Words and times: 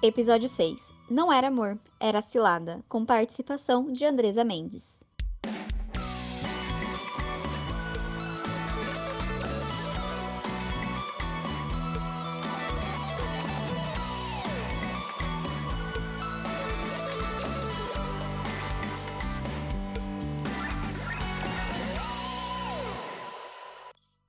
Episódio 0.00 0.46
6. 0.46 0.94
Não 1.10 1.32
era 1.32 1.48
amor, 1.48 1.76
era 1.98 2.20
cilada, 2.22 2.84
com 2.88 3.04
participação 3.04 3.92
de 3.92 4.04
Andresa 4.04 4.44
Mendes. 4.44 5.02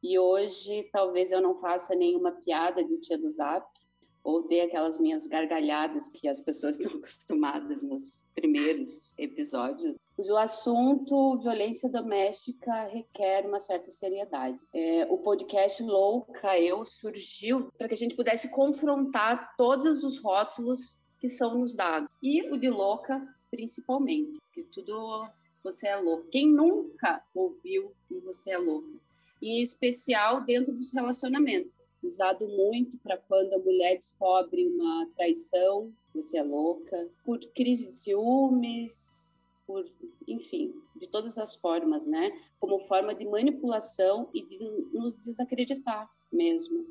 E 0.01 0.17
hoje 0.17 0.89
talvez 0.91 1.31
eu 1.31 1.39
não 1.39 1.61
faça 1.61 1.93
nenhuma 1.93 2.31
piada 2.31 2.83
de 2.83 2.97
tia 2.97 3.19
do 3.19 3.29
Zap, 3.29 3.67
ou 4.29 4.47
dê 4.47 4.61
aquelas 4.61 4.99
minhas 4.99 5.25
gargalhadas 5.25 6.07
que 6.09 6.27
as 6.27 6.39
pessoas 6.39 6.77
estão 6.79 6.97
acostumadas 6.97 7.81
nos 7.81 8.23
primeiros 8.35 9.13
episódios. 9.17 9.97
O 10.17 10.37
assunto 10.37 11.39
violência 11.39 11.89
doméstica 11.89 12.83
requer 12.87 13.47
uma 13.47 13.59
certa 13.59 13.89
seriedade. 13.89 14.59
É, 14.73 15.07
o 15.09 15.17
podcast 15.17 15.81
Louca 15.81 16.59
Eu 16.59 16.85
surgiu 16.85 17.71
para 17.77 17.87
que 17.87 17.93
a 17.95 17.97
gente 17.97 18.15
pudesse 18.15 18.51
confrontar 18.51 19.55
todos 19.57 20.03
os 20.03 20.19
rótulos 20.19 20.99
que 21.19 21.27
são 21.27 21.57
nos 21.57 21.73
dados. 21.73 22.09
E 22.21 22.43
o 22.51 22.57
de 22.57 22.69
louca, 22.69 23.25
principalmente, 23.49 24.37
que 24.53 24.63
tudo 24.63 25.27
você 25.63 25.87
é 25.87 25.95
louco. 25.95 26.27
Quem 26.29 26.47
nunca 26.47 27.23
ouviu 27.33 27.93
um 28.11 28.19
você 28.21 28.51
é 28.51 28.57
louca? 28.57 28.89
Em 29.41 29.61
especial 29.61 30.41
dentro 30.41 30.73
dos 30.73 30.93
relacionamentos 30.93 31.79
usado 32.01 32.47
muito 32.47 32.97
para 32.99 33.17
quando 33.17 33.53
a 33.53 33.59
mulher 33.59 33.95
descobre 33.95 34.67
uma 34.67 35.07
traição, 35.13 35.93
você 36.13 36.37
é 36.37 36.43
louca, 36.43 37.09
por 37.23 37.39
crise 37.53 37.87
de 37.87 37.93
ciúmes, 37.93 39.43
por, 39.67 39.85
enfim, 40.27 40.73
de 40.95 41.07
todas 41.07 41.37
as 41.37 41.55
formas, 41.55 42.05
né? 42.05 42.31
Como 42.59 42.79
forma 42.79 43.13
de 43.13 43.25
manipulação 43.25 44.29
e 44.33 44.41
de 44.41 44.57
nos 44.93 45.17
desacreditar 45.17 46.09
mesmo. 46.31 46.85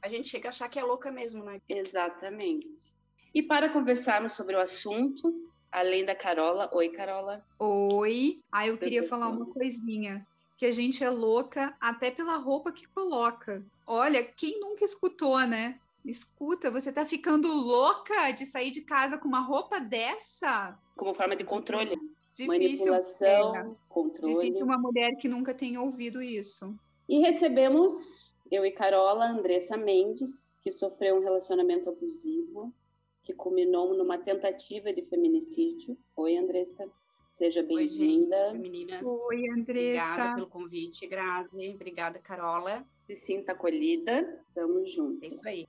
A 0.00 0.08
gente 0.08 0.28
chega 0.28 0.48
a 0.48 0.50
achar 0.50 0.68
que 0.68 0.78
é 0.78 0.82
louca 0.82 1.12
mesmo, 1.12 1.44
né? 1.44 1.60
Exatamente. 1.68 2.68
E 3.34 3.42
para 3.42 3.68
conversarmos 3.68 4.32
sobre 4.32 4.56
o 4.56 4.60
assunto, 4.60 5.32
além 5.70 6.04
da 6.04 6.14
Carola, 6.14 6.68
oi 6.72 6.88
Carola. 6.88 7.44
Oi. 7.58 8.40
Ah, 8.50 8.66
eu 8.66 8.76
queria 8.76 9.02
falar 9.02 9.28
uma 9.28 9.46
coisinha 9.46 10.26
que 10.62 10.66
a 10.66 10.70
gente 10.70 11.02
é 11.02 11.10
louca 11.10 11.76
até 11.80 12.08
pela 12.08 12.36
roupa 12.36 12.70
que 12.70 12.86
coloca. 12.86 13.66
Olha, 13.84 14.22
quem 14.22 14.60
nunca 14.60 14.84
escutou, 14.84 15.40
né? 15.40 15.80
Escuta, 16.04 16.70
você 16.70 16.92
tá 16.92 17.04
ficando 17.04 17.52
louca 17.52 18.30
de 18.30 18.46
sair 18.46 18.70
de 18.70 18.82
casa 18.82 19.18
com 19.18 19.26
uma 19.26 19.40
roupa 19.40 19.80
dessa? 19.80 20.78
Como 20.96 21.14
forma 21.14 21.34
de 21.34 21.42
controle. 21.42 21.90
Difícil, 22.32 22.46
Manipulação, 22.46 23.56
é, 23.56 23.70
controle. 23.88 24.34
Difícil 24.34 24.64
uma 24.64 24.78
mulher 24.78 25.16
que 25.16 25.26
nunca 25.26 25.52
tenha 25.52 25.82
ouvido 25.82 26.22
isso. 26.22 26.78
E 27.08 27.18
recebemos, 27.18 28.36
eu 28.48 28.64
e 28.64 28.70
Carola, 28.70 29.26
Andressa 29.26 29.76
Mendes, 29.76 30.54
que 30.62 30.70
sofreu 30.70 31.16
um 31.16 31.24
relacionamento 31.24 31.90
abusivo, 31.90 32.72
que 33.24 33.34
culminou 33.34 33.94
numa 33.94 34.16
tentativa 34.16 34.92
de 34.92 35.02
feminicídio. 35.02 35.98
Oi, 36.14 36.36
Andressa. 36.36 36.88
Seja 37.32 37.62
bem-vinda. 37.62 38.50
Oi, 38.50 38.58
meninas. 38.58 39.02
Oi, 39.02 39.48
Andressa. 39.48 40.04
Obrigada 40.04 40.34
pelo 40.34 40.46
convite, 40.46 41.06
Grazi. 41.06 41.70
Obrigada, 41.74 42.18
Carola. 42.18 42.86
Se 43.06 43.14
sinta 43.14 43.52
acolhida. 43.52 44.38
Estamos 44.48 44.92
juntos. 44.92 45.22
É 45.22 45.28
isso 45.28 45.48
aí. 45.48 45.66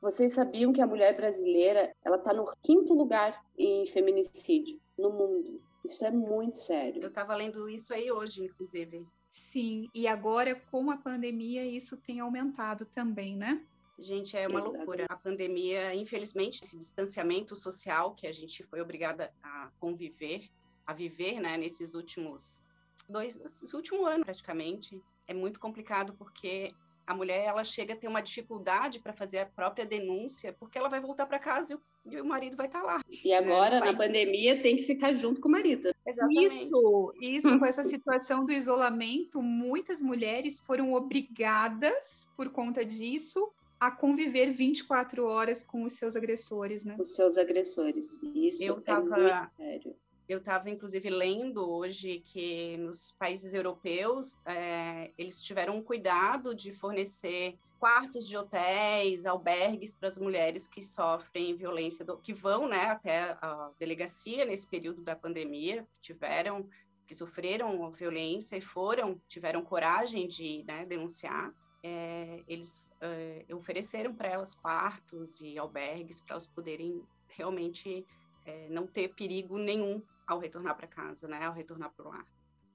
Vocês 0.00 0.32
sabiam 0.32 0.74
que 0.74 0.82
a 0.82 0.86
mulher 0.86 1.16
brasileira 1.16 1.90
ela 2.04 2.16
está 2.16 2.34
no 2.34 2.54
quinto 2.60 2.92
lugar 2.92 3.42
em 3.58 3.86
feminicídio 3.86 4.78
no 4.96 5.10
mundo? 5.10 5.58
Isso 5.84 6.04
é 6.04 6.10
muito 6.10 6.58
sério. 6.58 7.02
Eu 7.02 7.08
estava 7.08 7.34
lendo 7.34 7.66
isso 7.66 7.94
aí 7.94 8.12
hoje, 8.12 8.44
inclusive. 8.44 9.06
Sim, 9.30 9.88
e 9.94 10.06
agora 10.06 10.54
com 10.54 10.90
a 10.90 10.98
pandemia 10.98 11.64
isso 11.64 11.96
tem 11.96 12.20
aumentado 12.20 12.84
também, 12.84 13.36
né? 13.36 13.64
Gente, 14.00 14.36
é 14.36 14.48
uma 14.48 14.60
Exato. 14.60 14.76
loucura. 14.76 15.06
A 15.08 15.16
pandemia, 15.16 15.94
infelizmente, 15.94 16.60
esse 16.64 16.76
distanciamento 16.76 17.54
social 17.56 18.14
que 18.14 18.26
a 18.26 18.32
gente 18.32 18.62
foi 18.62 18.80
obrigada 18.80 19.32
a 19.42 19.70
conviver, 19.78 20.48
a 20.86 20.94
viver, 20.94 21.38
né, 21.38 21.56
nesses 21.56 21.94
últimos 21.94 22.64
dois, 23.08 23.40
esse 23.44 23.74
último 23.74 24.06
ano 24.06 24.24
praticamente, 24.24 25.02
é 25.26 25.34
muito 25.34 25.60
complicado 25.60 26.14
porque 26.14 26.72
a 27.06 27.14
mulher 27.14 27.44
ela 27.44 27.64
chega 27.64 27.94
a 27.94 27.96
ter 27.96 28.06
uma 28.06 28.20
dificuldade 28.20 29.00
para 29.00 29.12
fazer 29.12 29.38
a 29.38 29.46
própria 29.46 29.84
denúncia, 29.84 30.52
porque 30.52 30.78
ela 30.78 30.88
vai 30.88 31.00
voltar 31.00 31.26
para 31.26 31.40
casa 31.40 31.72
e 31.72 31.76
o, 31.76 31.82
e 32.12 32.20
o 32.20 32.24
marido 32.24 32.56
vai 32.56 32.66
estar 32.66 32.82
lá. 32.82 33.00
E 33.24 33.32
agora, 33.32 33.80
Nos 33.80 33.92
na 33.92 33.96
pandemia, 33.96 34.62
tem 34.62 34.76
que 34.76 34.82
ficar 34.84 35.12
junto 35.12 35.40
com 35.40 35.48
o 35.48 35.50
marido. 35.50 35.92
Isso, 36.30 37.12
isso, 37.20 37.58
com 37.58 37.66
essa 37.66 37.82
situação 37.82 38.46
do 38.46 38.52
isolamento, 38.52 39.42
muitas 39.42 40.00
mulheres 40.00 40.60
foram 40.60 40.92
obrigadas, 40.92 42.28
por 42.36 42.50
conta 42.50 42.84
disso, 42.84 43.52
a 43.80 43.90
conviver 43.90 44.50
24 44.50 45.24
horas 45.26 45.62
com 45.62 45.84
os 45.84 45.94
seus 45.94 46.14
agressores, 46.14 46.84
né? 46.84 46.96
Os 46.98 47.14
seus 47.16 47.38
agressores. 47.38 48.18
Isso 48.34 48.62
Eu 48.62 48.76
é 48.76 48.80
tava- 48.82 49.16
muito 49.16 49.50
sério. 49.56 49.96
Eu 50.28 50.38
estava, 50.38 50.70
inclusive, 50.70 51.10
lendo 51.10 51.68
hoje 51.68 52.20
que 52.20 52.76
nos 52.76 53.10
países 53.18 53.52
europeus 53.52 54.38
é, 54.46 55.10
eles 55.18 55.40
tiveram 55.40 55.82
cuidado 55.82 56.54
de 56.54 56.70
fornecer 56.70 57.58
quartos 57.80 58.28
de 58.28 58.36
hotéis, 58.36 59.24
albergues 59.26 59.94
para 59.94 60.08
as 60.08 60.18
mulheres 60.18 60.68
que 60.68 60.82
sofrem 60.82 61.56
violência, 61.56 62.04
do- 62.04 62.18
que 62.18 62.32
vão 62.34 62.68
né, 62.68 62.84
até 62.84 63.30
a 63.40 63.70
delegacia 63.78 64.44
nesse 64.44 64.68
período 64.68 65.02
da 65.02 65.16
pandemia, 65.16 65.84
que 65.94 66.00
tiveram, 66.00 66.68
que 67.06 67.14
sofreram 67.14 67.90
violência 67.90 68.56
e 68.56 68.60
foram, 68.60 69.20
tiveram 69.26 69.62
coragem 69.62 70.28
de 70.28 70.62
né, 70.64 70.84
denunciar. 70.86 71.52
É, 71.82 72.42
eles 72.46 72.92
é, 73.00 73.46
ofereceram 73.54 74.14
para 74.14 74.28
elas 74.28 74.52
quartos 74.52 75.40
e 75.40 75.58
albergues 75.58 76.20
para 76.20 76.34
elas 76.34 76.46
poderem 76.46 77.02
realmente 77.28 78.06
é, 78.44 78.68
não 78.68 78.86
ter 78.86 79.14
perigo 79.14 79.58
nenhum 79.58 80.02
ao 80.26 80.38
retornar 80.38 80.76
para 80.76 80.86
casa, 80.86 81.26
né? 81.26 81.42
Ao 81.42 81.54
retornar 81.54 81.92
para 81.94 82.06
o 82.06 82.10
lar. 82.10 82.24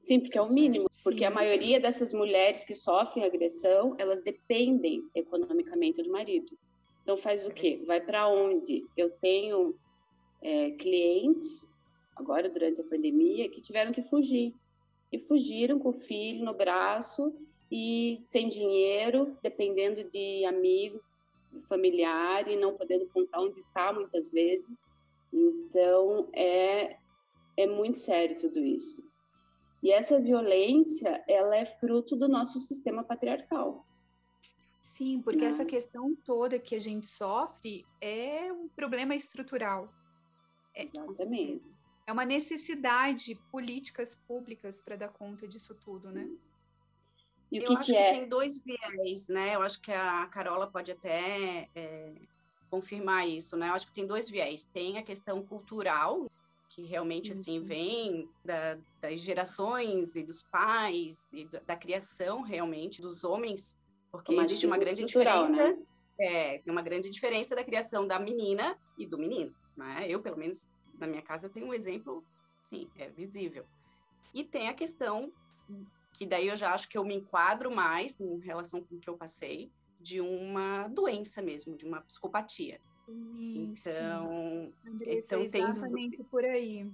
Sim, 0.02 0.20
porque 0.20 0.38
é 0.38 0.42
o 0.42 0.46
Sim. 0.46 0.54
mínimo. 0.54 0.86
Porque 1.04 1.26
a 1.26 1.30
Sim. 1.30 1.36
maioria 1.36 1.80
dessas 1.80 2.14
mulheres 2.14 2.64
que 2.64 2.76
sofrem 2.76 3.26
agressão, 3.26 3.96
elas 3.98 4.22
dependem 4.22 5.02
economicamente 5.16 6.04
do 6.04 6.12
marido. 6.12 6.58
Então 7.02 7.18
faz 7.18 7.46
o 7.46 7.52
quê? 7.52 7.84
Vai 7.86 8.02
para 8.02 8.28
onde? 8.28 8.84
Eu 8.98 9.10
tenho 9.20 9.76
é, 10.42 10.72
clientes, 10.72 11.68
agora 12.16 12.50
durante 12.50 12.82
a 12.82 12.84
pandemia, 12.84 13.50
que 13.50 13.62
tiveram 13.62 13.92
que 13.92 14.02
fugir. 14.02 14.56
E 15.12 15.20
fugiram 15.20 15.80
com 15.80 15.90
o 15.90 15.94
filho 15.94 16.44
no 16.44 16.54
braço 16.54 17.34
e 17.72 18.22
sem 18.26 18.48
dinheiro, 18.48 19.38
dependendo 19.42 20.04
de 20.10 20.46
amigo, 20.46 21.02
familiar 21.68 22.48
e 22.48 22.58
não 22.58 22.76
podendo 22.76 23.08
contar 23.08 23.42
onde 23.42 23.60
está 23.62 23.94
muitas 23.94 24.30
vezes. 24.30 24.86
Então 25.32 26.30
é, 26.34 26.98
é 27.58 27.68
muito 27.68 27.98
sério 27.98 28.38
tudo 28.38 28.60
isso. 28.60 29.04
E 29.82 29.92
essa 29.92 30.20
violência, 30.20 31.24
ela 31.28 31.56
é 31.56 31.66
fruto 31.66 32.16
do 32.16 32.28
nosso 32.28 32.60
sistema 32.60 33.04
patriarcal. 33.04 33.86
Sim, 34.82 35.22
porque 35.22 35.42
Né? 35.42 35.48
essa 35.48 35.66
questão 35.66 36.16
toda 36.26 36.60
que 36.60 36.76
a 36.76 36.80
gente 36.80 37.08
sofre 37.08 37.86
é 38.02 38.52
um 38.52 38.68
problema 38.70 39.16
estrutural. 39.16 39.88
Com 40.76 40.82
Exatamente. 40.82 41.16
certeza. 41.64 41.70
É 42.08 42.14
uma 42.14 42.26
necessidade 42.26 43.36
políticas 43.52 44.16
públicas 44.16 44.82
para 44.82 44.96
dar 44.96 45.10
conta 45.10 45.48
disso 45.48 45.74
tudo, 45.84 46.12
né? 46.12 46.30
E 47.52 47.60
o 47.60 47.64
Eu 47.64 47.68
que, 47.68 47.74
acho 47.76 47.86
que 47.88 47.92
que 47.94 47.98
é? 47.98 48.12
tem 48.12 48.30
dois 48.30 48.62
viés, 48.64 49.28
né? 49.30 49.56
Eu 49.56 49.62
acho 49.62 49.82
que 49.82 49.92
a 49.92 50.28
Carola 50.28 50.72
pode 50.72 50.92
até 50.92 51.70
é, 51.76 52.14
confirmar 52.70 53.28
isso, 53.28 53.56
né? 53.56 53.70
Eu 53.70 53.74
acho 53.74 53.88
que 53.88 53.94
tem 53.94 54.08
dois 54.08 54.30
viés. 54.30 54.66
Tem 54.66 54.98
a 54.98 55.04
questão 55.04 55.46
cultural, 55.46 56.26
que 56.70 56.84
realmente 56.86 57.32
assim 57.32 57.60
Uhum. 57.60 57.64
vem 57.66 58.30
da- 58.44 58.78
das 59.00 59.22
gerações 59.22 60.16
e 60.16 60.24
dos 60.24 60.44
pais 60.44 61.28
e 61.32 61.46
da, 61.48 61.78
criação 61.78 62.42
realmente 62.42 63.02
dos 63.02 63.24
homens, 63.24 63.78
porque 64.12 64.34
O 64.34 64.42
existe 64.42 64.66
uma 64.66 64.78
grande 64.78 65.06
diferença. 65.06 65.50
né? 65.52 65.76
É, 66.20 66.60
tem 66.60 66.72
uma 66.72 66.82
grande 66.82 67.10
diferença 67.10 67.56
da 67.56 67.64
criação 67.64 68.08
da 68.08 68.20
menina 68.20 68.78
e 68.98 69.06
do 69.06 69.18
menino, 69.18 69.54
né? 69.78 70.06
Eu, 70.10 70.22
pelo 70.22 70.38
menos, 70.38 70.70
na 70.98 71.08
minha 71.08 71.22
casa, 71.22 71.48
eu 71.48 71.52
tenho 71.52 71.68
um 71.68 71.74
exemplo, 71.74 72.26
sim, 72.64 72.90
é 72.96 73.10
visível. 73.10 73.66
E 74.34 74.44
tem 74.44 74.68
a 74.68 74.74
questão, 74.74 75.32
que 76.18 76.26
daí 76.26 76.48
eu 76.48 76.56
já 76.56 76.74
acho 76.74 76.88
que 76.88 76.98
eu 76.98 77.04
me 77.04 77.16
enquadro 77.16 77.70
mais 77.74 78.20
em 78.20 78.40
relação 78.40 78.82
com 78.82 78.96
o 78.96 79.00
que 79.00 79.10
eu 79.10 79.18
passei, 79.18 79.70
de 80.00 80.22
uma 80.22 80.88
doença 80.88 81.42
mesmo, 81.42 81.76
de 81.76 81.86
uma 81.86 82.02
psicopatia. 82.02 82.80
Então, 83.08 84.74
Andressa, 84.86 85.36
então 85.36 85.52
tem- 85.52 85.64
exatamente 85.64 86.24
por 86.26 86.44
aí. 86.44 86.90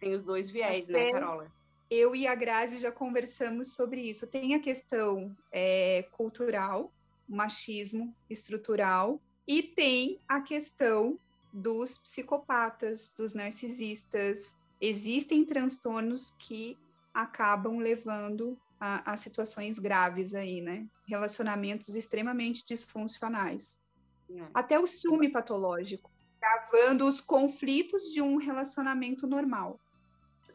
tem 0.00 0.14
os 0.14 0.22
dois 0.22 0.50
viés, 0.50 0.88
né, 0.88 1.00
Até- 1.02 1.12
Carola? 1.12 1.52
Eu 1.90 2.16
e 2.16 2.26
a 2.26 2.34
Grazi 2.34 2.80
já 2.80 2.90
conversamos 2.90 3.74
sobre 3.74 4.00
isso. 4.00 4.26
Tem 4.26 4.54
a 4.54 4.60
questão 4.60 5.34
é, 5.52 6.02
cultural, 6.12 6.92
machismo 7.28 8.14
estrutural, 8.28 9.20
E 9.46 9.62
tem 9.62 10.18
a 10.26 10.40
questão 10.40 11.18
dos 11.52 11.98
psicopatas, 11.98 13.12
dos 13.14 13.34
narcisistas. 13.34 14.56
Existem 14.80 15.44
transtornos 15.44 16.30
que 16.30 16.78
acabam 17.12 17.76
levando 17.78 18.58
a, 18.80 19.12
a 19.12 19.16
situações 19.16 19.78
graves 19.78 20.34
aí, 20.34 20.60
né? 20.60 20.86
Relacionamentos 21.06 21.96
extremamente 21.96 22.64
disfuncionais. 22.64 23.82
É. 24.30 24.42
Até 24.52 24.78
o 24.78 24.86
ciúme 24.86 25.30
patológico, 25.30 26.10
gravando 26.40 27.06
os 27.06 27.20
conflitos 27.20 28.12
de 28.12 28.20
um 28.20 28.36
relacionamento 28.36 29.26
normal. 29.26 29.78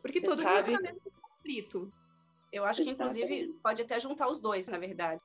Porque 0.02 0.20
Você 0.20 0.28
todo 0.28 0.38
sabe... 0.38 0.50
relacionamento 0.50 1.02
é 1.06 1.12
conflito. 1.22 1.94
Eu 2.52 2.66
acho 2.66 2.84
que, 2.84 2.90
inclusive, 2.90 3.54
pode 3.62 3.82
até 3.82 4.00
juntar 4.00 4.28
os 4.28 4.40
dois, 4.40 4.68
na 4.68 4.78
verdade. 4.78 5.22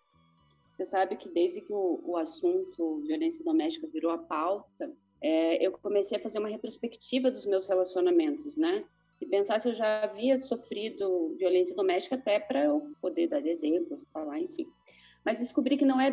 Você 0.73 0.85
sabe 0.85 1.17
que 1.17 1.29
desde 1.29 1.61
que 1.61 1.73
o, 1.73 2.01
o 2.05 2.17
assunto 2.17 3.01
violência 3.07 3.45
doméstica 3.45 3.87
virou 3.87 4.11
a 4.11 4.19
pauta, 4.19 4.93
é, 5.23 5.65
eu 5.65 5.73
comecei 5.73 6.19
a 6.19 6.23
fazer 6.23 6.39
uma 6.39 6.49
retrospectiva 6.49 7.31
dos 7.31 7.47
meus 7.47 7.67
relacionamentos, 7.67 8.57
né? 8.57 8.85
E 9.25 9.27
pensar 9.27 9.59
se 9.59 9.67
eu 9.67 9.75
já 9.75 10.03
havia 10.03 10.37
sofrido 10.37 11.35
violência 11.39 11.75
doméstica 11.75 12.15
até 12.15 12.39
para 12.39 12.65
eu 12.65 12.93
poder 13.01 13.27
dar 13.27 13.45
exemplo, 13.47 13.99
falar, 14.13 14.39
enfim. 14.39 14.69
Mas 15.25 15.39
descobri 15.39 15.79
que 15.79 15.85
não 15.87 15.99
é, 15.99 16.11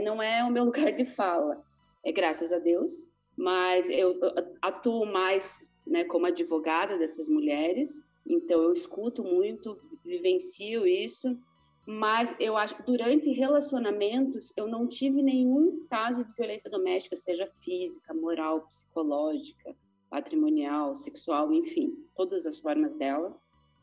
não 0.00 0.22
é 0.22 0.42
o 0.42 0.50
meu 0.50 0.64
lugar 0.72 0.90
de 0.90 1.04
fala. 1.04 1.62
É 2.02 2.10
graças 2.10 2.50
a 2.50 2.58
Deus, 2.58 3.10
mas 3.36 3.90
eu 3.90 4.18
atuo 4.62 5.04
mais 5.04 5.76
né, 5.86 6.04
como 6.04 6.24
advogada 6.24 6.96
dessas 6.96 7.28
mulheres, 7.28 8.02
então 8.26 8.62
eu 8.62 8.72
escuto 8.72 9.22
muito, 9.22 9.78
vivencio 10.02 10.86
isso, 10.86 11.38
mas 11.86 12.34
eu 12.40 12.56
acho 12.56 12.76
que 12.76 12.82
durante 12.82 13.30
relacionamentos 13.32 14.50
eu 14.56 14.66
não 14.66 14.86
tive 14.86 15.22
nenhum 15.22 15.84
caso 15.90 16.24
de 16.24 16.32
violência 16.32 16.70
doméstica, 16.70 17.16
seja 17.16 17.50
física, 17.62 18.14
moral, 18.14 18.62
psicológica, 18.62 19.76
patrimonial, 20.10 20.94
sexual, 20.96 21.52
enfim, 21.52 21.94
todas 22.16 22.44
as 22.44 22.58
formas 22.58 22.96
dela. 22.96 23.34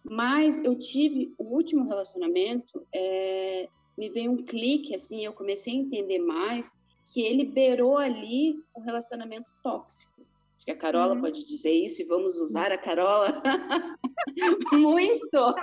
Mas 0.04 0.64
eu 0.64 0.78
tive 0.78 1.34
o 1.38 1.44
último 1.44 1.88
relacionamento, 1.88 2.86
é, 2.94 3.68
me 3.98 4.10
veio 4.10 4.32
um 4.32 4.46
clique 4.46 4.94
assim, 4.94 5.26
eu 5.26 5.34
comecei 5.34 5.74
a 5.74 5.78
entender 5.78 6.20
mais 6.20 6.76
que 7.08 7.22
ele 7.22 7.46
beirou 7.46 7.98
ali 7.98 8.56
um 8.76 8.82
relacionamento 8.82 9.52
tóxico. 9.64 10.22
Acho 10.58 10.66
que 10.66 10.72
a 10.72 10.78
Carola 10.78 11.16
uhum. 11.16 11.22
pode 11.22 11.46
dizer 11.46 11.72
isso 11.72 12.02
e 12.02 12.06
vamos 12.06 12.40
usar 12.40 12.72
a 12.72 12.78
Carola 12.78 13.42
muito. 14.74 15.56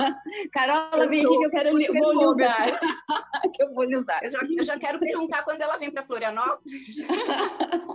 Carola, 0.53 1.05
eu 1.05 1.09
vem 1.09 1.25
aqui 1.25 1.39
que 1.39 1.45
eu 1.45 1.51
quero 1.51 1.71
vou 1.71 2.13
lhe 2.13 2.27
usar. 2.27 2.81
que 3.55 3.63
eu 3.63 3.75
vou 3.75 3.85
lhe 3.85 3.97
usar. 3.97 4.25
Eu 4.25 4.31
já, 4.31 4.39
eu 4.59 4.65
já 4.65 4.79
quero 4.79 4.99
perguntar 4.99 5.45
quando 5.45 5.61
ela 5.61 5.77
vem 5.77 5.91
para 5.91 6.03
Florianópolis. 6.03 6.97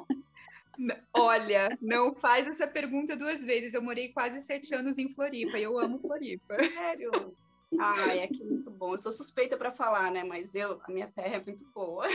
Olha, 1.13 1.77
não 1.81 2.13
faz 2.15 2.47
essa 2.47 2.67
pergunta 2.67 3.15
duas 3.15 3.43
vezes. 3.43 3.73
Eu 3.73 3.81
morei 3.81 4.09
quase 4.09 4.41
sete 4.41 4.73
anos 4.73 4.97
em 4.97 5.11
Floripa 5.11 5.57
e 5.57 5.63
eu 5.63 5.77
amo 5.77 5.99
Floripa. 5.99 6.55
Sério? 6.63 7.11
Ai, 7.77 8.19
é 8.19 8.27
que 8.27 8.43
muito 8.43 8.71
bom. 8.71 8.93
Eu 8.93 8.97
sou 8.97 9.11
suspeita 9.11 9.57
para 9.57 9.71
falar, 9.71 10.11
né? 10.11 10.23
Mas 10.23 10.55
eu, 10.55 10.79
a 10.83 10.91
minha 10.91 11.07
terra 11.07 11.35
é 11.35 11.43
muito 11.43 11.65
boa. 11.73 12.05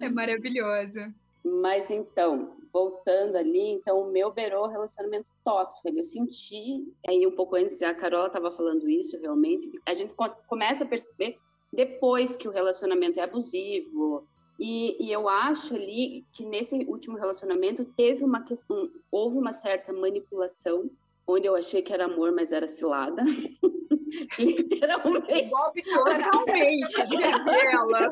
É 0.00 0.08
maravilhosa. 0.08 1.14
Mas 1.60 1.90
então, 1.90 2.56
voltando 2.72 3.36
ali, 3.36 3.70
então 3.70 4.00
o 4.00 4.10
meu 4.10 4.32
beirou 4.32 4.66
relacionamento 4.66 5.30
tóxico. 5.44 5.88
Eu 5.88 6.02
senti, 6.02 6.86
aí 7.06 7.26
um 7.26 7.34
pouco 7.34 7.56
antes 7.56 7.82
a 7.82 7.94
Carola 7.94 8.28
estava 8.28 8.50
falando 8.50 8.88
isso 8.88 9.20
realmente, 9.20 9.70
a 9.86 9.92
gente 9.92 10.14
começa 10.46 10.84
a 10.84 10.86
perceber 10.86 11.38
depois 11.72 12.34
que 12.36 12.48
o 12.48 12.50
relacionamento 12.50 13.20
é 13.20 13.22
abusivo. 13.22 14.26
E, 14.58 14.96
e 15.04 15.12
eu 15.12 15.28
acho 15.28 15.74
ali 15.74 16.22
que 16.32 16.44
nesse 16.44 16.76
último 16.84 17.16
relacionamento 17.16 17.84
teve 17.84 18.24
uma 18.24 18.42
questão, 18.42 18.90
houve 19.10 19.36
uma 19.38 19.52
certa 19.52 19.92
manipulação, 19.92 20.88
onde 21.26 21.46
eu 21.46 21.56
achei 21.56 21.82
que 21.82 21.92
era 21.92 22.04
amor, 22.04 22.32
mas 22.32 22.52
era 22.52 22.68
cilada. 22.68 23.22
Literalmente. 24.38 25.50
Totalmente 25.50 27.06
dela. 27.08 28.10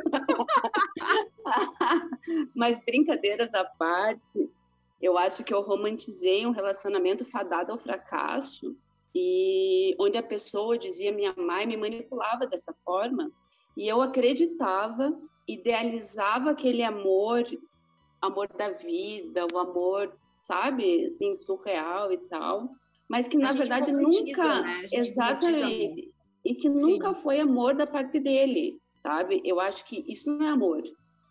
Mas 2.55 2.81
brincadeiras 2.85 3.55
à 3.55 3.65
parte, 3.65 4.51
eu 5.01 5.17
acho 5.17 5.45
que 5.45 5.55
eu 5.55 5.61
romantizei 5.63 6.47
um 6.47 6.51
relacionamento 6.51 7.25
fadado 7.25 7.73
ao 7.73 7.79
fracasso 7.79 8.77
e 9.15 9.95
onde 9.99 10.17
a 10.17 10.23
pessoa 10.23 10.79
dizia 10.79 11.13
minha 11.13 11.35
mãe 11.37 11.67
me 11.67 11.77
manipulava 11.77 12.47
dessa 12.47 12.75
forma 12.85 13.31
e 13.77 13.89
eu 13.89 14.01
acreditava, 14.01 15.13
idealizava 15.47 16.51
aquele 16.51 16.83
amor, 16.83 17.45
amor 18.21 18.49
da 18.49 18.71
vida, 18.71 19.47
o 19.53 19.59
amor, 19.59 20.17
sabe, 20.41 21.07
assim, 21.07 21.35
surreal 21.35 22.13
e 22.13 22.19
tal 22.29 22.69
mas 23.13 23.29
que 23.29 23.37
na 23.37 23.53
verdade 23.53 23.93
nunca, 23.93 24.63
né? 24.63 24.83
exatamente, 24.91 26.11
e 26.43 26.55
que 26.55 26.73
Sim. 26.73 26.81
nunca 26.81 27.15
foi 27.17 27.41
amor 27.41 27.75
da 27.75 27.87
parte 27.87 28.19
dele, 28.19 28.81
sabe? 28.99 29.43
Eu 29.45 29.61
acho 29.61 29.85
que 29.85 30.03
isso 30.11 30.31
não 30.31 30.47
é 30.47 30.49
amor, 30.49 30.83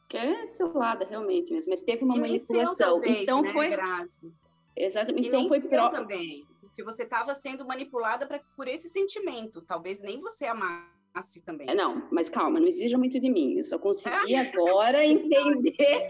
que 0.08 0.16
é 0.16 0.46
cilada 0.46 1.08
realmente 1.10 1.52
mesmo, 1.52 1.72
mas 1.72 1.82
teve 1.82 2.04
uma 2.04 2.16
e 2.18 2.20
manipulação. 2.20 2.76
Talvez, 2.76 3.24
então 3.24 3.42
né, 3.42 3.52
foi 3.52 3.70
Grazi? 3.70 4.32
Exatamente. 4.78 5.26
E 5.26 5.28
então 5.30 5.48
foi 5.48 5.60
pro... 5.60 5.90
também, 5.90 6.46
porque 6.62 6.84
você 6.84 7.02
estava 7.02 7.34
sendo 7.34 7.66
manipulada 7.66 8.28
pra, 8.28 8.40
por 8.56 8.68
esse 8.68 8.88
sentimento, 8.88 9.64
talvez 9.64 10.00
nem 10.02 10.20
você 10.20 10.46
amasse 10.46 11.01
também. 11.46 11.70
É, 11.70 11.76
não, 11.76 12.08
mas 12.12 12.30
calma, 12.30 12.60
não 12.60 12.68
exija 12.68 12.98
muito 12.98 13.20
de 13.20 13.30
mim. 13.30 13.58
Eu 13.58 13.64
só 13.64 13.78
consegui 13.78 14.36
agora 14.36 15.06
entender. 15.06 16.08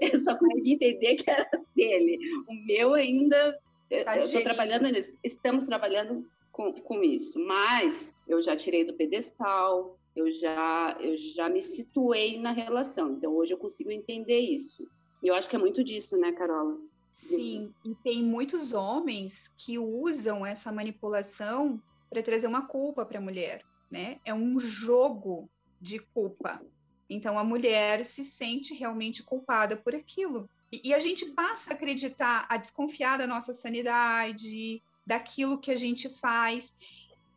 Eu 0.00 0.18
só 0.18 0.36
consegui 0.36 0.74
entender 0.74 1.16
que 1.16 1.30
era 1.30 1.48
dele. 1.74 2.18
O 2.48 2.54
meu 2.66 2.94
ainda 2.94 3.58
Tá 4.02 4.16
eu 4.16 4.22
estou 4.22 4.42
trabalhando 4.42 4.88
nisso. 4.88 5.12
Estamos 5.22 5.66
trabalhando 5.66 6.26
com, 6.50 6.72
com 6.72 7.02
isso. 7.02 7.38
Mas 7.38 8.16
eu 8.26 8.40
já 8.40 8.56
tirei 8.56 8.84
do 8.84 8.94
pedestal, 8.94 9.98
eu 10.16 10.30
já, 10.30 10.96
eu 11.00 11.16
já 11.16 11.48
me 11.48 11.62
situei 11.62 12.38
na 12.40 12.52
relação. 12.52 13.12
Então, 13.12 13.34
hoje 13.34 13.52
eu 13.52 13.58
consigo 13.58 13.90
entender 13.90 14.38
isso. 14.38 14.86
E 15.22 15.28
eu 15.28 15.34
acho 15.34 15.48
que 15.48 15.56
é 15.56 15.58
muito 15.58 15.84
disso, 15.84 16.16
né, 16.16 16.32
Carola? 16.32 16.78
Sim, 17.12 17.72
e 17.84 17.94
tem 17.94 18.24
muitos 18.24 18.72
homens 18.72 19.54
que 19.56 19.78
usam 19.78 20.44
essa 20.44 20.72
manipulação 20.72 21.80
para 22.10 22.22
trazer 22.22 22.48
uma 22.48 22.66
culpa 22.66 23.06
para 23.06 23.18
a 23.18 23.22
mulher, 23.22 23.62
né? 23.90 24.18
É 24.24 24.34
um 24.34 24.58
jogo 24.58 25.48
de 25.80 25.98
culpa. 25.98 26.60
Então 27.08 27.38
a 27.38 27.44
mulher 27.44 28.04
se 28.06 28.24
sente 28.24 28.74
realmente 28.74 29.22
culpada 29.22 29.76
por 29.76 29.94
aquilo. 29.94 30.48
E, 30.72 30.88
e 30.88 30.94
a 30.94 30.98
gente 30.98 31.26
passa 31.32 31.72
a 31.72 31.74
acreditar, 31.74 32.46
a 32.48 32.56
desconfiar 32.56 33.18
da 33.18 33.26
nossa 33.26 33.52
sanidade, 33.52 34.82
daquilo 35.06 35.58
que 35.58 35.70
a 35.70 35.76
gente 35.76 36.08
faz. 36.08 36.76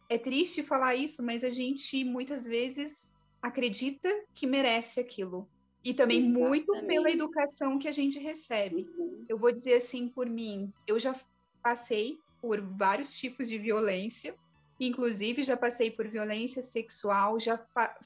É 0.10 0.18
triste 0.18 0.64
falar 0.64 0.96
isso, 0.96 1.22
mas 1.22 1.44
a 1.44 1.50
gente 1.50 2.04
muitas 2.06 2.46
vezes 2.46 3.16
acredita 3.42 4.10
que 4.34 4.48
merece 4.48 5.00
aquilo. 5.00 5.48
E 5.84 5.94
também 5.94 6.20
Exatamente. 6.20 6.48
muito 6.48 6.88
pela 6.88 7.12
educação 7.12 7.78
que 7.78 7.88
a 7.88 7.92
gente 7.92 8.20
recebe. 8.20 8.90
Uhum. 8.98 9.26
Eu 9.30 9.38
vou 9.38 9.52
dizer 9.52 9.76
assim 9.76 10.08
por 10.08 10.28
mim, 10.30 10.72
eu 10.86 10.98
já 10.98 11.16
passei 11.62 12.18
por 12.42 12.62
vários 12.62 13.18
tipos 13.18 13.48
de 13.48 13.58
violência, 13.58 14.36
inclusive 14.80 15.44
já 15.44 15.58
passei 15.58 15.90
por 15.90 16.08
violência 16.08 16.62
sexual, 16.62 17.40
já, 17.40 17.60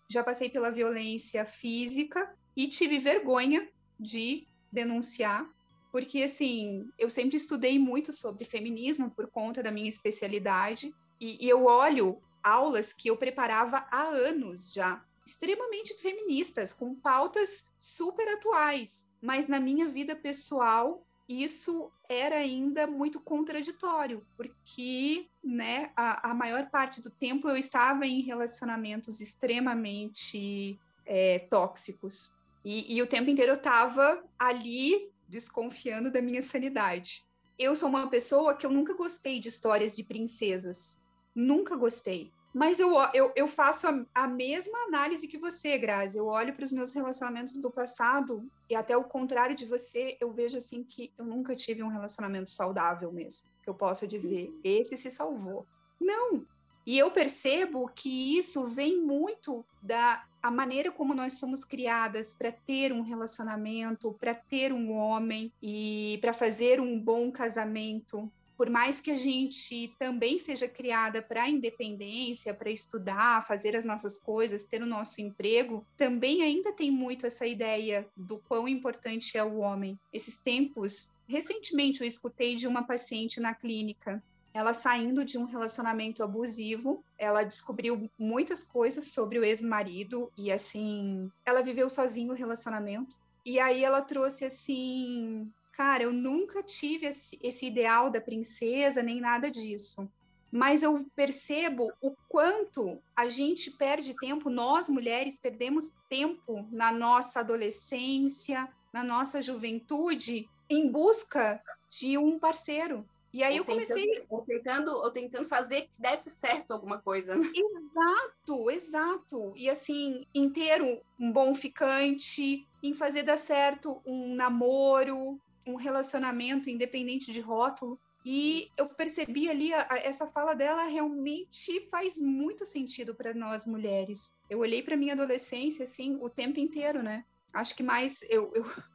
já 0.10 0.24
passei 0.24 0.50
pela 0.50 0.72
violência 0.72 1.46
física 1.46 2.34
e 2.56 2.68
tive 2.68 3.00
vergonha 3.00 3.68
de 4.00 4.48
denunciar, 4.72 5.48
porque 5.92 6.24
assim, 6.24 6.90
eu 6.98 7.10
sempre 7.10 7.36
estudei 7.36 7.78
muito 7.78 8.12
sobre 8.14 8.46
feminismo 8.46 9.12
por 9.12 9.28
conta 9.28 9.62
da 9.62 9.72
minha 9.72 9.90
especialidade, 9.90 10.94
e, 11.20 11.46
e 11.46 11.50
eu 11.50 11.66
olho 11.66 12.22
aulas 12.42 12.94
que 12.94 13.10
eu 13.10 13.18
preparava 13.18 13.86
há 13.92 14.04
anos 14.04 14.74
já, 14.74 15.04
extremamente 15.26 15.94
feministas, 15.96 16.74
com 16.74 16.96
pautas 16.96 17.70
super 17.78 18.28
atuais, 18.30 19.08
mas 19.22 19.48
na 19.48 19.60
minha 19.60 19.88
vida 19.88 20.16
pessoal 20.16 21.06
isso 21.32 21.92
era 22.10 22.38
ainda 22.38 22.88
muito 22.88 23.20
contraditório, 23.20 24.26
porque 24.36 25.28
né, 25.44 25.92
a, 25.96 26.32
a 26.32 26.34
maior 26.34 26.70
parte 26.70 27.02
do 27.02 27.10
tempo 27.10 27.48
eu 27.48 27.56
estava 27.56 28.06
em 28.06 28.22
relacionamentos 28.22 29.22
extremamente 29.22 30.80
é, 31.06 31.40
tóxicos. 31.40 32.36
E, 32.66 32.96
e 32.96 33.02
o 33.02 33.08
tempo 33.08 33.30
inteiro 33.30 33.54
eu 33.54 33.58
estava 33.58 34.24
ali 34.38 35.12
desconfiando 35.28 36.12
da 36.12 36.22
minha 36.22 36.42
sanidade. 36.42 37.26
Eu 37.58 37.76
sou 37.76 37.90
uma 37.90 38.10
pessoa 38.10 38.56
que 38.56 38.66
eu 38.66 38.72
nunca 38.72 38.94
gostei 38.94 39.40
de 39.40 39.48
histórias 39.48 39.96
de 39.96 40.04
princesas. 40.04 41.02
Nunca 41.34 41.76
gostei. 41.76 42.32
Mas 42.54 42.80
eu, 42.80 42.92
eu, 43.14 43.32
eu 43.36 43.48
faço 43.48 43.88
a, 43.88 44.06
a 44.14 44.28
mesma 44.28 44.78
análise 44.86 45.28
que 45.28 45.38
você, 45.38 45.78
Grazi. 45.78 46.18
Eu 46.18 46.28
olho 46.28 46.54
para 46.54 46.66
os 46.66 46.72
meus 46.72 46.94
relacionamentos 46.94 47.56
do 47.58 47.72
passado 47.72 48.46
e 48.70 48.76
até 48.76 48.96
o 48.96 49.04
contrário 49.04 49.56
de 49.56 49.66
você, 49.66 50.18
eu 50.20 50.32
vejo 50.32 50.58
assim 50.58 50.84
que 50.84 51.12
eu 51.18 51.26
nunca 51.26 51.56
tive 51.56 51.82
um 51.82 51.88
relacionamento 51.88 52.52
saudável 52.52 53.12
mesmo. 53.12 53.48
Que 53.64 53.70
eu 53.70 53.74
possa 53.74 54.06
dizer, 54.06 54.54
esse 54.64 54.98
se 54.98 55.10
salvou. 55.10 55.66
Não. 56.00 56.46
E 56.86 56.98
eu 56.98 57.12
percebo 57.12 57.90
que 57.94 58.38
isso 58.38 58.66
vem 58.66 59.00
muito 59.00 59.64
da 59.82 60.26
a 60.42 60.50
maneira 60.50 60.92
como 60.92 61.14
nós 61.14 61.34
somos 61.34 61.64
criadas 61.64 62.34
para 62.34 62.52
ter 62.52 62.92
um 62.92 63.02
relacionamento, 63.02 64.14
para 64.14 64.34
ter 64.34 64.74
um 64.74 64.92
homem 64.92 65.54
e 65.62 66.18
para 66.20 66.34
fazer 66.34 66.82
um 66.82 67.00
bom 67.00 67.32
casamento, 67.32 68.32
por 68.62 68.70
mais 68.70 69.02
que 69.02 69.10
a 69.10 69.18
gente 69.18 69.92
também 69.98 70.38
seja 70.38 70.68
criada 70.68 71.20
para 71.20 71.42
a 71.42 71.50
independência, 71.50 72.54
para 72.54 72.70
estudar, 72.70 73.44
fazer 73.44 73.76
as 73.76 73.86
nossas 73.86 74.20
coisas, 74.20 74.66
ter 74.66 74.84
o 74.84 74.86
nosso 74.86 75.20
emprego, 75.20 75.84
também 75.98 76.44
ainda 76.44 76.72
tem 76.72 76.92
muito 76.92 77.26
essa 77.26 77.48
ideia 77.48 78.08
do 78.16 78.38
quão 78.38 78.68
importante 78.68 79.36
é 79.36 79.44
o 79.44 79.58
homem. 79.58 80.00
Esses 80.14 80.38
tempos, 80.38 81.10
recentemente 81.28 82.02
eu 82.02 82.06
escutei 82.06 82.56
de 82.56 82.68
uma 82.68 82.84
paciente 82.84 83.40
na 83.40 83.56
clínica 83.56 84.22
ela 84.54 84.76
saindo 84.76 85.26
de 85.26 85.40
um 85.40 85.46
relacionamento 85.46 86.22
abusivo, 86.22 87.04
ela 87.18 87.42
descobriu 87.42 88.12
muitas 88.20 88.64
coisas 88.64 89.08
sobre 89.08 89.40
o 89.40 89.44
ex-marido 89.44 90.32
e 90.38 90.52
assim, 90.52 91.32
ela 91.44 91.64
viveu 91.64 91.90
sozinha 91.90 92.32
o 92.32 92.36
relacionamento. 92.36 93.16
E 93.44 93.60
aí 93.60 93.84
ela 93.84 94.02
trouxe 94.02 94.46
assim, 94.46 95.50
cara, 95.72 96.04
eu 96.04 96.14
nunca 96.14 96.62
tive 96.64 97.08
esse, 97.08 97.40
esse 97.42 97.66
ideal 97.66 98.10
da 98.10 98.22
princesa 98.22 99.02
nem 99.02 99.20
nada 99.20 99.50
disso. 99.50 100.10
Mas 100.52 100.84
eu 100.84 101.06
percebo 101.16 101.92
o 102.02 102.14
quanto 102.28 103.02
a 103.16 103.30
gente 103.30 103.72
perde 103.72 104.14
tempo, 104.18 104.50
nós 104.50 104.90
mulheres 104.90 105.40
perdemos 105.40 105.96
tempo 106.10 106.68
na 106.72 106.92
nossa 106.92 107.40
adolescência, 107.40 108.68
na 108.92 109.02
nossa 109.02 109.42
juventude, 109.42 110.50
em 110.70 110.92
busca 110.92 111.62
de 111.90 112.18
um 112.18 112.38
parceiro, 112.38 113.06
e 113.34 113.44
aí 113.44 113.54
ou 113.54 113.60
eu 113.60 113.66
comecei. 113.66 114.06
Tentando, 114.08 114.28
ou, 114.30 114.42
tentando, 114.42 114.92
ou 114.98 115.12
tentando 115.12 115.48
fazer 115.48 115.84
que 115.84 116.02
desse 116.02 116.30
certo 116.30 116.72
alguma 116.72 117.02
coisa. 117.02 117.36
Né? 117.36 117.50
Exato, 117.56 118.70
exato. 118.70 119.54
E 119.56 119.70
assim, 119.70 120.26
em 120.36 120.50
ter 120.50 120.82
um 120.82 121.32
bom 121.32 121.56
ficante, 121.56 122.68
em 122.84 122.94
fazer 122.94 123.24
dar 123.24 123.38
certo 123.38 124.02
um 124.06 124.36
namoro, 124.36 125.40
um 125.66 125.76
relacionamento 125.76 126.70
independente 126.70 127.32
de 127.32 127.40
rótulo. 127.40 128.00
E 128.24 128.70
eu 128.78 128.88
percebi 128.88 129.50
ali, 129.50 129.74
a, 129.74 129.88
a, 129.90 129.98
essa 129.98 130.28
fala 130.28 130.54
dela 130.54 130.84
realmente 130.84 131.88
faz 131.90 132.20
muito 132.20 132.66
sentido 132.66 133.16
para 133.16 133.34
nós 133.34 133.66
mulheres. 133.66 134.34
Eu 134.50 134.60
olhei 134.60 134.84
para 134.84 134.98
minha 134.98 135.14
adolescência, 135.14 135.84
assim, 135.84 136.18
o 136.22 136.30
tempo 136.30 136.60
inteiro, 136.60 137.02
né? 137.02 137.26
Acho 137.54 137.76
que 137.76 137.84
mais 137.84 138.22
eu, 138.30 138.52
eu 138.54 138.64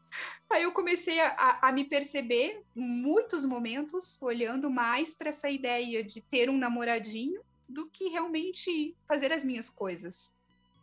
Aí 0.51 0.63
eu 0.63 0.73
comecei 0.73 1.21
a, 1.21 1.59
a, 1.63 1.73
me 1.73 1.85
perceber 1.85 2.63
muitos 2.75 3.45
momentos 3.45 4.21
olhando 4.23 4.71
mais 4.71 5.15
para 5.15 5.31
essa 5.31 5.51
ideia 5.51 6.03
de 6.03 6.21
ter 6.21 6.49
um 6.49 6.57
namoradinho 6.57 7.43
do 7.69 7.89
que 7.89 8.09
realmente 8.09 8.97
fazer 9.07 9.33
as 9.33 9.45
minhas 9.45 9.69
coisas. 9.69 10.35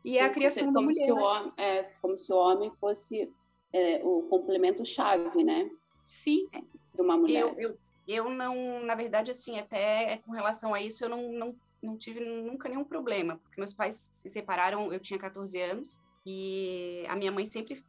E 0.04 0.12
Sim, 0.12 0.18
é 0.18 0.24
a 0.24 0.30
criação 0.30 0.66
como 0.66 0.74
da 0.74 0.82
mulher. 0.82 1.06
Se 1.06 1.12
o 1.12 1.16
homem, 1.16 1.54
é, 1.58 1.84
como 2.02 2.18
se 2.18 2.34
o 2.34 2.36
homem 2.36 2.72
fosse 2.80 3.32
é, 3.74 4.02
o 4.04 4.24
complemento 4.24 4.86
chave, 4.86 5.44
né? 5.44 5.70
Sim. 6.06 6.48
De 6.94 7.02
uma 7.02 7.18
mulher. 7.18 7.42
Eu, 7.42 7.56
eu, 7.58 7.78
eu 8.08 8.30
não, 8.30 8.84
na 8.84 8.96
verdade, 8.96 9.32
assim, 9.32 9.60
até 9.60 10.18
com 10.26 10.32
relação 10.32 10.74
a 10.74 10.82
isso, 10.82 11.04
eu 11.04 11.10
não, 11.10 11.32
não, 11.32 11.56
não 11.82 11.98
tive 11.98 12.20
nunca 12.20 12.70
nenhum 12.70 12.84
problema, 12.84 13.38
porque 13.38 13.60
meus 13.60 13.74
pais 13.74 13.96
se 13.96 14.30
separaram, 14.30 14.94
eu 14.94 15.00
tinha 15.00 15.20
14 15.20 15.60
anos, 15.60 16.02
e 16.26 17.04
a 17.10 17.16
minha 17.16 17.32
mãe 17.32 17.46
sempre 17.46 17.84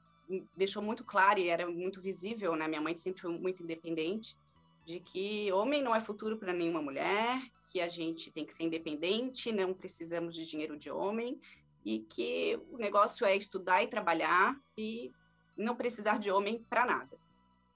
deixou 0.57 0.83
muito 0.83 1.05
claro 1.05 1.38
e 1.38 1.49
era 1.49 1.67
muito 1.67 2.00
visível, 2.00 2.57
né? 2.57 2.67
Minha 2.67 2.81
mãe 2.81 2.97
sempre 2.97 3.21
foi 3.21 3.31
muito 3.31 3.62
independente, 3.62 4.37
de 4.85 5.00
que 5.00 5.50
homem 5.53 5.83
não 5.83 5.95
é 5.95 6.00
futuro 6.00 6.37
para 6.37 6.53
nenhuma 6.53 6.83
mulher, 6.83 7.41
que 7.67 7.81
a 7.81 7.88
gente 7.88 8.31
tem 8.31 8.45
que 8.45 8.55
ser 8.55 8.64
independente, 8.64 9.53
não 9.53 9.73
precisamos 9.73 10.35
de 10.35 10.47
dinheiro 10.47 10.76
de 10.76 10.91
homem 10.91 11.41
e 11.85 12.00
que 12.00 12.59
o 12.71 12.79
negócio 12.79 13.26
é 13.26 13.37
estudar 13.37 13.83
e 13.83 13.88
trabalhar 13.88 14.59
e 14.76 15.11
não 15.56 15.76
precisar 15.76 16.18
de 16.18 16.30
homem 16.30 16.64
para 16.68 16.84
nada. 16.84 17.16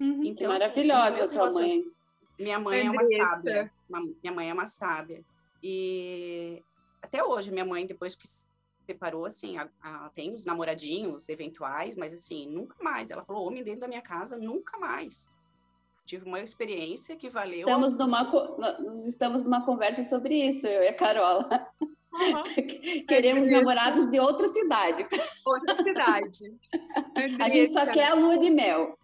Uhum. 0.00 0.24
Então, 0.24 0.52
assim, 0.52 0.62
maravilhosa 0.62 1.24
assim, 1.24 1.34
tua 1.34 1.50
mãe. 1.50 1.84
Minha 2.38 2.58
mãe 2.58 2.86
é 2.86 2.90
uma 2.90 3.04
sábia. 3.04 3.72
Minha 4.22 4.32
mãe 4.32 4.50
é 4.50 4.52
uma 4.54 4.66
sábia. 4.66 5.24
E 5.62 6.62
até 7.02 7.22
hoje, 7.22 7.50
minha 7.50 7.64
mãe, 7.64 7.86
depois 7.86 8.14
que 8.14 8.26
separou, 8.86 9.26
assim, 9.26 9.58
a, 9.58 9.68
a, 9.82 10.10
tem 10.10 10.32
os 10.32 10.46
namoradinhos 10.46 11.28
eventuais, 11.28 11.96
mas 11.96 12.14
assim, 12.14 12.48
nunca 12.48 12.76
mais. 12.82 13.10
Ela 13.10 13.24
falou, 13.24 13.46
homem 13.46 13.62
dentro 13.62 13.80
da 13.80 13.88
minha 13.88 14.02
casa, 14.02 14.38
nunca 14.38 14.78
mais. 14.78 15.30
Tive 16.04 16.24
uma 16.24 16.40
experiência 16.40 17.16
que 17.16 17.28
valeu. 17.28 17.60
Estamos 17.60 17.96
numa, 17.96 18.24
nós 18.58 19.06
estamos 19.06 19.44
numa 19.44 19.64
conversa 19.66 20.02
sobre 20.02 20.46
isso, 20.46 20.66
eu 20.66 20.82
e 20.82 20.88
a 20.88 20.96
Carola. 20.96 21.68
Uhum. 22.12 23.04
Queremos 23.06 23.48
é 23.48 23.52
namorados 23.52 24.08
de 24.10 24.18
outra 24.18 24.48
cidade. 24.48 25.06
Outra 25.44 25.82
cidade. 25.82 26.54
a 27.42 27.48
gente 27.48 27.72
só 27.72 27.86
quer 27.86 28.12
a 28.12 28.14
lua 28.14 28.38
de 28.38 28.50
mel. 28.50 28.98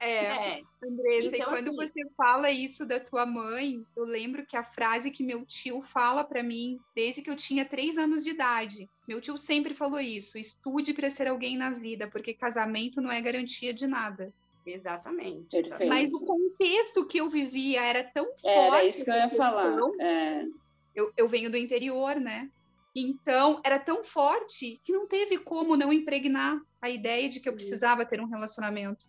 É, 0.00 0.58
é. 0.58 0.62
Andressa, 0.82 1.28
então, 1.28 1.38
e 1.38 1.44
quando 1.44 1.68
assim, 1.68 1.76
você 1.76 2.10
fala 2.14 2.50
isso 2.50 2.86
da 2.86 3.00
tua 3.00 3.24
mãe, 3.24 3.82
eu 3.96 4.04
lembro 4.04 4.44
que 4.44 4.54
a 4.54 4.62
frase 4.62 5.10
que 5.10 5.24
meu 5.24 5.46
tio 5.46 5.80
fala 5.80 6.22
para 6.22 6.42
mim 6.42 6.78
desde 6.94 7.22
que 7.22 7.30
eu 7.30 7.36
tinha 7.36 7.64
três 7.64 7.96
anos 7.96 8.22
de 8.22 8.30
idade. 8.30 8.88
Meu 9.08 9.18
tio 9.18 9.38
sempre 9.38 9.72
falou 9.72 10.00
isso: 10.00 10.36
estude 10.36 10.92
para 10.92 11.08
ser 11.08 11.26
alguém 11.26 11.56
na 11.56 11.70
vida, 11.70 12.06
porque 12.08 12.34
casamento 12.34 13.00
não 13.00 13.10
é 13.10 13.20
garantia 13.20 13.72
de 13.72 13.86
nada. 13.86 14.32
Exatamente. 14.66 15.56
exatamente. 15.56 15.88
Mas 15.88 16.08
o 16.08 16.20
contexto 16.20 17.06
que 17.06 17.18
eu 17.18 17.28
vivia 17.28 17.82
era 17.82 18.02
tão 18.02 18.24
forte. 18.24 18.46
Era 18.46 18.84
isso 18.84 19.04
que 19.04 19.10
eu 19.10 19.14
ia 19.14 19.30
falar. 19.30 19.78
É. 20.00 20.46
Eu, 20.94 21.12
eu 21.16 21.28
venho 21.28 21.50
do 21.50 21.56
interior, 21.56 22.16
né? 22.16 22.50
Então, 22.94 23.60
era 23.64 23.78
tão 23.78 24.04
forte 24.04 24.80
que 24.84 24.92
não 24.92 25.06
teve 25.08 25.38
como 25.38 25.76
não 25.76 25.92
impregnar 25.92 26.60
a 26.80 26.88
ideia 26.88 27.28
de 27.28 27.40
que 27.40 27.48
eu 27.48 27.54
precisava 27.54 28.06
ter 28.06 28.20
um 28.20 28.28
relacionamento. 28.28 29.06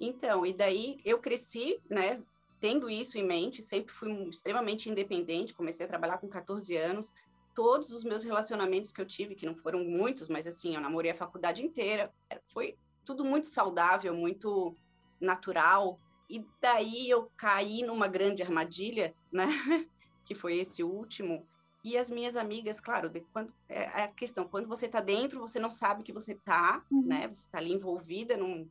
Então, 0.00 0.46
e 0.46 0.54
daí 0.54 0.98
eu 1.04 1.18
cresci, 1.18 1.78
né, 1.90 2.18
tendo 2.58 2.88
isso 2.88 3.18
em 3.18 3.26
mente, 3.26 3.62
sempre 3.62 3.92
fui 3.92 4.10
extremamente 4.30 4.88
independente, 4.88 5.52
comecei 5.52 5.84
a 5.84 5.88
trabalhar 5.88 6.16
com 6.16 6.28
14 6.28 6.74
anos, 6.76 7.12
todos 7.54 7.90
os 7.90 8.04
meus 8.04 8.24
relacionamentos 8.24 8.90
que 8.90 9.00
eu 9.00 9.06
tive, 9.06 9.34
que 9.34 9.44
não 9.44 9.54
foram 9.54 9.84
muitos, 9.84 10.28
mas 10.28 10.46
assim, 10.46 10.74
eu 10.74 10.80
namorei 10.80 11.10
a 11.10 11.14
faculdade 11.14 11.62
inteira, 11.62 12.10
foi 12.46 12.78
tudo 13.04 13.22
muito 13.22 13.48
saudável, 13.48 14.14
muito 14.14 14.74
natural, 15.20 16.00
e 16.28 16.46
daí 16.60 17.10
eu 17.10 17.30
caí 17.36 17.82
numa 17.82 18.08
grande 18.08 18.42
armadilha, 18.42 19.14
né, 19.30 19.46
que 20.24 20.34
foi 20.34 20.58
esse 20.58 20.82
último, 20.82 21.46
e 21.82 21.96
as 21.96 22.10
minhas 22.10 22.36
amigas, 22.36 22.80
claro, 22.80 23.08
de, 23.08 23.20
quando, 23.32 23.52
é, 23.68 23.84
é 23.84 24.02
a 24.04 24.08
questão, 24.08 24.46
quando 24.46 24.68
você 24.68 24.86
está 24.86 25.00
dentro, 25.00 25.40
você 25.40 25.58
não 25.58 25.70
sabe 25.70 26.02
que 26.02 26.12
você 26.12 26.32
está, 26.32 26.84
uhum. 26.90 27.06
né, 27.06 27.26
você 27.28 27.44
está 27.44 27.58
ali 27.58 27.72
envolvida 27.72 28.36
num, 28.36 28.68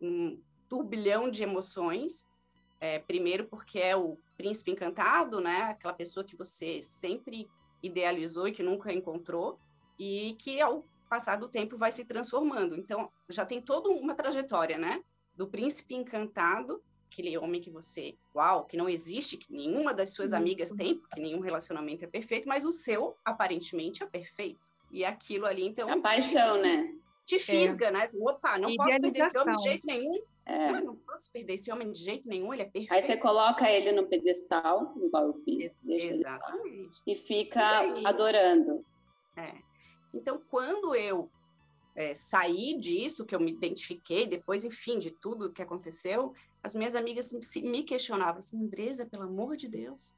num 0.00 0.40
turbilhão 0.68 1.28
de 1.30 1.42
emoções. 1.42 2.28
É, 2.80 2.98
primeiro 2.98 3.46
porque 3.46 3.78
é 3.78 3.96
o 3.96 4.16
príncipe 4.36 4.72
encantado, 4.72 5.40
né? 5.40 5.62
Aquela 5.62 5.94
pessoa 5.94 6.24
que 6.24 6.34
você 6.34 6.82
sempre 6.82 7.48
idealizou 7.80 8.48
e 8.48 8.52
que 8.52 8.62
nunca 8.62 8.92
encontrou 8.92 9.56
e 9.96 10.34
que 10.36 10.60
ao 10.60 10.84
passar 11.08 11.36
do 11.36 11.48
tempo 11.48 11.76
vai 11.76 11.92
se 11.92 12.04
transformando. 12.04 12.74
Então 12.74 13.08
já 13.28 13.46
tem 13.46 13.60
toda 13.60 13.88
uma 13.88 14.16
trajetória, 14.16 14.78
né? 14.78 15.00
Do 15.36 15.46
príncipe 15.46 15.94
encantado, 15.94 16.82
aquele 17.12 17.36
homem 17.36 17.60
que 17.60 17.70
você, 17.70 18.14
uau, 18.34 18.64
que 18.64 18.76
não 18.76 18.88
existe, 18.88 19.36
que 19.36 19.52
nenhuma 19.52 19.92
das 19.92 20.14
suas 20.14 20.30
Isso. 20.30 20.36
amigas 20.36 20.70
tem, 20.70 20.96
porque 20.96 21.20
nenhum 21.20 21.40
relacionamento 21.40 22.04
é 22.04 22.08
perfeito, 22.08 22.48
mas 22.48 22.64
o 22.64 22.72
seu 22.72 23.14
aparentemente 23.22 24.02
é 24.02 24.06
perfeito. 24.06 24.72
E 24.90 25.04
aquilo 25.04 25.46
ali, 25.46 25.66
então. 25.66 25.88
A 25.90 26.00
paixão, 26.00 26.56
te, 26.56 26.62
né? 26.62 26.94
Te 27.24 27.38
fisga, 27.38 27.86
é. 27.86 27.90
né? 27.90 28.06
Opa, 28.20 28.58
não 28.58 28.74
posso 28.74 29.00
perder 29.00 29.20
esse 29.20 29.38
homem 29.38 29.56
de 29.56 29.62
jeito 29.62 29.86
nenhum. 29.86 30.22
É. 30.44 30.80
não 30.80 30.96
posso 30.96 31.30
perder 31.30 31.54
esse 31.54 31.70
homem 31.70 31.92
de 31.92 32.00
jeito 32.02 32.28
nenhum, 32.28 32.52
ele 32.52 32.62
é 32.62 32.64
perfeito. 32.64 32.92
Aí 32.92 33.02
você 33.02 33.16
coloca 33.16 33.70
ele 33.70 33.92
no 33.92 34.06
pedestal, 34.08 34.92
igual 35.00 35.26
eu 35.26 35.34
fiz. 35.44 35.80
Exatamente. 35.86 37.00
e 37.06 37.14
fica 37.14 37.86
e 37.86 38.06
adorando. 38.06 38.84
É. 39.36 39.52
Então, 40.12 40.42
quando 40.50 40.94
eu 40.94 41.30
é, 41.94 42.14
saí 42.14 42.76
disso, 42.78 43.24
que 43.24 43.34
eu 43.34 43.40
me 43.40 43.52
identifiquei, 43.52 44.26
depois, 44.26 44.64
enfim, 44.64 44.98
de 44.98 45.10
tudo 45.10 45.52
que 45.52 45.62
aconteceu, 45.62 46.34
as 46.62 46.74
minhas 46.74 46.94
amigas 46.94 47.32
me 47.56 47.82
questionavam 47.82 48.38
assim, 48.38 48.62
Andresa, 48.62 49.06
pelo 49.06 49.24
amor 49.24 49.56
de 49.56 49.68
Deus, 49.68 50.14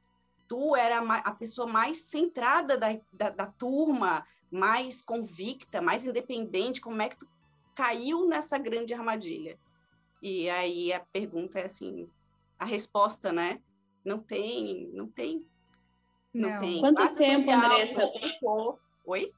tu 0.47 0.75
era 0.75 0.99
a 0.99 1.31
pessoa 1.31 1.67
mais 1.67 1.97
centrada 1.99 2.77
da, 2.77 2.99
da, 3.11 3.29
da 3.31 3.45
turma, 3.47 4.25
mais 4.51 5.01
convicta, 5.01 5.81
mais 5.81 6.05
independente, 6.05 6.81
como 6.81 7.01
é 7.01 7.09
que 7.09 7.17
tu 7.17 7.27
caiu 7.73 8.27
nessa 8.27 8.57
grande 8.57 8.93
armadilha? 8.93 9.59
E 10.21 10.49
aí 10.49 10.93
a 10.93 10.99
pergunta 10.99 11.59
é 11.59 11.65
assim, 11.65 12.09
a 12.59 12.65
resposta, 12.65 13.33
né? 13.33 13.59
Não 14.03 14.19
tem, 14.19 14.89
não 14.93 15.07
tem. 15.07 15.45
Não, 16.33 16.49
não. 16.49 16.59
tem. 16.59 16.79
Quanto 16.79 16.97
Basta 16.97 17.17
tempo, 17.17 17.37
social, 17.37 17.65
Andressa? 17.65 18.11
Oi? 19.05 19.33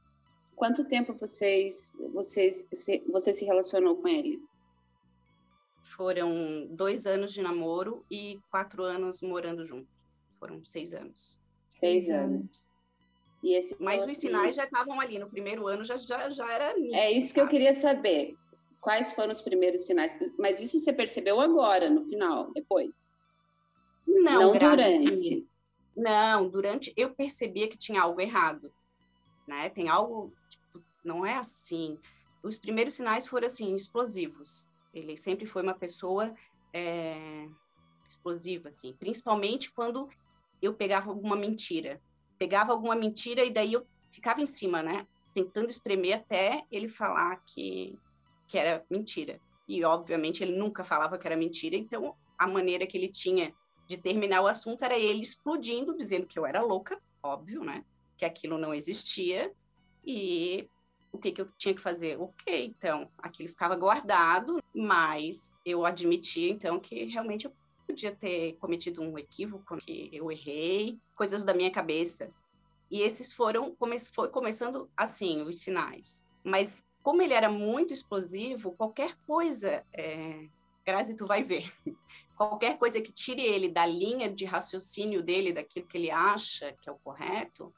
Quanto 0.56 0.86
tempo 0.86 1.14
vocês, 1.14 1.98
vocês, 2.14 2.68
se, 2.74 3.04
você 3.08 3.32
se 3.32 3.46
relacionou 3.46 3.96
com 3.96 4.08
ele? 4.08 4.42
Foram 5.96 6.68
dois 6.70 7.06
anos 7.06 7.34
de 7.34 7.42
namoro 7.42 8.06
e 8.12 8.40
quatro 8.52 8.84
anos 8.84 9.22
morando 9.22 9.64
junto. 9.64 9.88
Foram 10.40 10.64
seis 10.64 10.94
anos. 10.94 11.40
Seis 11.64 12.10
anos. 12.10 12.68
Mas 13.80 14.04
os 14.04 14.12
assim, 14.12 14.22
sinais 14.22 14.56
já 14.56 14.66
estavam 14.66 15.00
ali, 15.00 15.20
no 15.20 15.30
primeiro 15.30 15.68
ano 15.68 15.84
já, 15.84 15.98
já, 15.98 16.30
já 16.30 16.52
era 16.52 16.78
nítido, 16.78 16.96
É 16.96 17.12
isso 17.12 17.28
sabe? 17.28 17.34
que 17.34 17.40
eu 17.42 17.48
queria 17.48 17.74
saber. 17.74 18.36
Quais 18.82 19.12
foram 19.12 19.32
os 19.32 19.42
primeiros 19.42 19.86
sinais? 19.86 20.18
Mas 20.38 20.62
isso 20.62 20.78
você 20.78 20.92
percebeu 20.92 21.40
agora, 21.40 21.90
no 21.90 22.04
final, 22.04 22.52
depois? 22.52 23.12
Não, 24.06 24.42
Não 24.42 24.52
durante. 24.52 24.84
Assim, 24.84 25.48
não, 25.96 26.50
durante 26.50 26.94
eu 26.96 27.14
percebia 27.14 27.68
que 27.68 27.78
tinha 27.78 28.02
algo 28.02 28.22
errado, 28.22 28.72
né? 29.48 29.70
Tem 29.70 29.90
algo, 29.90 30.34
tipo, 30.50 30.84
não 31.04 31.26
é 31.26 31.36
assim. 31.36 31.98
Os 32.44 32.58
primeiros 32.58 32.94
sinais 32.94 33.28
foram 33.28 33.48
assim, 33.48 33.74
explosivos. 33.74 34.72
Ele 34.98 35.18
sempre 35.18 35.46
foi 35.46 35.64
uma 35.64 35.74
pessoa 35.74 36.34
é, 36.74 37.48
explosiva, 38.08 38.70
assim, 38.70 38.94
principalmente 38.98 39.72
quando 39.72 40.10
eu 40.62 40.74
pegava 40.74 41.10
alguma 41.10 41.36
mentira. 41.36 42.02
Pegava 42.38 42.72
alguma 42.72 42.96
mentira 42.96 43.44
e 43.44 43.52
daí 43.52 43.74
eu 43.74 43.86
ficava 44.12 44.42
em 44.42 44.46
cima, 44.46 44.82
né? 44.82 45.08
Tentando 45.34 45.70
espremer 45.70 46.18
até 46.18 46.64
ele 46.72 46.88
falar 46.88 47.38
que, 47.46 47.98
que 48.48 48.58
era 48.58 48.86
mentira. 48.90 49.40
E, 49.68 49.84
obviamente, 49.84 50.44
ele 50.44 50.58
nunca 50.58 50.84
falava 50.84 51.18
que 51.18 51.28
era 51.28 51.36
mentira, 51.36 51.76
então 51.76 52.16
a 52.38 52.48
maneira 52.48 52.88
que 52.88 52.98
ele 52.98 53.10
tinha 53.10 53.54
de 53.88 53.98
terminar 53.98 54.42
o 54.42 54.48
assunto 54.48 54.84
era 54.84 54.98
ele 54.98 55.22
explodindo, 55.22 55.96
dizendo 55.96 56.28
que 56.28 56.38
eu 56.38 56.46
era 56.46 56.62
louca, 56.62 57.02
óbvio, 57.22 57.64
né? 57.64 57.84
Que 58.18 58.26
aquilo 58.26 58.58
não 58.58 58.74
existia. 58.74 59.52
E 60.06 60.70
que, 61.28 61.32
que 61.32 61.42
eu 61.42 61.50
tinha 61.58 61.74
que 61.74 61.82
fazer? 61.82 62.20
Ok, 62.20 62.66
então, 62.66 63.10
aquilo 63.18 63.50
ficava 63.50 63.76
guardado, 63.76 64.62
mas 64.74 65.56
eu 65.66 65.86
admitia, 65.86 66.50
então, 66.50 66.80
que 66.80 67.06
realmente 67.06 67.46
eu 67.46 67.54
podia 67.86 68.16
ter 68.16 68.54
cometido 68.54 69.02
um 69.02 69.18
equívoco, 69.18 69.78
que 69.78 70.10
eu 70.12 70.32
errei, 70.32 71.00
coisas 71.16 71.44
da 71.44 71.54
minha 71.54 71.72
cabeça. 71.72 72.32
E 72.90 73.02
esses 73.02 73.34
foram, 73.34 73.76
come, 73.76 73.98
foi 74.00 74.30
começando 74.30 74.90
assim, 74.96 75.42
os 75.42 75.60
sinais. 75.60 76.26
Mas 76.44 76.88
como 77.04 77.22
ele 77.22 77.34
era 77.34 77.50
muito 77.50 77.94
explosivo, 77.94 78.74
qualquer 78.74 79.16
coisa, 79.26 79.86
é, 79.94 80.48
Grazi, 80.86 81.16
tu 81.16 81.26
vai 81.26 81.44
ver, 81.44 81.72
qualquer 82.38 82.78
coisa 82.78 83.02
que 83.02 83.12
tire 83.12 83.42
ele 83.42 83.70
da 83.70 83.86
linha 83.86 84.30
de 84.30 84.46
raciocínio 84.46 85.24
dele, 85.24 85.54
daquilo 85.54 85.88
que 85.88 85.98
ele 85.98 86.12
acha 86.12 86.74
que 86.82 86.90
é 86.90 86.92
o 86.92 87.00
correto, 87.00 87.74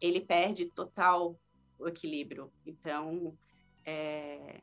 ele 0.00 0.20
perde 0.20 0.66
total 0.66 1.36
o 1.82 1.88
equilíbrio. 1.88 2.52
Então, 2.66 3.36
é, 3.84 4.60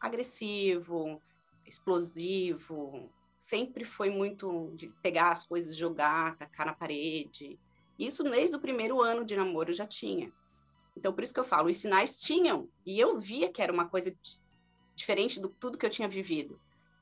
agressivo, 0.00 1.20
explosivo, 1.66 3.10
sempre 3.36 3.84
foi 3.84 4.10
muito 4.10 4.72
de 4.74 4.88
pegar 5.02 5.32
as 5.32 5.44
coisas, 5.44 5.76
jogar, 5.76 6.36
tacar 6.36 6.66
na 6.66 6.74
parede. 6.74 7.58
Isso 7.98 8.22
desde 8.22 8.56
o 8.56 8.60
primeiro 8.60 9.00
ano 9.00 9.24
de 9.24 9.36
namoro 9.36 9.72
já 9.72 9.86
tinha. 9.86 10.32
Então, 10.96 11.12
por 11.12 11.22
isso 11.22 11.34
que 11.34 11.40
eu 11.40 11.44
falo, 11.44 11.68
os 11.68 11.76
sinais 11.76 12.16
tinham, 12.18 12.68
e 12.84 12.98
eu 12.98 13.16
via 13.16 13.50
que 13.50 13.60
era 13.60 13.72
uma 13.72 13.88
coisa 13.88 14.16
diferente 14.94 15.38
do 15.38 15.48
tudo 15.48 15.76
que 15.76 15.84
eu 15.84 15.90
tinha 15.90 16.08
vivido. 16.08 16.58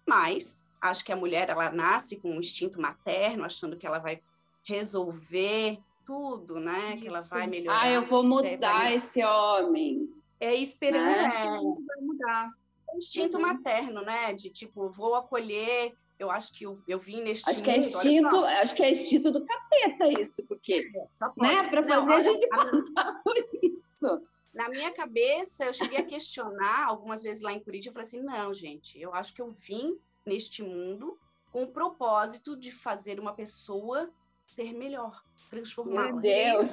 Mas 0.06 0.68
acho 0.80 1.04
que 1.04 1.12
a 1.12 1.16
mulher 1.16 1.48
ela 1.48 1.70
nasce 1.70 2.16
com 2.16 2.30
um 2.30 2.40
instinto 2.40 2.80
materno, 2.80 3.44
achando 3.44 3.76
que 3.76 3.86
ela 3.86 4.00
vai 4.00 4.20
resolver 4.64 5.78
tudo, 6.04 6.60
né? 6.60 6.94
Isso. 6.94 7.02
Que 7.02 7.08
ela 7.08 7.20
vai 7.22 7.46
melhorar. 7.46 7.82
Ah, 7.82 7.90
eu 7.90 8.02
vou 8.02 8.22
mudar 8.22 8.92
esse 8.92 9.24
homem. 9.24 10.08
É 10.40 10.48
a 10.48 10.54
esperança 10.54 11.22
é. 11.22 11.28
de 11.28 11.36
que 11.36 11.42
ele 11.42 11.84
vai 11.86 12.00
mudar. 12.00 12.50
É 12.90 12.96
instinto 12.96 13.36
uhum. 13.36 13.42
materno, 13.42 14.02
né? 14.02 14.32
De 14.32 14.50
tipo, 14.50 14.90
vou 14.90 15.14
acolher. 15.14 15.92
Eu 16.18 16.30
acho 16.30 16.52
que 16.52 16.64
eu, 16.64 16.80
eu 16.86 16.98
vim 16.98 17.22
neste 17.22 17.48
acho 17.50 17.58
mundo, 17.58 17.64
que 17.64 17.70
é 17.70 17.78
instinto, 17.78 18.36
acho 18.36 18.74
que 18.74 18.82
é 18.84 18.90
instinto 18.92 19.32
do 19.32 19.44
capeta 19.44 20.20
isso, 20.20 20.44
porque, 20.46 20.88
né? 21.36 21.68
Para 21.68 21.82
fazer 21.82 22.06
Não, 22.06 22.12
a 22.12 22.20
gente 22.20 22.46
passar 22.46 23.20
por 23.24 23.36
isso. 23.62 24.22
Na 24.54 24.68
minha 24.68 24.92
cabeça, 24.92 25.64
eu 25.64 25.72
cheguei 25.72 25.98
a 25.98 26.04
questionar 26.04 26.86
algumas 26.86 27.20
vezes 27.20 27.42
lá 27.42 27.52
em 27.52 27.58
Curitiba, 27.58 27.90
eu 27.90 27.94
falei 27.94 28.06
assim, 28.06 28.22
não, 28.22 28.52
gente, 28.52 29.00
eu 29.00 29.12
acho 29.12 29.34
que 29.34 29.42
eu 29.42 29.50
vim 29.50 29.98
neste 30.24 30.62
mundo 30.62 31.18
com 31.50 31.64
o 31.64 31.72
propósito 31.72 32.56
de 32.56 32.70
fazer 32.70 33.18
uma 33.18 33.34
pessoa 33.34 34.08
ser 34.54 34.72
melhor, 34.72 35.22
transformar. 35.50 36.12
Meu 36.12 36.20
Deus! 36.20 36.70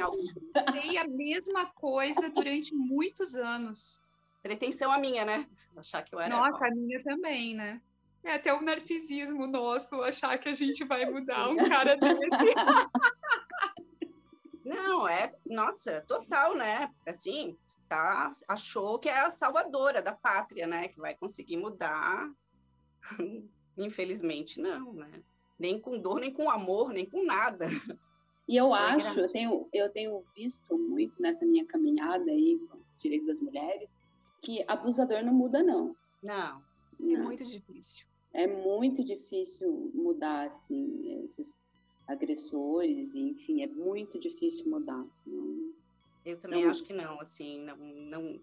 Falei 0.54 0.98
a 0.98 1.08
mesma 1.08 1.66
coisa 1.66 2.30
durante 2.30 2.76
muitos 2.76 3.36
anos. 3.36 4.00
Pretensão 4.42 4.92
a 4.92 4.98
minha, 4.98 5.26
né? 5.26 5.48
Achar 5.76 6.04
que 6.04 6.14
eu 6.14 6.20
era. 6.20 6.36
Nossa, 6.36 6.68
a 6.68 6.72
minha 6.72 7.02
também, 7.04 7.56
né? 7.56 7.82
É 8.24 8.34
até 8.34 8.54
o 8.54 8.62
narcisismo 8.62 9.48
nosso 9.48 9.96
achar 10.04 10.38
que 10.38 10.50
a 10.50 10.54
gente 10.54 10.84
vai 10.84 11.06
mudar 11.06 11.50
um 11.50 11.58
cara 11.58 11.96
desse. 11.98 12.54
Não, 14.64 15.08
é, 15.08 15.34
nossa, 15.46 16.02
total, 16.08 16.56
né? 16.56 16.94
Assim, 17.06 17.58
tá, 17.90 18.30
achou 18.48 19.00
que 19.00 19.10
é 19.10 19.20
a 19.20 19.32
salvadora 19.32 20.02
da 20.02 20.14
pátria, 20.14 20.66
né? 20.66 20.88
Que 20.88 21.00
vai 21.00 21.16
conseguir 21.16 21.58
mudar. 21.58 22.32
Infelizmente, 23.76 24.62
não, 24.62 24.94
né? 24.94 25.24
Nem 25.62 25.80
com 25.80 26.00
dor, 26.00 26.20
nem 26.20 26.34
com 26.34 26.50
amor, 26.50 26.92
nem 26.92 27.06
com 27.06 27.24
nada. 27.24 27.68
E 28.48 28.58
eu 28.58 28.74
acho, 28.74 29.20
eu 29.20 29.30
tenho, 29.30 29.70
eu 29.72 29.90
tenho 29.90 30.26
visto 30.36 30.76
muito 30.76 31.22
nessa 31.22 31.46
minha 31.46 31.64
caminhada 31.64 32.32
aí 32.32 32.60
com 32.68 32.78
o 32.78 32.82
direito 32.98 33.28
das 33.28 33.40
mulheres, 33.40 34.02
que 34.42 34.66
abusador 34.68 35.24
não 35.24 35.32
muda, 35.32 35.62
não. 35.62 35.96
Não. 36.24 36.62
não. 37.00 37.16
É 37.16 37.20
muito 37.20 37.46
difícil. 37.46 38.08
É 38.34 38.48
muito 38.48 39.04
difícil 39.04 39.92
mudar, 39.94 40.48
assim, 40.48 41.22
esses 41.24 41.64
agressores, 42.08 43.14
enfim, 43.14 43.62
é 43.62 43.68
muito 43.68 44.18
difícil 44.18 44.68
mudar. 44.68 45.06
Não, 45.26 45.72
eu 46.26 46.40
também 46.40 46.64
não... 46.64 46.72
acho 46.72 46.84
que 46.84 46.94
não, 46.94 47.22
assim, 47.22 47.60
não, 47.60 47.78
não, 47.78 48.42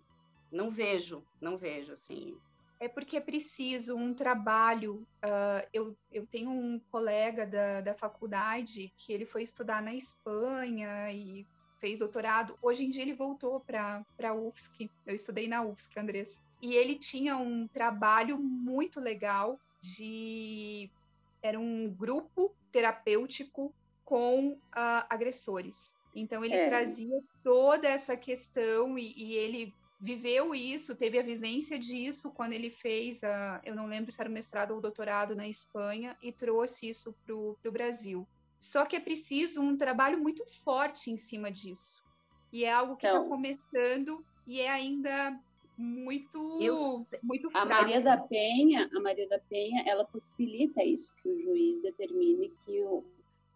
não 0.52 0.70
vejo, 0.70 1.24
não 1.40 1.56
vejo, 1.56 1.90
assim. 1.90 2.36
É 2.80 2.88
porque 2.88 3.16
é 3.16 3.20
preciso 3.20 3.96
um 3.96 4.14
trabalho. 4.14 5.06
Uh, 5.24 5.66
eu, 5.72 5.96
eu 6.12 6.26
tenho 6.26 6.50
um 6.50 6.80
colega 6.90 7.44
da, 7.46 7.80
da 7.80 7.94
faculdade 7.94 8.92
que 8.96 9.12
ele 9.12 9.26
foi 9.26 9.42
estudar 9.42 9.82
na 9.82 9.94
Espanha 9.94 11.10
e 11.12 11.46
fez 11.76 11.98
doutorado. 11.98 12.58
Hoje 12.62 12.84
em 12.84 12.90
dia 12.90 13.02
ele 13.02 13.14
voltou 13.14 13.60
para 13.60 14.04
a 14.22 14.32
UFSC. 14.32 14.90
Eu 15.06 15.16
estudei 15.16 15.48
na 15.48 15.62
UFSC, 15.62 15.98
Andressa. 15.98 16.40
E 16.60 16.74
ele 16.74 16.96
tinha 16.96 17.36
um 17.36 17.66
trabalho 17.68 18.38
muito 18.38 19.00
legal 19.00 19.58
de 19.80 20.90
era 21.42 21.58
um 21.58 21.88
grupo 21.88 22.52
terapêutico 22.72 23.72
com 24.04 24.52
uh, 24.52 25.04
agressores. 25.08 25.96
Então 26.14 26.44
ele 26.44 26.54
é. 26.54 26.68
trazia 26.68 27.20
toda 27.44 27.86
essa 27.86 28.16
questão 28.16 28.98
e, 28.98 29.14
e, 29.16 29.36
ele 29.36 29.74
viveu 30.00 30.54
isso, 30.54 30.96
teve 30.96 31.18
a 31.18 31.22
vivência 31.22 31.78
disso 31.78 32.30
quando 32.32 32.52
ele 32.52 32.70
fez, 32.70 33.22
a, 33.24 33.60
eu 33.64 33.74
não 33.74 33.86
lembro 33.86 34.12
se 34.12 34.20
era 34.20 34.30
o 34.30 34.32
mestrado 34.32 34.70
ou 34.70 34.78
o 34.78 34.80
doutorado 34.80 35.34
na 35.34 35.48
Espanha 35.48 36.16
e 36.22 36.32
trouxe 36.32 36.88
isso 36.88 37.14
para 37.24 37.34
o 37.34 37.72
Brasil. 37.72 38.26
Só 38.60 38.84
que 38.84 38.96
é 38.96 39.00
preciso 39.00 39.60
um 39.60 39.76
trabalho 39.76 40.20
muito 40.20 40.44
forte 40.64 41.10
em 41.10 41.16
cima 41.16 41.50
disso. 41.50 42.02
E 42.52 42.64
é 42.64 42.72
algo 42.72 42.96
que 42.96 43.06
está 43.06 43.18
então, 43.18 43.28
começando 43.28 44.24
e 44.46 44.60
é 44.60 44.70
ainda 44.70 45.38
muito 45.76 46.58
eu, 46.60 46.74
muito 47.22 47.48
a 47.54 47.64
Maria 47.64 48.00
da 48.00 48.26
Penha 48.26 48.90
a 48.92 49.00
Maria 49.00 49.28
da 49.28 49.38
Penha 49.38 49.84
ela 49.86 50.04
possibilita 50.04 50.82
isso 50.82 51.14
que 51.22 51.28
o 51.28 51.38
juiz 51.38 51.80
determine 51.80 52.52
que 52.64 52.82
o 52.82 53.04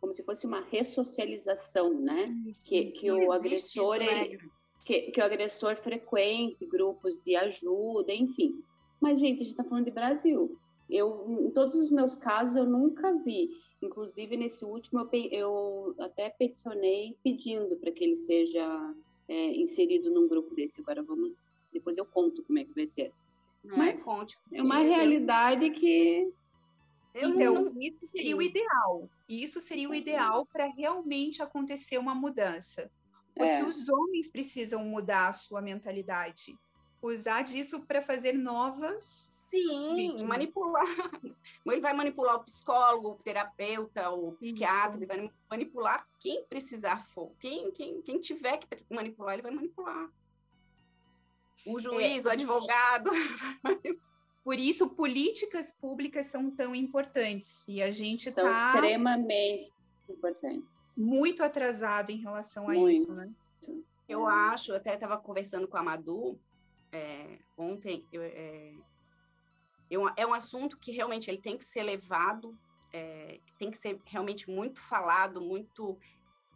como 0.00 0.12
se 0.12 0.22
fosse 0.22 0.46
uma 0.46 0.61
ressocialização 0.61 1.92
né 2.00 2.33
que, 2.64 2.92
que 2.92 3.11
o 3.11 3.33
agressor 3.33 3.96
isso, 3.96 4.09
ele, 4.09 4.38
que, 4.84 5.10
que 5.10 5.20
o 5.20 5.24
agressor 5.24 5.76
frequente 5.76 6.66
grupos 6.66 7.18
de 7.22 7.36
ajuda 7.36 8.12
enfim 8.12 8.62
mas 9.00 9.18
gente 9.18 9.36
a 9.36 9.44
gente 9.44 9.50
está 9.50 9.64
falando 9.64 9.84
de 9.84 9.90
Brasil 9.90 10.56
eu 10.90 11.26
em 11.46 11.50
todos 11.50 11.74
os 11.74 11.90
meus 11.90 12.14
casos 12.14 12.56
eu 12.56 12.66
nunca 12.66 13.16
vi 13.18 13.50
inclusive 13.80 14.36
nesse 14.36 14.64
último 14.64 15.08
eu, 15.12 15.28
eu 15.30 15.94
até 15.98 16.30
peticionei 16.30 17.16
pedindo 17.22 17.76
para 17.76 17.90
que 17.90 18.04
ele 18.04 18.16
seja 18.16 18.94
é, 19.28 19.56
inserido 19.56 20.10
num 20.10 20.28
grupo 20.28 20.54
desse 20.54 20.80
agora 20.80 21.02
vamos 21.02 21.56
depois 21.72 21.96
eu 21.96 22.04
conto 22.04 22.42
como 22.42 22.58
é 22.58 22.64
que 22.64 22.74
vai 22.74 22.86
ser. 22.86 23.12
Não, 23.64 23.76
Mas 23.76 24.04
conte, 24.04 24.38
é 24.52 24.62
uma 24.62 24.78
realidade 24.78 25.70
que. 25.70 26.30
então, 27.14 27.64
não... 27.64 27.80
isso 27.80 28.06
seria 28.06 28.36
o 28.36 28.42
ideal. 28.42 29.08
Isso 29.28 29.60
seria 29.60 29.88
o 29.88 29.94
ideal 29.94 30.44
para 30.46 30.66
realmente 30.66 31.42
acontecer 31.42 31.98
uma 31.98 32.14
mudança. 32.14 32.90
Porque 33.34 33.50
é. 33.50 33.64
os 33.64 33.88
homens 33.88 34.30
precisam 34.30 34.84
mudar 34.84 35.28
a 35.28 35.32
sua 35.32 35.60
mentalidade. 35.60 36.56
Usar 37.00 37.42
disso 37.42 37.84
para 37.86 38.00
fazer 38.00 38.32
novas. 38.32 39.02
Sim, 39.04 39.96
vítimas. 39.96 40.22
manipular. 40.22 40.84
Ele 41.66 41.80
vai 41.80 41.92
manipular 41.92 42.36
o 42.36 42.44
psicólogo, 42.44 43.10
o 43.10 43.14
terapeuta, 43.16 44.10
o 44.10 44.32
psiquiatra, 44.32 44.96
ele 44.96 45.06
vai 45.06 45.30
manipular 45.50 46.06
quem 46.20 46.44
precisar 46.44 47.04
for. 47.06 47.32
Quem, 47.40 47.72
quem, 47.72 48.00
quem 48.02 48.20
tiver 48.20 48.58
que 48.58 48.68
manipular, 48.90 49.34
ele 49.34 49.42
vai 49.42 49.50
manipular 49.52 50.10
o 51.66 51.78
é, 51.78 51.82
juiz, 51.82 52.24
é, 52.24 52.28
o 52.28 52.32
advogado. 52.32 53.10
Por 54.44 54.58
isso, 54.58 54.90
políticas 54.90 55.72
públicas 55.72 56.26
são 56.26 56.50
tão 56.50 56.74
importantes 56.74 57.64
e 57.68 57.80
a 57.80 57.92
gente 57.92 58.32
são 58.32 58.50
tá 58.50 58.74
extremamente 58.74 59.72
importantes. 60.08 60.81
Muito 60.96 61.42
atrasado 61.42 62.11
em 62.11 62.16
relação 62.16 62.68
a 62.68 62.74
muito. 62.74 62.90
isso, 62.90 63.14
né? 63.14 63.31
Eu 64.09 64.26
acho, 64.26 64.74
até 64.74 64.94
estava 64.94 65.16
conversando 65.16 65.66
com 65.66 65.76
a 65.76 65.83
Madu 65.83 66.38
é, 66.92 67.38
ontem, 67.57 68.07
eu, 68.12 68.22
é, 68.22 68.74
eu, 69.90 70.11
é 70.14 70.26
um 70.26 70.35
assunto 70.35 70.78
que 70.78 70.92
realmente 70.92 71.31
ele 71.31 71.38
tem 71.38 71.57
que 71.57 71.64
ser 71.64 71.83
levado, 71.83 72.57
é, 72.92 73.40
tem 73.59 73.70
que 73.70 73.78
ser 73.78 73.98
realmente 74.05 74.50
muito 74.50 74.81
falado, 74.81 75.40
muito 75.40 75.98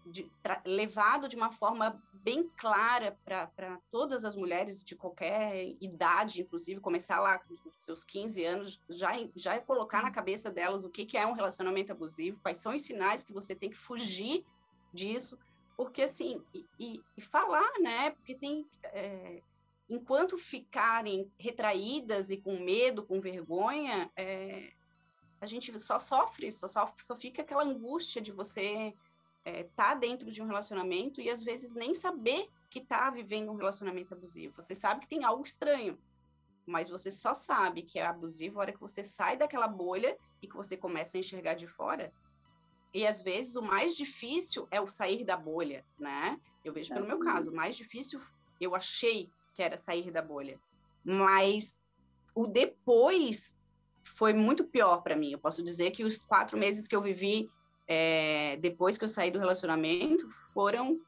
de, 0.07 0.31
levado 0.64 1.29
de 1.29 1.37
uma 1.37 1.51
forma 1.51 2.01
bem 2.12 2.49
clara 2.57 3.19
para 3.25 3.81
todas 3.90 4.25
as 4.25 4.35
mulheres 4.35 4.83
de 4.83 4.97
qualquer 4.97 5.77
idade, 5.81 6.42
inclusive 6.42 6.81
começar 6.81 7.21
lá 7.21 7.38
com 7.38 7.55
seus 7.81 8.05
15 8.05 8.45
anos, 8.45 8.83
já, 8.88 9.12
já 9.35 9.55
é 9.55 9.61
colocar 9.61 10.03
na 10.03 10.11
cabeça 10.11 10.51
delas 10.51 10.85
o 10.85 10.90
que, 10.90 11.05
que 11.05 11.16
é 11.16 11.27
um 11.27 11.33
relacionamento 11.33 11.92
abusivo, 11.92 12.40
quais 12.40 12.59
são 12.59 12.75
os 12.75 12.83
sinais 12.83 13.23
que 13.23 13.33
você 13.33 13.55
tem 13.55 13.71
que 13.71 13.77
fugir 13.77 14.45
disso, 14.92 15.38
porque 15.77 16.03
assim, 16.03 16.42
e, 16.81 17.01
e 17.16 17.21
falar, 17.21 17.71
né? 17.81 18.11
Porque 18.11 18.35
tem. 18.35 18.66
É, 18.85 19.42
enquanto 19.88 20.38
ficarem 20.38 21.31
retraídas 21.38 22.31
e 22.31 22.38
com 22.38 22.59
medo, 22.59 23.05
com 23.05 23.21
vergonha, 23.21 24.11
é, 24.16 24.73
a 25.40 25.47
gente 25.47 25.79
só 25.79 25.99
sofre, 25.99 26.51
só, 26.51 26.66
só, 26.66 26.92
só 26.97 27.14
fica 27.16 27.42
aquela 27.42 27.62
angústia 27.62 28.23
de 28.23 28.33
você 28.33 28.95
é, 29.46 29.62
tá 29.76 29.94
dentro 29.94 30.28
de 30.28 30.42
um 30.42 30.46
relacionamento 30.46 31.20
e 31.20 31.30
às 31.30 31.40
vezes 31.40 31.72
nem 31.72 31.94
saber 31.94 32.50
que 32.68 32.80
está 32.80 33.09
vivendo 33.11 33.52
um 33.52 33.54
relacionamento 33.54 34.12
abusivo. 34.12 34.61
Você 34.61 34.74
sabe 34.74 35.02
que 35.02 35.06
tem 35.06 35.22
algo 35.22 35.44
estranho, 35.44 35.96
mas 36.66 36.88
você 36.88 37.12
só 37.12 37.32
sabe 37.32 37.82
que 37.82 37.96
é 37.96 38.04
abusivo 38.04 38.59
a 38.59 38.62
hora 38.62 38.72
que 38.72 38.80
você 38.80 39.04
sai 39.04 39.37
daquela 39.37 39.68
bolha 39.68 40.18
e 40.42 40.48
que 40.48 40.56
você 40.56 40.76
começa 40.76 41.16
a 41.16 41.20
enxergar 41.20 41.54
de 41.54 41.68
fora. 41.68 42.12
E 42.92 43.06
às 43.06 43.22
vezes 43.22 43.54
o 43.54 43.62
mais 43.62 43.96
difícil 43.96 44.66
é 44.68 44.80
o 44.80 44.88
sair 44.88 45.24
da 45.24 45.37
bolha, 45.37 45.87
né? 45.96 46.40
Eu 46.64 46.72
vejo 46.72 46.92
pelo 46.92 47.06
meu 47.06 47.20
caso, 47.20 47.52
o 47.52 47.54
mais 47.54 47.76
difícil 47.76 48.20
eu 48.61 48.74
achei 48.74 49.30
que 49.54 49.62
era 49.62 49.78
sair 49.78 50.11
da 50.11 50.20
bolha, 50.20 50.61
mas 51.04 51.80
o 52.35 52.48
depois 52.48 53.56
foi 54.02 54.32
muito 54.32 54.64
pior 54.64 55.02
para 55.02 55.14
mim. 55.14 55.30
Eu 55.30 55.38
posso 55.38 55.62
dizer 55.62 55.92
que 55.92 56.02
os 56.02 56.24
quatro 56.24 56.59
meses 56.59 56.88
que 56.88 56.96
eu 56.96 57.02
vivi 57.02 57.48
é, 57.88 58.57
depois 58.57 58.99
que 58.99 59.05
eu 59.05 59.09
saí 59.09 59.31
do 59.31 59.38
relacionamento, 59.38 60.29
foram 60.53 61.01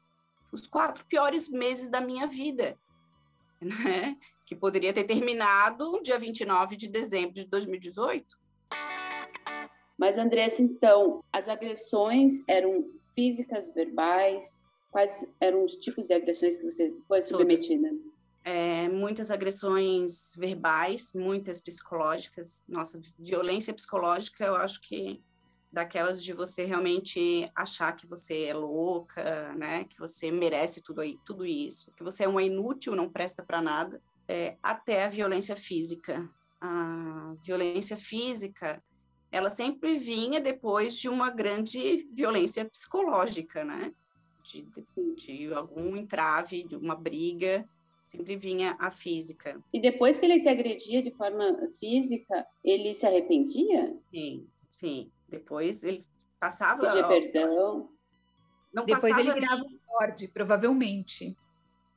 os 0.51 0.65
quatro 0.67 1.05
piores 1.05 1.49
meses 1.49 1.89
da 1.89 2.01
minha 2.01 2.27
vida, 2.27 2.77
né? 3.61 4.17
Que 4.45 4.55
poderia 4.55 4.93
ter 4.93 5.03
terminado 5.03 6.01
dia 6.01 6.17
29 6.17 6.75
de 6.75 6.87
dezembro 6.87 7.33
de 7.33 7.45
2018. 7.45 8.37
Mas, 9.97 10.17
Andressa, 10.17 10.61
então, 10.61 11.23
as 11.31 11.49
agressões 11.49 12.41
eram 12.47 12.89
físicas, 13.13 13.69
verbais? 13.73 14.65
Quais 14.91 15.29
eram 15.41 15.65
os 15.65 15.75
tipos 15.75 16.07
de 16.07 16.13
agressões 16.13 16.55
que 16.55 16.63
você 16.63 16.97
foi 17.07 17.21
submetida? 17.21 17.89
É, 18.45 18.87
muitas 18.87 19.29
agressões 19.29 20.33
verbais, 20.35 21.13
muitas 21.13 21.59
psicológicas. 21.59 22.63
Nossa, 22.67 22.99
violência 23.19 23.73
psicológica, 23.73 24.45
eu 24.45 24.55
acho 24.55 24.81
que 24.81 25.21
daquelas 25.71 26.23
de 26.23 26.33
você 26.33 26.65
realmente 26.65 27.49
achar 27.55 27.95
que 27.95 28.07
você 28.07 28.45
é 28.45 28.53
louca, 28.53 29.53
né? 29.55 29.83
Que 29.85 29.99
você 29.99 30.31
merece 30.31 30.81
tudo 30.81 31.01
aí, 31.01 31.17
tudo 31.25 31.45
isso, 31.45 31.91
que 31.95 32.03
você 32.03 32.23
é 32.23 32.27
uma 32.27 32.43
inútil, 32.43 32.95
não 32.95 33.09
presta 33.09 33.43
para 33.43 33.61
nada, 33.61 34.01
é, 34.27 34.57
até 34.63 35.05
a 35.05 35.09
violência 35.09 35.55
física. 35.55 36.29
A 36.61 37.35
violência 37.43 37.95
física, 37.95 38.83
ela 39.31 39.51
sempre 39.51 39.93
vinha 39.93 40.41
depois 40.41 40.97
de 40.97 41.07
uma 41.07 41.29
grande 41.29 42.07
violência 42.13 42.65
psicológica, 42.65 43.63
né? 43.63 43.93
De, 44.43 44.63
de, 44.63 45.15
de 45.15 45.53
algum 45.53 45.95
entrave, 45.95 46.63
de 46.63 46.75
uma 46.75 46.95
briga, 46.95 47.67
sempre 48.03 48.35
vinha 48.35 48.75
a 48.79 48.89
física. 48.89 49.61
E 49.71 49.79
depois 49.79 50.17
que 50.17 50.25
ele 50.25 50.41
te 50.41 50.49
agredia 50.49 51.03
de 51.03 51.11
forma 51.15 51.67
física, 51.79 52.45
ele 52.63 52.93
se 52.95 53.05
arrependia? 53.05 53.95
Sim, 54.09 54.47
sim. 54.69 55.11
Depois 55.29 55.83
ele 55.83 56.03
passava. 56.39 56.81
Pedia 56.81 57.07
perdão. 57.07 57.89
Não 58.73 58.85
Depois 58.85 59.17
ele 59.17 59.33
virava 59.33 59.63
um 59.63 59.79
Lorde, 59.91 60.27
provavelmente. 60.27 61.35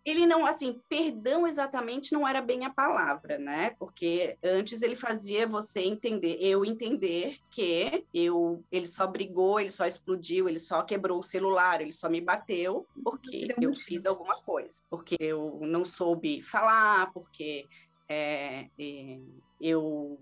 Ele 0.05 0.27
não, 0.27 0.45
assim, 0.45 0.81
perdão 0.89 1.47
exatamente 1.47 2.13
não 2.13 2.27
era 2.27 2.43
bem 2.43 2.65
a 2.65 2.71
palavra, 2.71 3.39
né? 3.39 3.71
Porque 3.79 4.37
antes 4.43 4.83
ele 4.83 4.97
fazia 4.97 5.47
você 5.47 5.81
entender, 5.81 6.39
eu 6.41 6.65
entender 6.65 7.39
que 7.49 8.05
eu, 8.13 8.65
ele 8.73 8.87
só 8.87 9.07
brigou, 9.07 9.61
ele 9.61 9.71
só 9.71 9.87
explodiu, 9.87 10.49
ele 10.49 10.59
só 10.59 10.83
quebrou 10.83 11.21
o 11.21 11.23
celular, 11.23 11.81
ele 11.81 11.93
só 11.93 12.09
me 12.11 12.21
bateu 12.21 12.85
porque 13.05 13.55
eu 13.57 13.69
motivo. 13.69 13.87
fiz 13.87 14.05
alguma 14.05 14.43
coisa, 14.43 14.83
porque 14.91 15.17
eu 15.21 15.61
não 15.63 15.85
soube 15.85 16.41
falar, 16.41 17.13
porque 17.13 17.69
é, 18.09 18.69
é, 18.77 19.21
eu 19.61 20.19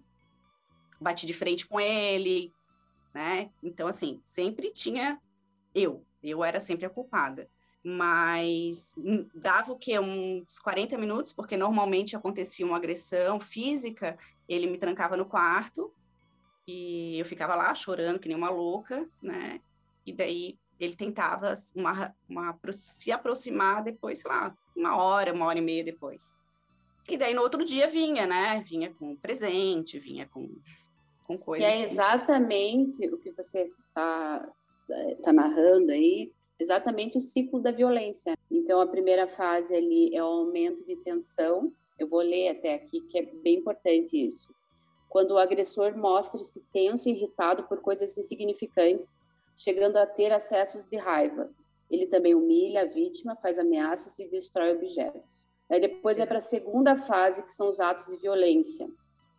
bati 1.01 1.25
de 1.25 1.33
frente 1.33 1.67
com 1.67 1.81
ele, 1.81 2.53
né? 3.13 3.51
Então, 3.63 3.89
assim, 3.89 4.21
sempre 4.25 4.71
tinha 4.71 5.21
eu, 5.75 6.05
eu 6.23 6.43
era 6.43 6.61
sempre 6.61 6.87
a 6.87 6.91
culpada. 6.91 7.49
Mas 7.83 8.95
dava 9.35 9.73
o 9.73 9.79
quê? 9.79 9.99
Uns 9.99 10.59
40 10.59 10.99
minutos, 10.99 11.33
porque 11.33 11.57
normalmente 11.57 12.15
acontecia 12.15 12.67
uma 12.67 12.77
agressão 12.77 13.41
física, 13.41 14.19
ele 14.49 14.67
me 14.67 14.77
trancava 14.77 15.17
no 15.17 15.25
quarto 15.25 15.91
e 16.67 17.19
eu 17.19 17.25
ficava 17.25 17.55
lá 17.55 17.75
chorando 17.75 18.19
que 18.19 18.29
nem 18.29 18.37
uma 18.37 18.51
louca, 18.51 19.09
né? 19.23 19.61
E 20.05 20.13
daí 20.13 20.59
ele 20.79 20.95
tentava 20.95 21.55
uma, 21.75 22.15
uma, 22.29 22.59
se 22.73 23.11
aproximar 23.11 23.83
depois, 23.83 24.21
sei 24.21 24.31
lá, 24.31 24.55
uma 24.77 24.97
hora, 24.97 25.33
uma 25.33 25.47
hora 25.47 25.59
e 25.59 25.63
meia 25.63 25.85
depois. 25.85 26.39
E 27.09 27.17
daí 27.17 27.33
no 27.33 27.43
outro 27.43 27.65
dia 27.65 27.89
vinha, 27.89 28.27
né? 28.27 28.61
Vinha 28.61 28.93
com 28.93 29.17
presente, 29.17 29.99
vinha 29.99 30.27
com 30.27 30.55
com 31.31 31.39
coisas. 31.39 31.69
E 31.69 31.79
é 31.79 31.83
exatamente 31.83 33.07
o 33.09 33.19
que 33.19 33.31
você 33.31 33.71
está 33.89 34.53
tá 35.23 35.33
narrando 35.33 35.93
aí, 35.93 36.33
exatamente 36.59 37.17
o 37.17 37.21
ciclo 37.21 37.61
da 37.61 37.71
violência. 37.71 38.37
Então, 38.51 38.81
a 38.81 38.87
primeira 38.87 39.29
fase 39.29 39.75
ali 39.75 40.15
é 40.15 40.23
o 40.23 40.27
aumento 40.27 40.85
de 40.85 40.97
tensão. 40.97 41.73
Eu 41.99 42.09
vou 42.09 42.21
ler 42.21 42.49
até 42.49 42.75
aqui, 42.75 43.01
que 43.03 43.19
é 43.19 43.23
bem 43.23 43.59
importante 43.59 44.17
isso. 44.17 44.53
Quando 45.09 45.33
o 45.33 45.39
agressor 45.39 45.97
mostra-se 45.97 46.65
tenso 46.73 47.09
e 47.09 47.13
irritado 47.13 47.65
por 47.65 47.81
coisas 47.81 48.17
insignificantes, 48.17 49.19
chegando 49.57 49.97
a 49.97 50.07
ter 50.07 50.33
acessos 50.33 50.85
de 50.87 50.97
raiva. 50.97 51.51
Ele 51.91 52.07
também 52.07 52.35
humilha 52.35 52.83
a 52.83 52.87
vítima, 52.87 53.37
faz 53.37 53.59
ameaças 53.59 54.19
e 54.19 54.29
destrói 54.29 54.73
objetos. 54.73 55.49
Aí 55.69 55.81
depois 55.81 56.19
é 56.19 56.27
para 56.27 56.39
a 56.39 56.41
segunda 56.41 56.97
fase, 56.97 57.43
que 57.43 57.53
são 57.53 57.69
os 57.69 57.81
atos 57.81 58.07
de 58.07 58.17
violência. 58.17 58.89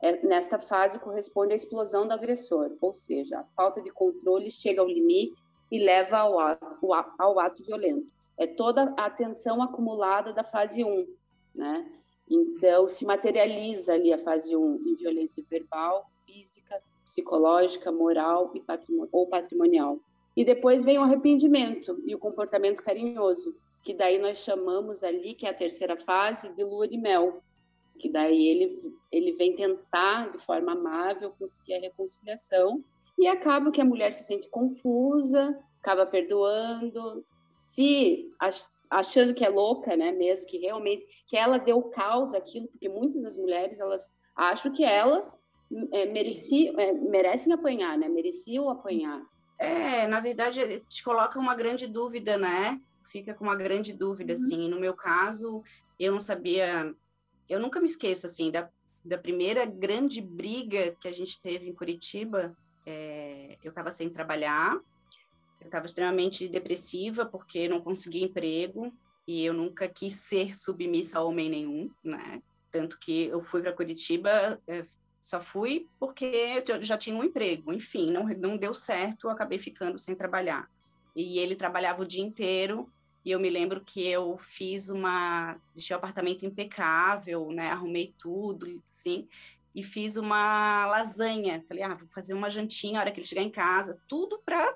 É, 0.01 0.25
nesta 0.25 0.57
fase 0.57 0.99
corresponde 0.99 1.53
à 1.53 1.55
explosão 1.55 2.07
do 2.07 2.13
agressor, 2.13 2.71
ou 2.81 2.91
seja, 2.91 3.39
a 3.39 3.43
falta 3.43 3.81
de 3.81 3.91
controle 3.91 4.49
chega 4.49 4.81
ao 4.81 4.87
limite 4.87 5.39
e 5.71 5.79
leva 5.79 6.17
ao 6.17 6.39
ato, 6.39 6.93
ao 7.19 7.39
ato 7.39 7.63
violento. 7.63 8.07
É 8.37 8.47
toda 8.47 8.93
a 8.97 9.09
tensão 9.09 9.61
acumulada 9.61 10.33
da 10.33 10.43
fase 10.43 10.83
1, 10.83 11.07
né? 11.53 11.87
Então, 12.27 12.87
se 12.87 13.05
materializa 13.05 13.93
ali 13.93 14.11
a 14.11 14.17
fase 14.17 14.55
1 14.55 14.87
em 14.87 14.95
violência 14.95 15.43
verbal, 15.47 16.09
física, 16.25 16.81
psicológica, 17.03 17.91
moral 17.91 18.51
e 18.55 18.59
patrimon 18.59 19.07
ou 19.11 19.27
patrimonial. 19.27 19.99
E 20.35 20.43
depois 20.43 20.83
vem 20.83 20.97
o 20.97 21.03
arrependimento 21.03 22.01
e 22.05 22.15
o 22.15 22.19
comportamento 22.19 22.81
carinhoso, 22.81 23.55
que 23.83 23.93
daí 23.93 24.17
nós 24.17 24.39
chamamos 24.39 25.03
ali, 25.03 25.35
que 25.35 25.45
é 25.45 25.49
a 25.49 25.53
terceira 25.53 25.97
fase, 25.97 26.49
de 26.53 26.63
lua 26.63 26.87
de 26.87 26.97
mel, 26.97 27.41
que 28.01 28.09
daí 28.09 28.47
ele, 28.47 28.95
ele 29.11 29.31
vem 29.33 29.55
tentar, 29.55 30.31
de 30.31 30.39
forma 30.39 30.71
amável, 30.71 31.31
conseguir 31.37 31.75
a 31.75 31.79
reconciliação, 31.79 32.83
e 33.17 33.27
acaba 33.27 33.71
que 33.71 33.79
a 33.79 33.85
mulher 33.85 34.11
se 34.11 34.23
sente 34.23 34.49
confusa, 34.49 35.55
acaba 35.79 36.05
perdoando, 36.05 37.23
se 37.47 38.31
achando 38.89 39.35
que 39.35 39.45
é 39.45 39.49
louca, 39.49 39.95
né, 39.95 40.11
mesmo 40.11 40.47
que 40.47 40.57
realmente, 40.57 41.05
que 41.27 41.37
ela 41.37 41.59
deu 41.59 41.83
causa 41.83 42.39
aquilo, 42.39 42.67
porque 42.67 42.89
muitas 42.89 43.21
das 43.21 43.37
mulheres, 43.37 43.79
elas 43.79 44.15
acham 44.35 44.71
que 44.71 44.83
elas 44.83 45.39
é, 45.93 46.07
mereciam, 46.07 46.77
é, 46.79 46.91
merecem 46.91 47.53
apanhar, 47.53 47.97
né, 47.97 48.09
mereciam 48.09 48.69
apanhar. 48.69 49.21
É, 49.59 50.07
na 50.07 50.19
verdade, 50.19 50.83
te 50.89 51.03
coloca 51.03 51.37
uma 51.39 51.53
grande 51.53 51.85
dúvida, 51.85 52.35
né? 52.35 52.81
Fica 53.11 53.35
com 53.35 53.43
uma 53.43 53.55
grande 53.55 53.93
dúvida, 53.93 54.33
uhum. 54.33 54.39
assim. 54.39 54.67
No 54.67 54.79
meu 54.79 54.95
caso, 54.95 55.61
eu 55.99 56.11
não 56.11 56.19
sabia 56.19 56.95
eu 57.51 57.59
nunca 57.59 57.81
me 57.81 57.85
esqueço, 57.85 58.25
assim, 58.25 58.49
da, 58.49 58.69
da 59.03 59.17
primeira 59.17 59.65
grande 59.65 60.21
briga 60.21 60.95
que 60.99 61.07
a 61.07 61.11
gente 61.11 61.41
teve 61.41 61.67
em 61.67 61.73
Curitiba. 61.73 62.55
É, 62.85 63.57
eu 63.61 63.69
estava 63.69 63.91
sem 63.91 64.09
trabalhar, 64.09 64.79
eu 65.59 65.65
estava 65.65 65.85
extremamente 65.85 66.47
depressiva 66.47 67.25
porque 67.25 67.67
não 67.67 67.81
conseguia 67.81 68.23
emprego 68.23 68.91
e 69.27 69.45
eu 69.45 69.53
nunca 69.53 69.87
quis 69.87 70.13
ser 70.13 70.55
submissa 70.55 71.19
a 71.19 71.23
homem 71.23 71.49
nenhum, 71.49 71.91
né? 72.01 72.41
Tanto 72.71 72.97
que 72.97 73.25
eu 73.25 73.43
fui 73.43 73.61
para 73.61 73.73
Curitiba, 73.73 74.59
é, 74.65 74.83
só 75.19 75.41
fui 75.41 75.87
porque 75.99 76.63
eu 76.65 76.81
já 76.81 76.97
tinha 76.97 77.15
um 77.15 77.23
emprego. 77.23 77.73
Enfim, 77.73 78.11
não, 78.11 78.27
não 78.29 78.55
deu 78.55 78.73
certo, 78.73 79.27
eu 79.27 79.29
acabei 79.29 79.59
ficando 79.59 79.99
sem 79.99 80.15
trabalhar. 80.15 80.69
E 81.13 81.37
ele 81.37 81.55
trabalhava 81.55 82.01
o 82.01 82.07
dia 82.07 82.23
inteiro 82.23 82.89
E 83.23 83.31
eu 83.31 83.39
me 83.39 83.49
lembro 83.49 83.81
que 83.81 84.05
eu 84.05 84.37
fiz 84.37 84.89
uma. 84.89 85.55
Deixei 85.75 85.95
o 85.95 85.97
apartamento 85.97 86.45
impecável, 86.45 87.49
né? 87.51 87.69
Arrumei 87.69 88.13
tudo, 88.17 88.65
assim. 88.89 89.27
E 89.75 89.83
fiz 89.83 90.17
uma 90.17 90.85
lasanha. 90.87 91.63
Falei, 91.67 91.83
ah, 91.83 91.93
vou 91.93 92.09
fazer 92.09 92.33
uma 92.33 92.49
jantinha 92.49 92.99
a 92.99 93.01
hora 93.01 93.11
que 93.11 93.19
ele 93.19 93.27
chegar 93.27 93.43
em 93.43 93.49
casa. 93.51 93.99
Tudo 94.07 94.39
para, 94.43 94.75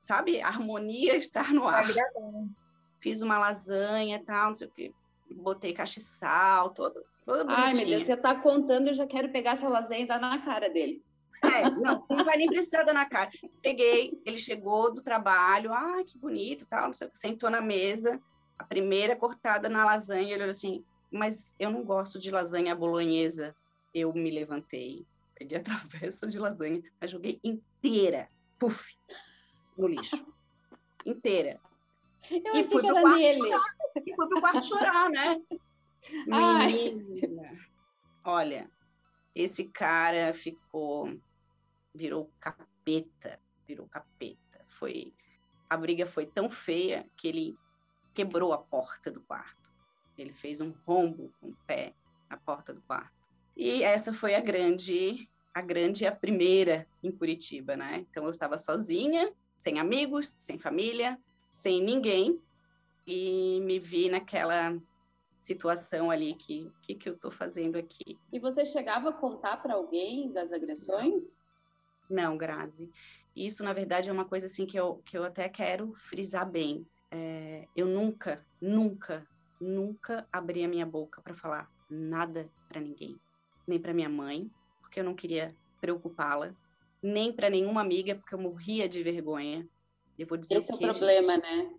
sabe, 0.00 0.40
harmonia 0.40 1.14
estar 1.16 1.52
no 1.52 1.68
ar. 1.68 1.86
Fiz 2.98 3.22
uma 3.22 3.38
lasanha 3.38 4.16
e 4.16 4.24
tal, 4.24 4.48
não 4.48 4.54
sei 4.56 4.66
o 4.66 4.70
quê. 4.70 4.92
Botei 5.36 5.72
castiçal, 5.72 6.70
todo, 6.70 7.02
toda 7.24 7.44
bonitinha. 7.44 7.66
Ai, 7.66 7.74
meu 7.74 7.86
Deus, 7.86 8.04
você 8.04 8.16
tá 8.16 8.34
contando, 8.34 8.88
eu 8.88 8.94
já 8.94 9.06
quero 9.06 9.30
pegar 9.30 9.52
essa 9.52 9.68
lasanha 9.68 10.02
e 10.02 10.06
dar 10.06 10.20
na 10.20 10.44
cara 10.44 10.68
dele. 10.68 11.02
É, 11.42 11.70
não, 11.70 12.04
não 12.08 12.24
vai 12.24 12.36
nem 12.36 12.46
precisar 12.46 12.82
dar 12.82 12.92
na 12.94 13.06
cara. 13.06 13.30
Peguei, 13.62 14.18
ele 14.24 14.38
chegou 14.38 14.92
do 14.92 15.02
trabalho, 15.02 15.72
ah, 15.72 16.02
que 16.06 16.18
bonito, 16.18 16.66
tal, 16.66 16.86
não 16.86 16.92
sei, 16.92 17.08
sentou 17.12 17.50
na 17.50 17.60
mesa, 17.60 18.20
a 18.58 18.64
primeira 18.64 19.16
cortada 19.16 19.68
na 19.68 19.84
lasanha, 19.84 20.34
ele 20.34 20.42
olhou 20.42 20.50
assim, 20.50 20.84
mas 21.10 21.54
eu 21.58 21.70
não 21.70 21.84
gosto 21.84 22.18
de 22.18 22.30
lasanha 22.30 22.74
bolonhesa. 22.74 23.54
Eu 23.92 24.12
me 24.12 24.30
levantei, 24.30 25.06
peguei 25.34 25.58
a 25.58 25.62
travessa 25.62 26.26
de 26.26 26.38
lasanha, 26.38 26.82
mas 27.00 27.10
joguei 27.10 27.40
inteira, 27.44 28.28
puf, 28.58 28.92
no 29.76 29.86
lixo. 29.86 30.26
inteira. 31.04 31.60
Eu 32.30 32.54
e 32.54 32.64
fui 32.64 32.82
pro 32.82 33.00
quarto 33.00 33.34
chorar. 33.34 33.60
E 34.06 34.14
fui 34.14 34.28
pro 34.28 34.40
quarto 34.40 34.64
chorar, 34.64 35.10
né? 35.10 35.40
Menina, 36.26 37.58
olha, 38.24 38.70
esse 39.34 39.64
cara 39.64 40.32
ficou 40.32 41.20
virou 41.94 42.30
capeta, 42.40 43.40
virou 43.66 43.86
capeta. 43.88 44.64
Foi 44.66 45.12
a 45.68 45.76
briga 45.76 46.06
foi 46.06 46.26
tão 46.26 46.50
feia 46.50 47.08
que 47.16 47.28
ele 47.28 47.58
quebrou 48.12 48.52
a 48.52 48.58
porta 48.58 49.10
do 49.10 49.20
quarto. 49.20 49.72
Ele 50.16 50.32
fez 50.32 50.60
um 50.60 50.72
rombo 50.86 51.32
com 51.40 51.48
o 51.48 51.56
pé 51.66 51.94
na 52.30 52.36
porta 52.36 52.72
do 52.72 52.80
quarto. 52.82 53.12
E 53.56 53.82
essa 53.82 54.12
foi 54.12 54.34
a 54.34 54.40
grande, 54.40 55.28
a 55.52 55.60
grande, 55.60 56.06
a 56.06 56.14
primeira 56.14 56.86
em 57.02 57.10
Curitiba, 57.10 57.76
né? 57.76 58.04
Então 58.08 58.24
eu 58.24 58.30
estava 58.30 58.58
sozinha, 58.58 59.32
sem 59.56 59.78
amigos, 59.78 60.36
sem 60.38 60.58
família, 60.58 61.18
sem 61.48 61.82
ninguém, 61.82 62.40
e 63.06 63.60
me 63.62 63.78
vi 63.78 64.08
naquela 64.08 64.76
situação 65.44 66.10
ali 66.10 66.34
que 66.34 66.72
que, 66.80 66.94
que 66.94 67.06
eu 67.06 67.14
estou 67.14 67.30
fazendo 67.30 67.76
aqui. 67.76 68.18
E 68.32 68.38
você 68.38 68.64
chegava 68.64 69.10
a 69.10 69.12
contar 69.12 69.58
para 69.58 69.74
alguém 69.74 70.32
das 70.32 70.54
agressões? 70.54 71.44
Não, 72.08 72.38
Grazi. 72.38 72.90
Isso, 73.36 73.62
na 73.62 73.74
verdade, 73.74 74.08
é 74.08 74.12
uma 74.12 74.24
coisa 74.24 74.46
assim 74.46 74.64
que 74.64 74.78
eu, 74.78 75.02
que 75.04 75.18
eu 75.18 75.24
até 75.24 75.46
quero 75.48 75.92
frisar 75.92 76.50
bem. 76.50 76.86
É, 77.10 77.68
eu 77.76 77.86
nunca, 77.86 78.44
nunca, 78.58 79.26
nunca 79.60 80.26
abri 80.32 80.64
a 80.64 80.68
minha 80.68 80.86
boca 80.86 81.20
para 81.20 81.34
falar 81.34 81.70
nada 81.90 82.48
para 82.66 82.80
ninguém. 82.80 83.20
Nem 83.66 83.78
para 83.78 83.92
minha 83.92 84.08
mãe, 84.08 84.50
porque 84.80 85.00
eu 85.00 85.04
não 85.04 85.14
queria 85.14 85.54
preocupá-la. 85.78 86.54
Nem 87.02 87.30
para 87.32 87.50
nenhuma 87.50 87.82
amiga, 87.82 88.14
porque 88.14 88.34
eu 88.34 88.38
morria 88.38 88.88
de 88.88 89.02
vergonha. 89.02 89.68
Eu 90.18 90.26
vou 90.26 90.38
dizer 90.38 90.56
Esse 90.56 90.72
o 90.72 90.74
é 90.74 90.76
o 90.76 90.80
problema, 90.80 91.34
gente? 91.34 91.42
né? 91.42 91.74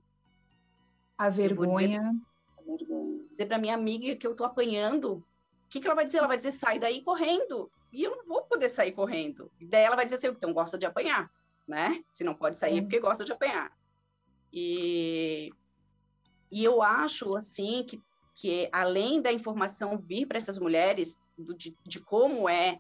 A 1.18 1.30
vergonha. 1.30 2.00
Dizer, 2.00 2.26
dizer 3.36 3.48
para 3.48 3.58
minha 3.58 3.76
amiga 3.76 4.16
que 4.16 4.26
eu 4.26 4.34
tô 4.34 4.46
apanhando. 4.46 5.16
O 5.16 5.24
que, 5.70 5.82
que 5.82 5.88
ela 5.88 5.96
vai 5.96 6.06
dizer? 6.06 6.20
Ela 6.20 6.28
vai 6.28 6.38
dizer, 6.38 6.52
sai 6.52 6.80
daí 6.80 7.02
correndo 7.02 7.70
e 7.92 8.04
eu 8.04 8.16
não 8.16 8.26
vou 8.26 8.44
poder 8.44 8.70
sair 8.70 8.94
correndo. 8.94 9.52
E 9.60 9.66
daí 9.66 9.84
ela 9.84 9.96
vai 9.96 10.06
dizer 10.06 10.16
assim, 10.16 10.28
então 10.28 10.54
gosta 10.54 10.78
de 10.78 10.86
apanhar, 10.86 11.30
né? 11.68 12.04
Se 12.10 12.24
não 12.24 12.34
pode 12.34 12.58
sair 12.58 12.78
é 12.78 12.82
porque 12.82 13.00
gosta 13.00 13.26
de 13.26 13.32
apanhar. 13.32 13.72
E, 14.54 15.52
e 16.50 16.64
eu 16.64 16.82
acho, 16.82 17.36
assim, 17.36 17.84
que, 17.84 18.02
que 18.36 18.70
além 18.72 19.22
da 19.22 19.34
informação 19.34 19.98
vir 19.98 20.26
para 20.26 20.38
essas 20.38 20.58
mulheres 20.58 21.22
do, 21.38 21.54
de, 21.54 21.78
de 21.84 22.00
como 22.00 22.48
é 22.48 22.80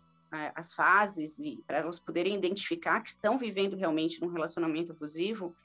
as 0.53 0.73
fases 0.73 1.39
e 1.39 1.63
para 1.65 1.77
elas 1.77 1.97
poderem 1.97 2.35
identificar 2.35 2.99
que 3.01 3.09
estão 3.09 3.37
vivendo 3.37 3.77
realmente 3.77 4.21
num 4.21 4.31
relacionamento 4.31 4.91
abusivo, 4.91 5.55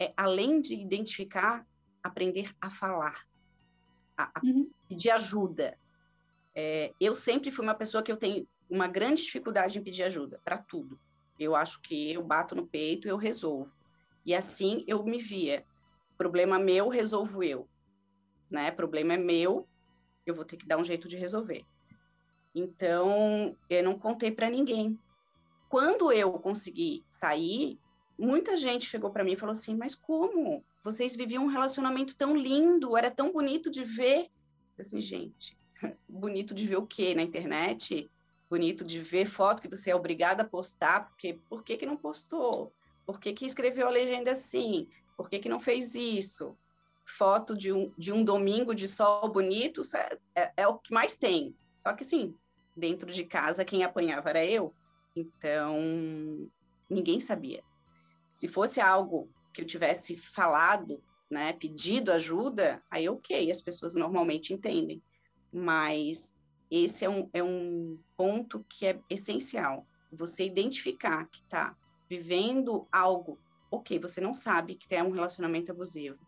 é 0.00 0.12
além 0.16 0.60
de 0.60 0.74
identificar, 0.74 1.66
aprender 2.02 2.54
a 2.60 2.70
falar, 2.70 3.22
a, 4.16 4.24
a 4.24 4.40
uhum. 4.44 4.70
pedir 4.88 5.10
ajuda. 5.10 5.78
É, 6.54 6.92
eu 7.00 7.14
sempre 7.14 7.50
fui 7.50 7.64
uma 7.64 7.74
pessoa 7.74 8.02
que 8.02 8.12
eu 8.12 8.16
tenho 8.16 8.46
uma 8.68 8.86
grande 8.86 9.22
dificuldade 9.22 9.78
em 9.78 9.82
pedir 9.82 10.04
ajuda 10.04 10.40
para 10.44 10.58
tudo. 10.58 10.98
Eu 11.38 11.54
acho 11.54 11.82
que 11.82 12.12
eu 12.12 12.22
bato 12.22 12.54
no 12.54 12.66
peito, 12.66 13.08
eu 13.08 13.16
resolvo. 13.16 13.74
E 14.24 14.34
assim 14.34 14.84
eu 14.86 15.02
me 15.04 15.18
via. 15.18 15.64
Problema 16.16 16.58
meu, 16.58 16.88
resolvo 16.88 17.42
eu. 17.42 17.68
Né? 18.50 18.70
Problema 18.70 19.14
é 19.14 19.16
meu, 19.16 19.68
eu 20.24 20.34
vou 20.34 20.44
ter 20.44 20.56
que 20.56 20.66
dar 20.66 20.78
um 20.78 20.84
jeito 20.84 21.08
de 21.08 21.16
resolver. 21.16 21.64
Então, 22.54 23.56
eu 23.68 23.82
não 23.82 23.98
contei 23.98 24.30
para 24.30 24.48
ninguém. 24.48 24.98
Quando 25.68 26.12
eu 26.12 26.32
consegui 26.34 27.04
sair, 27.10 27.80
muita 28.18 28.56
gente 28.56 28.86
chegou 28.86 29.10
para 29.10 29.24
mim 29.24 29.32
e 29.32 29.36
falou 29.36 29.52
assim: 29.52 29.76
"Mas 29.76 29.94
como? 29.94 30.64
Vocês 30.82 31.16
viviam 31.16 31.44
um 31.44 31.48
relacionamento 31.48 32.16
tão 32.16 32.36
lindo, 32.36 32.96
era 32.96 33.10
tão 33.10 33.32
bonito 33.32 33.70
de 33.70 33.84
ver". 33.84 34.28
Eu 34.76 34.80
assim, 34.80 35.00
gente, 35.00 35.56
bonito 36.08 36.54
de 36.54 36.66
ver 36.66 36.76
o 36.76 36.86
quê 36.86 37.14
na 37.14 37.22
internet? 37.22 38.10
bonito 38.54 38.84
de 38.84 39.00
ver 39.00 39.26
foto 39.26 39.60
que 39.60 39.68
você 39.68 39.90
é 39.90 39.96
obrigada 39.96 40.42
a 40.42 40.48
postar, 40.48 41.08
porque 41.08 41.40
por 41.48 41.64
que, 41.64 41.76
que 41.76 41.84
não 41.84 41.96
postou? 41.96 42.72
Por 43.04 43.18
que, 43.18 43.32
que 43.32 43.44
escreveu 43.44 43.88
a 43.88 43.90
legenda 43.90 44.30
assim? 44.30 44.88
Por 45.16 45.28
que, 45.28 45.40
que 45.40 45.48
não 45.48 45.58
fez 45.58 45.96
isso? 45.96 46.56
Foto 47.04 47.56
de 47.56 47.72
um, 47.72 47.92
de 47.98 48.12
um 48.12 48.22
domingo 48.24 48.72
de 48.72 48.86
sol 48.86 49.28
bonito 49.28 49.82
é, 49.94 50.18
é, 50.36 50.52
é 50.58 50.68
o 50.68 50.78
que 50.78 50.94
mais 50.94 51.16
tem. 51.16 51.54
Só 51.74 51.92
que, 51.94 52.04
sim, 52.04 52.34
dentro 52.76 53.10
de 53.10 53.24
casa, 53.24 53.64
quem 53.64 53.82
apanhava 53.82 54.30
era 54.30 54.44
eu. 54.44 54.72
Então, 55.16 56.48
ninguém 56.88 57.18
sabia. 57.18 57.62
Se 58.34 58.48
fosse 58.48 58.80
algo 58.80 59.30
que 59.52 59.62
eu 59.62 59.64
tivesse 59.64 60.16
falado, 60.16 61.00
né, 61.30 61.52
pedido 61.52 62.10
ajuda, 62.10 62.82
aí 62.90 63.08
ok, 63.08 63.48
as 63.48 63.62
pessoas 63.62 63.94
normalmente 63.94 64.52
entendem. 64.52 65.00
Mas 65.52 66.36
esse 66.68 67.04
é 67.04 67.08
um, 67.08 67.30
é 67.32 67.44
um 67.44 67.96
ponto 68.16 68.66
que 68.68 68.86
é 68.86 69.00
essencial. 69.08 69.86
Você 70.12 70.44
identificar 70.44 71.26
que 71.26 71.42
está 71.42 71.76
vivendo 72.10 72.88
algo, 72.90 73.38
ok, 73.70 74.00
você 74.00 74.20
não 74.20 74.34
sabe 74.34 74.74
que 74.74 74.88
tem 74.88 75.00
um 75.00 75.12
relacionamento 75.12 75.70
abusivo, 75.70 76.18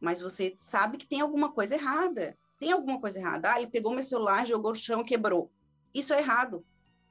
mas 0.00 0.22
você 0.22 0.54
sabe 0.56 0.96
que 0.96 1.06
tem 1.06 1.20
alguma 1.20 1.52
coisa 1.52 1.74
errada. 1.74 2.38
Tem 2.58 2.72
alguma 2.72 2.98
coisa 2.98 3.18
errada. 3.18 3.52
Ah, 3.52 3.60
ele 3.60 3.70
pegou 3.70 3.92
meu 3.92 4.02
celular, 4.02 4.46
jogou 4.46 4.70
no 4.70 4.76
chão, 4.76 5.04
quebrou. 5.04 5.52
Isso 5.92 6.14
é 6.14 6.20
errado. 6.20 6.64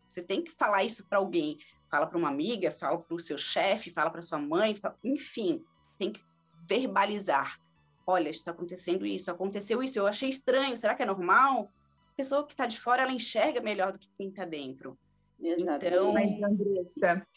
Você 0.10 0.24
tem 0.24 0.44
que 0.44 0.50
falar 0.50 0.84
isso 0.84 1.08
para 1.08 1.20
alguém. 1.20 1.60
Fala 1.90 2.06
para 2.08 2.18
uma 2.18 2.30
amiga, 2.30 2.72
fala 2.72 3.00
para 3.00 3.16
o 3.16 3.20
seu 3.20 3.38
chefe, 3.38 3.90
fala 3.90 4.10
para 4.10 4.22
sua 4.22 4.40
mãe, 4.40 4.76
fala... 4.76 4.98
enfim, 5.04 5.64
tem 5.98 6.12
que 6.12 6.22
verbalizar. 6.68 7.60
Olha, 8.06 8.30
está 8.30 8.52
acontecendo 8.52 9.06
isso, 9.06 9.30
aconteceu 9.30 9.84
isso, 9.84 9.98
eu 9.98 10.08
achei 10.08 10.30
estranho, 10.30 10.76
será 10.76 10.96
que 10.96 11.04
é 11.04 11.06
normal? 11.06 11.72
pessoa 12.20 12.46
que 12.46 12.52
está 12.52 12.66
de 12.66 12.78
fora, 12.78 13.04
ela 13.04 13.14
enxerga 13.14 13.62
melhor 13.62 13.94
do 13.94 14.00
que 14.00 14.10
quem 14.18 14.28
está 14.28 14.44
dentro. 14.44 14.98
Exatamente. 15.42 15.86
Então, 15.88 16.12
Mas, 16.12 16.44
Andressa, 16.44 17.28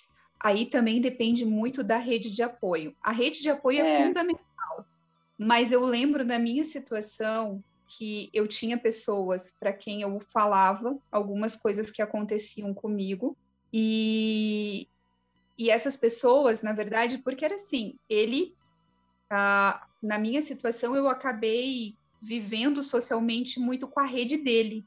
aí 0.40 0.66
também 0.66 1.00
depende 1.00 1.44
muito 1.46 1.84
da 1.84 1.98
rede 1.98 2.32
de 2.32 2.42
apoio. 2.42 2.92
A 3.00 3.12
rede 3.12 3.40
de 3.40 3.48
apoio 3.48 3.80
é, 3.80 4.00
é 4.00 4.06
fundamental. 4.08 4.84
Mas 5.38 5.70
eu 5.70 5.84
lembro 5.84 6.24
da 6.24 6.36
minha 6.36 6.64
situação 6.64 7.62
que 7.86 8.28
eu 8.32 8.48
tinha 8.48 8.76
pessoas 8.76 9.54
para 9.58 9.72
quem 9.72 10.02
eu 10.02 10.18
falava 10.32 10.98
algumas 11.12 11.54
coisas 11.54 11.88
que 11.88 12.02
aconteciam 12.02 12.74
comigo 12.74 13.36
e 13.72 14.88
e 15.58 15.70
essas 15.70 15.96
pessoas, 15.96 16.62
na 16.62 16.72
verdade, 16.72 17.18
porque 17.18 17.44
era 17.44 17.54
assim, 17.54 17.94
ele 18.08 18.54
ah, 19.30 19.86
na 20.02 20.18
minha 20.18 20.42
situação 20.42 20.96
eu 20.96 21.08
acabei 21.08 21.94
vivendo 22.20 22.82
socialmente 22.82 23.60
muito 23.60 23.86
com 23.86 24.00
a 24.00 24.06
rede 24.06 24.36
dele. 24.36 24.84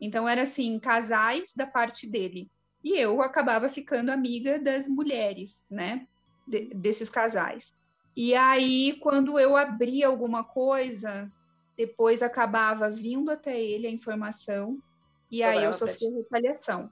Então 0.00 0.28
era 0.28 0.42
assim, 0.42 0.78
casais 0.78 1.52
da 1.54 1.66
parte 1.66 2.06
dele. 2.06 2.48
E 2.84 2.96
eu 2.96 3.20
acabava 3.22 3.68
ficando 3.68 4.10
amiga 4.10 4.58
das 4.58 4.88
mulheres, 4.88 5.64
né? 5.70 6.06
De, 6.46 6.66
desses 6.74 7.10
casais. 7.10 7.72
E 8.16 8.34
aí, 8.34 8.98
quando 9.00 9.38
eu 9.38 9.56
abria 9.56 10.06
alguma 10.06 10.42
coisa, 10.42 11.30
depois 11.76 12.22
acabava 12.22 12.90
vindo 12.90 13.30
até 13.30 13.60
ele 13.60 13.86
a 13.86 13.90
informação, 13.90 14.82
e 15.30 15.42
aí 15.42 15.62
eu 15.62 15.72
sofria 15.72 16.10
retaliação. 16.16 16.90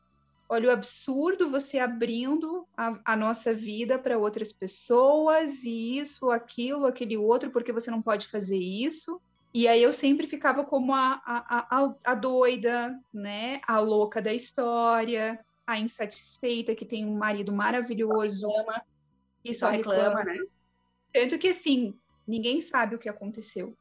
Olha 0.49 0.69
o 0.69 0.73
absurdo 0.73 1.51
você 1.51 1.79
abrindo 1.79 2.67
a, 2.77 2.99
a 3.05 3.17
nossa 3.17 3.53
vida 3.53 3.99
para 3.99 4.19
outras 4.19 4.53
pessoas, 4.53 5.65
e 5.65 5.99
isso, 5.99 6.31
aquilo, 6.31 6.87
aquele 6.87 7.17
outro, 7.17 7.51
porque 7.51 7.73
você 7.73 7.91
não 7.91 8.01
pode 8.01 8.29
fazer 8.29 8.59
isso. 8.59 9.21
E 9.53 9.67
aí 9.67 9.83
eu 9.83 9.93
sempre 9.93 10.27
ficava 10.27 10.65
como 10.65 10.95
a, 10.95 11.21
a, 11.25 11.95
a, 12.05 12.15
doida, 12.15 13.01
né? 13.13 13.61
A 13.67 13.81
louca 13.81 14.21
da 14.21 14.33
história, 14.33 15.41
a 15.67 15.79
insatisfeita 15.79 16.75
que 16.75 16.85
tem 16.85 17.07
um 17.07 17.17
marido 17.17 17.53
maravilhoso. 17.53 18.47
Reclama. 18.47 18.83
E 19.45 19.55
só, 19.55 19.71
reclama, 19.71 20.21
reclama, 20.21 20.25
né? 20.25 20.39
Tanto 21.13 21.39
que, 21.39 21.49
assim, 21.49 21.95
ninguém 22.27 22.61
sabe 22.61 22.95
o 22.95 22.99
que 22.99 23.09
aconteceu. 23.09 23.75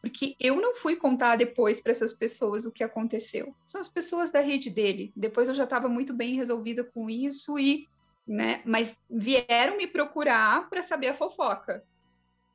Porque 0.00 0.34
eu 0.40 0.56
não 0.56 0.74
fui 0.74 0.96
contar 0.96 1.36
depois 1.36 1.80
para 1.80 1.92
essas 1.92 2.14
pessoas 2.14 2.64
o 2.64 2.72
que 2.72 2.82
aconteceu. 2.82 3.54
São 3.66 3.80
as 3.80 3.88
pessoas 3.88 4.30
da 4.30 4.40
rede 4.40 4.70
dele. 4.70 5.12
Depois 5.14 5.48
eu 5.48 5.54
já 5.54 5.64
estava 5.64 5.88
muito 5.88 6.14
bem 6.14 6.34
resolvida 6.34 6.82
com 6.82 7.10
isso 7.10 7.58
e, 7.58 7.86
né? 8.26 8.62
Mas 8.64 8.98
vieram 9.10 9.76
me 9.76 9.86
procurar 9.86 10.68
para 10.70 10.82
saber 10.82 11.08
a 11.08 11.14
fofoca. 11.14 11.84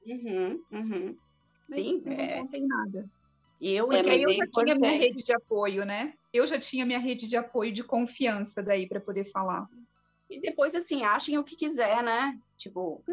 Uhum, 0.06 0.64
uhum. 0.72 1.18
Mas 1.70 1.86
Sim, 1.86 2.02
eu 2.06 2.12
é. 2.12 2.36
não 2.36 2.46
contei 2.46 2.62
nada. 2.62 3.10
Eu, 3.62 3.88
Porque 3.88 4.10
aí 4.10 4.22
eu 4.22 4.32
inclusive, 4.32 4.38
já 4.38 4.64
tinha 4.64 4.76
minha 4.76 4.98
rede 4.98 5.24
de 5.24 5.34
apoio, 5.34 5.86
né? 5.86 6.14
Eu 6.34 6.46
já 6.46 6.60
tinha 6.60 6.86
minha 6.86 7.00
rede 7.00 7.28
de 7.28 7.38
apoio 7.38 7.72
de 7.72 7.84
confiança 7.84 8.62
daí 8.62 8.88
para 8.88 9.00
poder 9.00 9.24
falar. 9.26 9.68
E 10.30 10.40
depois, 10.40 10.76
assim, 10.76 11.04
achem 11.04 11.38
o 11.38 11.44
que 11.44 11.56
quiser, 11.56 12.04
né? 12.04 12.38
Tipo, 12.58 13.04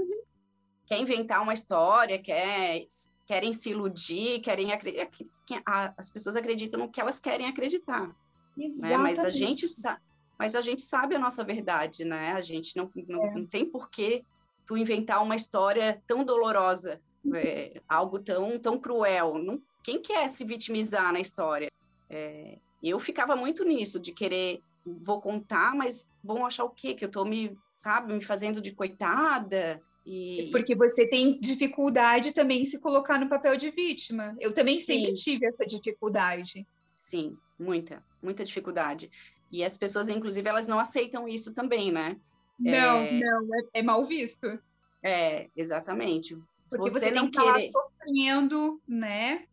quer 0.86 0.98
inventar 0.98 1.42
uma 1.42 1.52
história, 1.52 2.18
quer, 2.18 2.84
querem 3.32 3.52
se 3.54 3.70
iludir, 3.70 4.40
querem 4.40 4.72
acreditar. 4.72 5.94
As 5.96 6.10
pessoas 6.10 6.36
acreditam 6.36 6.78
no 6.78 6.90
que 6.90 7.00
elas 7.00 7.18
querem 7.18 7.46
acreditar, 7.46 8.08
né? 8.56 8.96
Mas 8.98 9.18
a 9.18 9.30
gente 9.30 9.66
sabe. 9.68 10.02
Mas 10.38 10.54
a 10.54 10.60
gente 10.60 10.82
sabe 10.82 11.14
a 11.14 11.18
nossa 11.18 11.42
verdade, 11.42 12.04
né? 12.04 12.32
A 12.32 12.42
gente 12.42 12.76
não, 12.76 12.90
não, 13.08 13.24
É. 13.24 13.34
não 13.34 13.46
tem 13.46 13.64
por 13.64 13.88
que 13.88 14.22
tu 14.66 14.76
inventar 14.76 15.22
uma 15.22 15.34
história 15.34 16.02
tão 16.06 16.24
dolorosa, 16.24 17.00
é, 17.34 17.80
algo 17.88 18.18
tão, 18.18 18.58
tão 18.58 18.78
cruel. 18.78 19.38
Não, 19.38 19.62
quem 19.82 20.02
quer 20.02 20.28
se 20.28 20.44
vitimizar 20.44 21.10
na 21.10 21.20
história? 21.20 21.68
É, 22.10 22.58
eu 22.82 22.98
ficava 22.98 23.34
muito 23.34 23.64
nisso, 23.64 23.98
de 23.98 24.12
querer, 24.12 24.60
vou 24.84 25.22
contar, 25.22 25.74
mas 25.74 26.10
vão 26.22 26.44
achar 26.44 26.64
o 26.64 26.70
quê? 26.70 26.94
Que 26.94 27.06
eu 27.06 27.10
tô 27.10 27.24
me, 27.24 27.56
sabe, 27.74 28.12
me 28.12 28.22
fazendo 28.22 28.60
de 28.60 28.72
coitada? 28.72 29.80
E, 30.04 30.48
Porque 30.50 30.74
você 30.74 31.08
tem 31.08 31.38
dificuldade 31.38 32.32
também 32.32 32.62
em 32.62 32.64
se 32.64 32.80
colocar 32.80 33.18
no 33.18 33.28
papel 33.28 33.56
de 33.56 33.70
vítima. 33.70 34.36
Eu 34.40 34.52
também 34.52 34.80
sempre 34.80 35.16
Sim. 35.16 35.32
tive 35.32 35.46
essa 35.46 35.64
dificuldade. 35.64 36.66
Sim, 36.96 37.36
muita, 37.58 38.02
muita 38.22 38.44
dificuldade. 38.44 39.10
E 39.50 39.62
as 39.62 39.76
pessoas, 39.76 40.08
inclusive, 40.08 40.48
elas 40.48 40.66
não 40.66 40.78
aceitam 40.80 41.28
isso 41.28 41.52
também, 41.52 41.92
né? 41.92 42.16
Não, 42.58 42.98
É. 43.02 43.20
não, 43.20 43.54
é, 43.54 43.62
é 43.74 43.82
mal 43.82 44.04
visto. 44.04 44.58
É, 45.02 45.48
exatamente. 45.56 46.36
Porque 46.70 46.90
você, 46.90 47.00
Você 47.00 47.12
tem 47.12 47.14
não 47.22 47.30
que 47.30 47.38
estar 47.38 47.52
querer- 47.54 47.70
sofrendo, 47.70 48.82
né? 48.88 49.44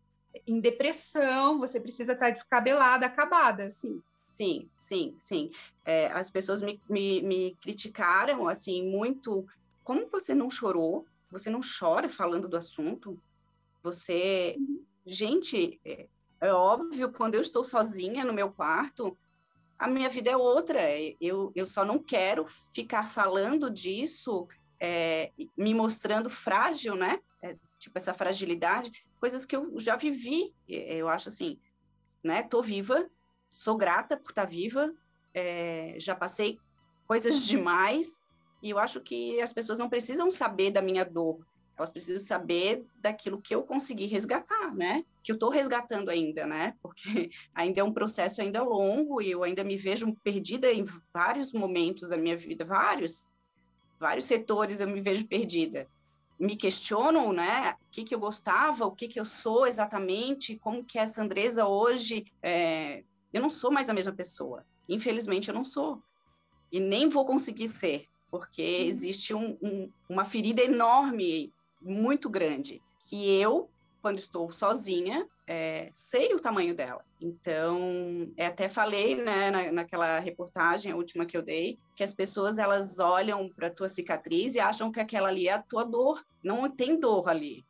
Em 0.48 0.60
depressão, 0.60 1.60
você 1.60 1.80
precisa 1.80 2.14
estar 2.14 2.30
descabelada, 2.30 3.06
acabada. 3.06 3.68
Sim, 3.68 4.02
sim, 4.26 4.70
sim, 4.78 5.16
sim. 5.20 5.52
É, 5.84 6.08
as 6.08 6.30
pessoas 6.30 6.62
me, 6.62 6.80
me, 6.88 7.22
me 7.22 7.56
criticaram, 7.62 8.48
assim, 8.48 8.90
muito. 8.90 9.46
Como 9.90 10.06
você 10.06 10.36
não 10.36 10.52
chorou? 10.52 11.08
Você 11.32 11.50
não 11.50 11.62
chora 11.62 12.08
falando 12.08 12.48
do 12.48 12.56
assunto? 12.56 13.20
Você. 13.82 14.56
Gente, 15.04 15.82
é, 15.84 16.06
é 16.40 16.54
óbvio, 16.54 17.12
quando 17.12 17.34
eu 17.34 17.42
estou 17.42 17.64
sozinha 17.64 18.24
no 18.24 18.32
meu 18.32 18.52
quarto, 18.52 19.18
a 19.80 19.88
minha 19.88 20.08
vida 20.08 20.30
é 20.30 20.38
outra. 20.38 20.80
Eu, 21.20 21.52
eu 21.56 21.66
só 21.66 21.84
não 21.84 21.98
quero 21.98 22.46
ficar 22.72 23.02
falando 23.10 23.68
disso, 23.68 24.48
é, 24.80 25.32
me 25.58 25.74
mostrando 25.74 26.30
frágil, 26.30 26.94
né? 26.94 27.20
É, 27.42 27.56
tipo, 27.80 27.98
essa 27.98 28.14
fragilidade, 28.14 28.92
coisas 29.20 29.44
que 29.44 29.56
eu 29.56 29.80
já 29.80 29.96
vivi. 29.96 30.54
É, 30.70 30.98
Eu 30.98 31.10
acho 31.10 31.30
assim, 31.30 31.60
né? 32.24 32.44
Tô 32.44 32.62
viva, 32.62 33.10
sou 33.50 33.76
grata 33.76 34.16
por 34.16 34.30
estar 34.30 34.46
viva, 34.46 34.94
é, 35.34 35.96
já 35.98 36.14
passei 36.14 36.60
coisas 37.08 37.42
demais, 37.42 38.22
e 38.62 38.70
eu 38.70 38.80
acho 38.80 39.02
que 39.02 39.42
as 39.42 39.54
pessoas 39.54 39.80
não 39.80 39.90
precisam 39.90 40.30
saber 40.30 40.72
da 40.72 40.82
minha 40.82 41.06
dor, 41.06 41.40
elas 41.80 41.92
precisam 41.92 42.20
saber 42.20 42.86
daquilo 43.02 43.42
que 43.42 43.56
eu 43.56 43.64
consegui 43.64 44.06
resgatar, 44.06 44.76
né? 44.76 45.06
Que 45.24 45.32
eu 45.32 45.36
estou 45.36 45.50
resgatando 45.50 46.10
ainda, 46.10 46.46
né? 46.46 46.76
Porque 46.82 47.30
ainda 47.56 47.80
é 47.80 47.84
um 47.84 47.94
processo 47.94 48.42
ainda 48.42 48.62
longo 48.62 49.22
e 49.22 49.32
eu 49.32 49.44
ainda 49.44 49.64
me 49.64 49.78
vejo 49.78 50.14
perdida 50.22 50.70
em 50.72 50.84
vários 51.14 51.54
momentos 51.54 52.10
da 52.10 52.18
minha 52.18 52.36
vida, 52.36 52.66
vários, 52.66 53.30
vários 53.98 54.26
setores 54.26 54.82
eu 54.82 54.90
me 54.90 55.00
vejo 55.00 55.26
perdida. 55.26 55.88
Me 56.38 56.58
questionam, 56.58 57.32
né? 57.32 57.72
O 57.88 57.92
que, 57.92 58.04
que 58.04 58.14
eu 58.14 58.20
gostava, 58.20 58.86
o 58.86 58.92
que, 58.92 59.08
que 59.08 59.20
eu 59.20 59.26
sou 59.26 59.66
exatamente, 59.66 60.58
como 60.58 60.84
que 60.84 61.00
é 61.00 61.04
essa 61.04 61.22
Andresa 61.22 61.66
hoje. 61.66 62.26
É, 62.44 63.04
eu 63.32 63.42
não 63.42 63.50
sou 63.50 63.72
mais 63.72 63.90
a 63.90 63.94
mesma 63.94 64.12
pessoa. 64.12 64.66
Infelizmente, 64.90 65.48
eu 65.48 65.56
não 65.56 65.64
sou. 65.64 66.04
E 66.70 66.80
nem 66.80 67.08
vou 67.08 67.26
conseguir 67.26 67.70
ser, 67.70 68.06
porque 68.30 68.62
existe 68.62 69.34
um, 69.34 69.58
um, 69.62 69.92
uma 70.08 70.26
ferida 70.26 70.62
enorme, 70.62 71.54
muito 71.82 72.30
grande, 72.30 72.82
que 73.00 73.40
eu, 73.40 73.70
quando 74.02 74.20
estou 74.20 74.50
sozinha, 74.52 75.28
é, 75.48 75.90
sei 75.92 76.34
o 76.36 76.40
tamanho 76.40 76.76
dela. 76.76 77.04
Então, 77.20 78.32
é, 78.38 78.46
até 78.46 78.70
falei, 78.70 79.16
né, 79.16 79.50
na, 79.50 79.72
naquela 79.72 80.20
reportagem, 80.20 80.92
a 80.92 80.96
última 80.96 81.26
que 81.26 81.36
eu 81.36 81.42
dei, 81.42 81.80
que 81.96 82.04
as 82.04 82.14
pessoas, 82.14 82.60
elas 82.60 83.00
olham 83.00 83.50
para 83.50 83.68
a 83.68 83.72
tua 83.72 83.90
cicatriz 83.90 84.54
e 84.54 84.60
acham 84.60 84.92
que 84.92 85.00
aquela 85.00 85.30
ali 85.30 85.48
é 85.48 85.54
a 85.54 85.62
tua 85.62 85.84
dor. 85.84 86.24
Não 86.44 86.70
tem 86.70 87.00
dor 87.00 87.28
ali. 87.28 87.66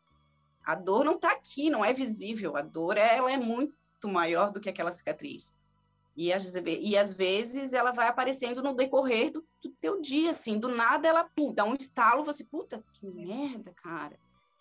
A 0.66 0.76
dor 0.76 1.06
não 1.06 1.16
está 1.16 1.32
aqui, 1.32 1.70
não 1.70 1.84
é 1.84 1.94
visível. 1.94 2.58
A 2.58 2.62
dor, 2.62 2.98
ela 2.98 3.32
é 3.32 3.38
muito 3.38 3.74
maior 4.04 4.52
do 4.52 4.60
que 4.60 4.70
aquela 4.70 4.92
cicatriz. 4.92 5.56
E 6.20 6.34
às, 6.34 6.54
e 6.54 6.98
às 6.98 7.14
vezes 7.14 7.72
ela 7.72 7.94
vai 7.94 8.10
aparecendo 8.10 8.62
no 8.62 8.74
decorrer 8.74 9.32
do, 9.32 9.42
do 9.64 9.70
teu 9.80 10.02
dia, 10.02 10.32
assim, 10.32 10.60
do 10.60 10.68
nada 10.68 11.08
ela 11.08 11.26
dá 11.54 11.64
um 11.64 11.74
estalo, 11.74 12.26
você, 12.26 12.44
puta, 12.44 12.84
que 12.92 13.08
merda, 13.08 13.72
cara, 13.82 14.20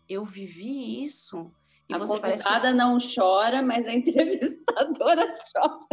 eu 0.08 0.24
vivi 0.24 1.02
isso. 1.02 1.50
E 1.88 1.94
a 1.96 1.98
você 1.98 2.16
parece 2.20 2.44
que... 2.44 2.72
não 2.74 2.96
chora, 2.98 3.60
mas 3.60 3.88
a 3.88 3.92
entrevistadora 3.92 5.34
chora. 5.52 5.84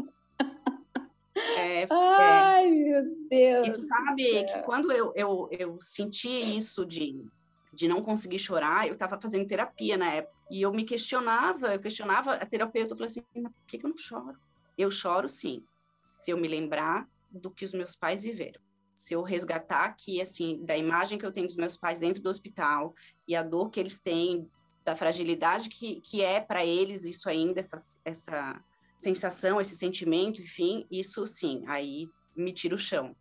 É, 1.57 1.87
Ai, 1.89 2.67
é. 2.67 2.69
meu 2.69 3.27
Deus. 3.27 3.67
E 3.67 3.71
tu 3.71 3.81
sabe 3.81 4.43
que 4.43 4.59
quando 4.59 4.91
eu, 4.91 5.13
eu, 5.15 5.49
eu 5.49 5.77
senti 5.81 6.29
isso 6.55 6.85
de, 6.85 7.25
de 7.73 7.87
não 7.87 8.03
conseguir 8.03 8.37
chorar, 8.37 8.85
eu 8.85 8.93
estava 8.93 9.19
fazendo 9.19 9.47
terapia 9.47 9.97
na 9.97 10.11
época, 10.11 10.35
e 10.51 10.61
eu 10.61 10.71
me 10.71 10.83
questionava, 10.83 11.73
eu 11.73 11.79
questionava 11.79 12.35
a 12.35 12.45
terapeuta, 12.45 12.93
eu 12.93 12.97
falei 12.97 13.09
assim, 13.09 13.23
mas 13.35 13.51
por 13.51 13.65
que, 13.65 13.79
que 13.79 13.85
eu 13.87 13.89
não 13.89 13.97
choro? 13.97 14.37
Eu 14.77 14.91
choro 14.91 15.29
sim, 15.29 15.63
se 16.03 16.31
eu 16.31 16.37
me 16.37 16.47
lembrar 16.47 17.07
do 17.31 17.51
que 17.51 17.65
os 17.65 17.73
meus 17.73 17.95
pais 17.95 18.23
viveram. 18.23 18.61
Se 18.95 19.13
eu 19.13 19.21
resgatar 19.21 19.85
aqui, 19.85 20.21
assim, 20.21 20.63
da 20.63 20.77
imagem 20.77 21.17
que 21.17 21.25
eu 21.25 21.31
tenho 21.31 21.47
dos 21.47 21.57
meus 21.57 21.75
pais 21.75 21.99
dentro 21.99 22.21
do 22.21 22.29
hospital 22.29 22.95
e 23.27 23.35
a 23.35 23.43
dor 23.43 23.69
que 23.69 23.79
eles 23.79 23.99
têm, 23.99 24.49
da 24.85 24.95
fragilidade 24.95 25.67
que, 25.67 25.99
que 26.01 26.21
é 26.21 26.39
para 26.39 26.63
eles 26.63 27.03
isso 27.03 27.27
ainda, 27.27 27.59
essa, 27.59 27.77
essa 28.05 28.63
sensação, 28.97 29.59
esse 29.59 29.75
sentimento, 29.75 30.41
enfim, 30.41 30.85
isso 30.91 31.25
sim, 31.25 31.63
aí 31.67 32.07
me 32.35 32.53
tira 32.53 32.75
o 32.75 32.77
chão. 32.77 33.15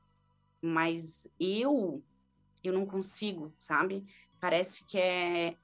Mas 0.60 1.26
eu, 1.40 2.02
eu 2.62 2.72
não 2.72 2.86
consigo, 2.86 3.52
sabe? 3.58 4.04
Parece 4.40 4.84
que 4.84 4.98
é, 4.98 5.56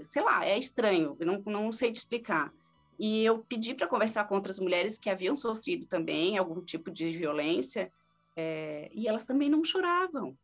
sei 0.00 0.22
lá, 0.22 0.44
é 0.44 0.58
estranho, 0.58 1.16
eu 1.20 1.26
não, 1.26 1.42
não 1.46 1.70
sei 1.70 1.92
te 1.92 1.96
explicar. 1.96 2.52
E 2.98 3.24
eu 3.24 3.38
pedi 3.38 3.74
para 3.74 3.86
conversar 3.86 4.24
com 4.24 4.34
outras 4.34 4.58
mulheres 4.58 4.98
que 4.98 5.08
haviam 5.08 5.36
sofrido 5.36 5.86
também 5.86 6.36
algum 6.36 6.60
tipo 6.60 6.90
de 6.90 7.10
violência, 7.12 7.92
é, 8.36 8.90
e 8.92 9.06
elas 9.06 9.24
também 9.24 9.48
não 9.48 9.64
choravam. 9.64 10.36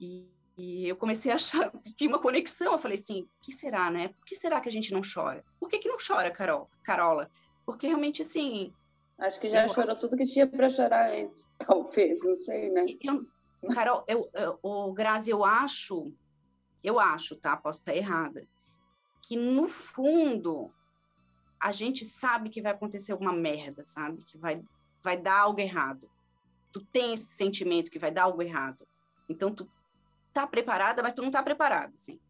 E, 0.00 0.30
e, 0.56 0.88
eu 0.88 0.96
comecei 0.96 1.30
a 1.30 1.34
achar 1.34 1.70
que 1.70 1.92
tinha 1.94 2.08
uma 2.08 2.18
conexão. 2.18 2.72
Eu 2.72 2.78
falei 2.78 2.96
assim: 2.96 3.22
o 3.22 3.28
que 3.42 3.52
será, 3.52 3.90
né? 3.90 4.08
Por 4.08 4.24
que 4.24 4.34
será 4.34 4.60
que 4.60 4.68
a 4.68 4.72
gente 4.72 4.92
não 4.92 5.02
chora? 5.02 5.44
Por 5.60 5.68
que, 5.68 5.78
que 5.78 5.88
não 5.88 5.98
chora, 5.98 6.30
Carol, 6.30 6.70
Carola? 6.82 7.30
Porque 7.66 7.86
realmente, 7.86 8.22
assim. 8.22 8.72
Acho 9.18 9.40
que 9.40 9.50
já 9.50 9.66
chorou 9.66 9.92
acho... 9.92 10.00
tudo 10.00 10.16
que 10.16 10.24
tinha 10.24 10.46
para 10.46 10.70
chorar 10.70 11.10
antes, 11.12 11.44
talvez, 11.58 12.18
não 12.22 12.36
sei, 12.36 12.70
né? 12.70 12.86
Eu, 13.02 13.26
Carol, 13.74 14.04
eu, 14.06 14.30
eu, 14.32 14.58
o 14.62 14.92
Grazi, 14.92 15.30
eu 15.30 15.44
acho, 15.44 16.12
eu 16.84 17.00
acho, 17.00 17.34
tá? 17.36 17.56
Posso 17.56 17.80
estar 17.80 17.96
errada, 17.96 18.46
que 19.22 19.36
no 19.36 19.66
fundo 19.66 20.72
a 21.60 21.72
gente 21.72 22.04
sabe 22.04 22.50
que 22.50 22.62
vai 22.62 22.72
acontecer 22.72 23.12
alguma 23.12 23.32
merda, 23.32 23.84
sabe? 23.84 24.24
Que 24.24 24.38
vai, 24.38 24.62
vai 25.02 25.16
dar 25.16 25.40
algo 25.40 25.60
errado. 25.60 26.10
Tu 26.72 26.80
tem 26.86 27.14
esse 27.14 27.26
sentimento 27.26 27.90
que 27.90 27.98
vai 27.98 28.10
dar 28.10 28.24
algo 28.24 28.42
errado. 28.42 28.86
Então, 29.28 29.52
tu 29.52 29.68
tá 30.32 30.46
preparada, 30.46 31.02
mas 31.02 31.14
tu 31.14 31.22
não 31.22 31.30
tá 31.30 31.42
preparada, 31.42 31.92
assim. 31.94 32.20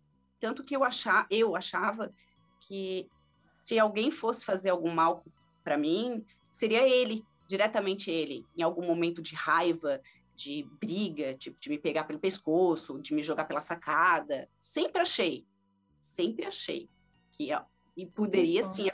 Tanto 0.40 0.64
que 0.64 0.74
eu, 0.74 0.84
achar, 0.84 1.26
eu 1.30 1.56
achava 1.56 2.12
que 2.60 3.08
se 3.38 3.78
alguém 3.78 4.10
fosse 4.10 4.44
fazer 4.44 4.70
algum 4.70 4.92
mal 4.92 5.24
para 5.62 5.76
mim, 5.76 6.24
seria 6.50 6.88
ele, 6.88 7.24
diretamente 7.46 8.10
ele, 8.10 8.46
em 8.56 8.62
algum 8.62 8.86
momento 8.86 9.20
de 9.20 9.34
raiva, 9.34 10.00
de 10.34 10.68
briga, 10.80 11.34
tipo, 11.34 11.58
de 11.60 11.68
me 11.68 11.78
pegar 11.78 12.04
pelo 12.04 12.18
pescoço, 12.18 13.00
de 13.00 13.12
me 13.12 13.22
jogar 13.22 13.44
pela 13.44 13.60
sacada. 13.60 14.48
Sempre 14.60 15.02
achei, 15.02 15.44
sempre 16.00 16.46
achei 16.46 16.88
que 17.32 17.52
e 17.99 18.07
poderia 18.07 18.61
isso. 18.61 18.70
sim, 18.70 18.90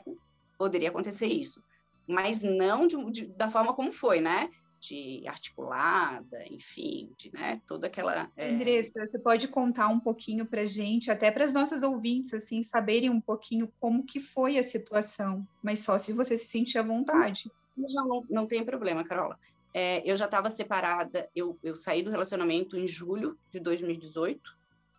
poderia 0.59 0.89
acontecer 0.89 1.27
isso, 1.27 1.63
mas 2.07 2.43
não 2.43 2.87
de, 2.87 3.11
de, 3.11 3.27
da 3.27 3.51
forma 3.51 3.75
como 3.75 3.93
foi, 3.93 4.21
né? 4.21 4.51
de 4.89 5.27
articulada, 5.27 6.45
enfim, 6.51 7.11
de, 7.17 7.33
né, 7.33 7.61
toda 7.67 7.87
aquela... 7.87 8.31
É... 8.37 8.51
Andressa, 8.51 9.07
você 9.07 9.19
pode 9.19 9.49
contar 9.49 9.89
um 9.89 9.99
pouquinho 9.99 10.45
para 10.45 10.65
gente, 10.65 11.11
até 11.11 11.31
para 11.31 11.45
as 11.45 11.53
nossas 11.53 11.83
ouvintes, 11.83 12.35
assim, 12.35 12.63
saberem 12.63 13.09
um 13.09 13.21
pouquinho 13.21 13.73
como 13.81 14.05
que 14.05 14.21
foi 14.21 14.59
a 14.59 14.63
situação, 14.63 15.47
mas 15.63 15.81
só 15.81 15.97
se 15.97 16.13
você 16.13 16.37
se 16.37 16.49
sentir 16.49 16.79
à 16.79 16.83
vontade. 16.83 17.51
Não, 17.77 18.07
não, 18.07 18.25
não 18.29 18.47
tem 18.47 18.65
problema, 18.65 19.05
Carola. 19.05 19.39
É, 19.73 20.03
eu 20.09 20.17
já 20.17 20.27
estava 20.27 20.51
separada, 20.51 21.29
eu, 21.35 21.59
eu 21.63 21.75
saí 21.75 22.03
do 22.03 22.11
relacionamento 22.11 22.77
em 22.77 22.87
julho 22.87 23.39
de 23.51 23.59
2018, 23.59 24.41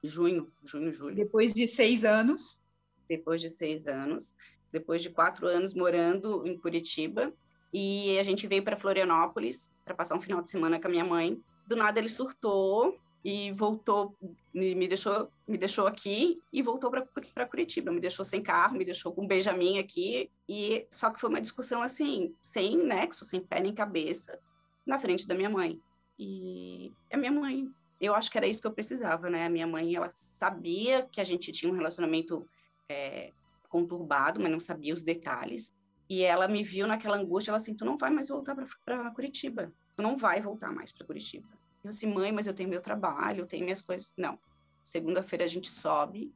junho, 0.03 0.51
junho, 0.63 0.91
julho. 0.91 1.15
Depois 1.15 1.53
de 1.53 1.67
seis 1.67 2.03
anos? 2.03 2.64
Depois 3.07 3.41
de 3.41 3.49
seis 3.49 3.87
anos, 3.87 4.35
depois 4.71 5.01
de 5.01 5.09
quatro 5.09 5.47
anos 5.47 5.73
morando 5.73 6.45
em 6.45 6.57
Curitiba, 6.57 7.33
e 7.73 8.17
a 8.17 8.23
gente 8.23 8.47
veio 8.47 8.63
para 8.63 8.75
Florianópolis 8.77 9.71
para 9.83 9.93
passar 9.93 10.15
um 10.15 10.21
final 10.21 10.41
de 10.41 10.49
semana 10.49 10.79
com 10.79 10.87
a 10.87 10.91
minha 10.91 11.03
mãe. 11.03 11.41
Do 11.67 11.75
nada 11.75 11.99
ele 11.99 12.07
surtou 12.07 12.97
e 13.23 13.51
voltou, 13.51 14.15
me 14.53 14.87
deixou, 14.87 15.29
me 15.47 15.57
deixou 15.57 15.87
aqui 15.87 16.39
e 16.53 16.61
voltou 16.61 16.89
para 16.89 17.45
Curitiba. 17.45 17.91
Me 17.91 17.99
deixou 17.99 18.23
sem 18.23 18.41
carro, 18.41 18.77
me 18.77 18.85
deixou 18.85 19.11
com 19.11 19.23
um 19.23 19.27
Benjamin 19.27 19.79
aqui. 19.79 20.29
E 20.47 20.85
só 20.89 21.09
que 21.09 21.19
foi 21.19 21.29
uma 21.29 21.41
discussão 21.41 21.81
assim, 21.81 22.33
sem 22.41 22.77
nexo, 22.77 23.25
sem 23.25 23.41
pé 23.41 23.59
nem 23.59 23.73
cabeça, 23.73 24.39
na 24.85 24.97
frente 24.97 25.27
da 25.27 25.35
minha 25.35 25.49
mãe. 25.49 25.81
E 26.17 26.93
a 27.11 27.17
minha 27.17 27.31
mãe, 27.31 27.67
eu 27.99 28.13
acho 28.15 28.31
que 28.31 28.37
era 28.37 28.47
isso 28.47 28.61
que 28.61 28.67
eu 28.67 28.73
precisava, 28.73 29.29
né? 29.29 29.47
A 29.47 29.49
minha 29.49 29.67
mãe, 29.67 29.95
ela 29.95 30.09
sabia 30.09 31.03
que 31.11 31.19
a 31.19 31.25
gente 31.25 31.51
tinha 31.51 31.69
um 31.69 31.75
relacionamento 31.75 32.47
é, 32.89 33.31
conturbado, 33.69 34.39
mas 34.39 34.51
não 34.51 34.59
sabia 34.59 34.93
os 34.93 35.03
detalhes. 35.03 35.73
E 36.09 36.21
ela 36.21 36.47
me 36.47 36.63
viu 36.63 36.87
naquela 36.87 37.17
angústia, 37.17 37.51
ela 37.51 37.57
assim, 37.57 37.73
tu 37.73 37.83
não 37.83 37.97
vai 37.97 38.09
mais 38.09 38.29
voltar 38.29 38.55
para 38.83 39.11
Curitiba, 39.11 39.73
tu 39.95 40.03
não 40.03 40.15
vai 40.15 40.39
voltar 40.39 40.71
mais 40.71 40.91
para 40.91 41.05
Curitiba. 41.05 41.47
Eu 41.83 41.89
assim, 41.89 42.07
mãe, 42.07 42.31
mas 42.31 42.47
eu 42.47 42.53
tenho 42.53 42.69
meu 42.69 42.81
trabalho, 42.81 43.41
eu 43.41 43.47
tenho 43.47 43.63
minhas 43.63 43.81
coisas. 43.81 44.13
Não, 44.17 44.39
segunda-feira 44.83 45.45
a 45.45 45.47
gente 45.47 45.67
sobe, 45.67 46.33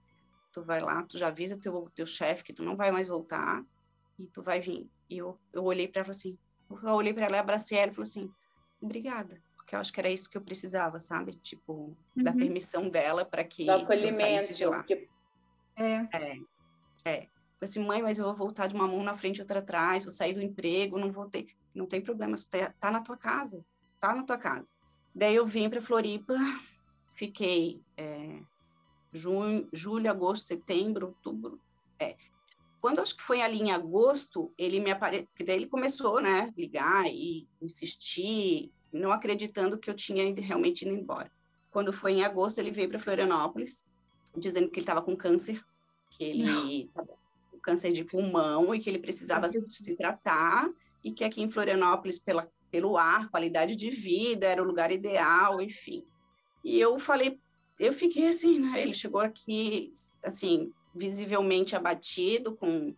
tu 0.52 0.62
vai 0.62 0.82
lá, 0.82 1.04
tu 1.04 1.18
já 1.18 1.28
avisa 1.28 1.58
teu, 1.58 1.90
teu 1.96 2.06
chefe 2.06 2.44
que 2.44 2.54
tu 2.54 2.64
não 2.64 2.76
vai 2.76 2.92
mais 2.92 3.08
voltar 3.08 3.64
e 4.18 4.26
tu 4.28 4.42
vai 4.42 4.60
vir. 4.60 4.90
E 5.10 5.18
eu, 5.18 5.40
eu 5.54 5.64
olhei 5.64 5.88
para 5.88 6.02
ela 6.02 6.12
assim, 6.12 6.38
eu 6.70 6.94
olhei 6.94 7.14
para 7.14 7.26
ela 7.26 7.38
e 7.38 7.40
abracei 7.40 7.78
ela 7.78 7.92
e 7.92 7.96
falei 7.96 8.10
assim, 8.10 8.32
obrigada, 8.82 9.42
porque 9.56 9.76
eu 9.76 9.80
acho 9.80 9.94
que 9.94 10.00
era 10.00 10.10
isso 10.10 10.30
que 10.30 10.38
eu 10.38 10.42
precisava, 10.42 11.00
sabe? 11.00 11.36
Tipo, 11.36 11.74
uhum. 11.74 12.24
da 12.24 12.34
permissão 12.34 12.90
dela 12.90 13.24
para 13.24 13.44
que 13.44 13.68
eu 13.68 14.12
saísse 14.12 14.54
de 14.54 14.66
lá. 14.66 14.84
Que... 14.84 15.08
É. 15.80 16.08
é. 16.14 16.40
É. 17.06 17.28
Falei 17.60 17.72
assim, 17.72 17.86
mãe, 17.86 18.02
mas 18.02 18.18
eu 18.18 18.26
vou 18.26 18.36
voltar 18.36 18.68
de 18.68 18.76
uma 18.76 18.88
mão 18.88 19.04
na 19.04 19.16
frente 19.16 19.38
e 19.38 19.42
outra 19.42 19.60
atrás, 19.60 20.04
vou 20.04 20.12
sair 20.12 20.34
do 20.34 20.42
emprego, 20.42 21.00
não 21.00 21.12
vou 21.12 21.26
ter. 21.26 21.48
Não 21.74 21.86
tem 21.86 22.02
problema, 22.02 22.38
tá, 22.50 22.74
tá 22.80 22.92
na 22.92 23.02
tua 23.02 23.18
casa, 23.18 23.66
tá 24.00 24.16
na 24.16 24.24
tua 24.24 24.38
casa. 24.38 24.76
Daí 25.14 25.36
eu 25.36 25.46
vim 25.46 25.70
para 25.70 25.82
Floripa, 25.82 26.36
fiquei 27.16 27.82
é, 27.98 28.42
junho, 29.12 29.68
julho, 29.74 30.10
agosto, 30.10 30.48
setembro, 30.48 31.08
outubro. 31.08 31.60
É. 32.00 32.16
Quando 32.80 33.02
acho 33.02 33.18
que 33.18 33.24
foi 33.24 33.42
ali 33.42 33.60
em 33.60 33.72
agosto, 33.72 34.54
ele 34.58 34.80
me 34.80 34.92
apareceu, 34.92 35.28
daí 35.46 35.58
ele 35.58 35.68
começou, 35.68 36.22
né, 36.22 36.54
ligar 36.58 37.08
e 37.08 37.46
insistir, 37.62 38.72
não 38.92 39.12
acreditando 39.12 39.78
que 39.78 39.90
eu 39.90 39.94
tinha 39.94 40.34
realmente 40.34 40.84
ido 40.86 40.94
embora. 40.94 41.30
Quando 41.72 41.92
foi 41.92 42.14
em 42.14 42.24
agosto, 42.24 42.60
ele 42.60 42.72
veio 42.72 42.88
para 42.88 43.00
Florianópolis, 43.00 43.86
dizendo 44.38 44.70
que 44.70 44.76
ele 44.76 44.84
estava 44.84 45.02
com 45.02 45.16
câncer, 45.16 45.62
que 46.10 46.24
ele 46.24 46.90
câncer 47.60 47.92
de 47.92 48.04
pulmão 48.04 48.74
e 48.74 48.80
que 48.80 48.90
ele 48.90 49.00
precisava 49.00 49.50
se 49.50 49.96
tratar 49.96 50.70
e 51.04 51.12
que 51.12 51.24
aqui 51.24 51.42
em 51.42 51.50
Florianópolis, 51.50 52.20
pela, 52.20 52.50
pelo 52.72 52.98
ar, 52.98 53.30
qualidade 53.30 53.76
de 53.76 53.90
vida, 53.90 54.48
era 54.48 54.62
o 54.62 54.66
lugar 54.66 54.92
ideal, 54.92 55.62
enfim. 55.62 56.04
E 56.64 56.80
eu 56.80 56.98
falei, 57.00 57.40
eu 57.80 57.94
fiquei 57.94 58.28
assim, 58.28 58.60
né? 58.60 58.82
Ele 58.82 58.94
chegou 58.94 59.22
aqui, 59.22 59.92
assim, 60.24 60.72
visivelmente 60.94 61.76
abatido, 61.76 62.56
com, 62.56 62.94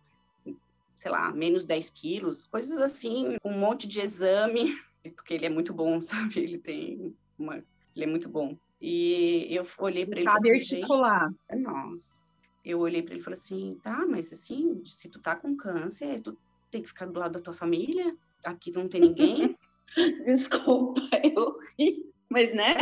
sei 0.96 1.10
lá, 1.10 1.30
menos 1.32 1.64
10 1.64 1.90
quilos, 1.90 2.44
coisas 2.44 2.80
assim, 2.80 3.36
um 3.44 3.56
monte 3.58 3.86
de 3.86 4.00
exame, 4.00 4.74
porque 5.14 5.34
ele 5.34 5.46
é 5.46 5.50
muito 5.50 5.72
bom, 5.72 6.00
sabe? 6.02 6.40
Ele 6.40 6.58
tem 6.58 7.14
uma... 7.38 7.62
Ele 7.94 8.04
é 8.04 8.06
muito 8.06 8.28
bom. 8.28 8.56
E 8.80 9.46
eu 9.50 9.64
olhei 9.78 10.04
para 10.04 10.18
ele 10.18 10.28
e 10.28 10.32
falei 10.32 10.58
assim, 10.58 10.76
articular. 10.76 11.32
Nossa 11.52 12.31
eu 12.64 12.80
olhei 12.80 13.02
para 13.02 13.14
ele 13.14 13.20
e 13.20 13.24
falei 13.24 13.38
assim, 13.38 13.78
tá, 13.82 14.06
mas 14.06 14.32
assim, 14.32 14.82
se 14.84 15.08
tu 15.08 15.20
tá 15.20 15.34
com 15.34 15.56
câncer, 15.56 16.20
tu 16.20 16.36
tem 16.70 16.82
que 16.82 16.88
ficar 16.88 17.06
do 17.06 17.18
lado 17.18 17.32
da 17.32 17.40
tua 17.40 17.52
família, 17.52 18.16
aqui 18.44 18.70
não 18.72 18.88
tem 18.88 19.00
ninguém. 19.00 19.56
Desculpa, 20.24 21.00
eu 21.22 21.58
ri, 21.78 22.04
mas 22.28 22.54
né? 22.54 22.74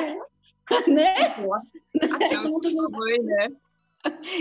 né? 0.86 1.14
Tipo, 1.14 1.54
aqui 1.54 2.36
tu 2.42 2.50
não 2.50 2.60
tem 2.60 2.74
ninguém, 2.74 3.22
né? 3.24 3.48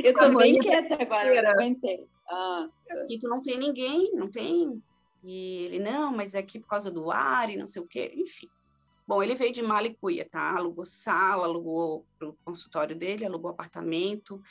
Eu 0.04 0.14
tô 0.14 0.38
bem 0.38 0.60
quieta 0.60 1.02
agora, 1.02 1.36
eu 1.36 1.50
aguentei. 1.50 2.08
Nossa. 2.30 3.02
Aqui 3.02 3.18
tu 3.18 3.28
não 3.28 3.42
tem 3.42 3.58
ninguém, 3.58 4.12
não 4.14 4.30
tem. 4.30 4.82
E 5.24 5.66
ele, 5.66 5.80
não, 5.80 6.16
mas 6.16 6.34
é 6.34 6.40
aqui 6.40 6.60
por 6.60 6.68
causa 6.68 6.92
do 6.92 7.12
ar 7.12 7.50
e 7.50 7.58
não 7.58 7.68
sei 7.68 7.82
o 7.82 7.88
quê, 7.88 8.14
enfim. 8.16 8.48
Bom, 9.08 9.24
ele 9.24 9.36
veio 9.36 9.52
de 9.52 9.64
Malicuia, 9.64 10.28
tá? 10.30 10.56
Alugou 10.56 10.86
sala, 10.86 11.46
alugou 11.46 12.06
pro 12.18 12.38
consultório 12.46 12.96
dele, 12.96 13.26
alugou 13.26 13.50
apartamento, 13.50 14.42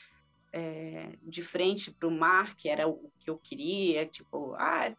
é, 0.52 1.12
de 1.22 1.42
frente 1.42 1.90
para 1.90 2.08
o 2.08 2.10
mar, 2.10 2.56
que 2.56 2.68
era 2.68 2.88
o 2.88 3.10
que 3.18 3.30
eu 3.30 3.38
queria, 3.38 4.06
tipo, 4.06 4.54
ah, 4.54 4.94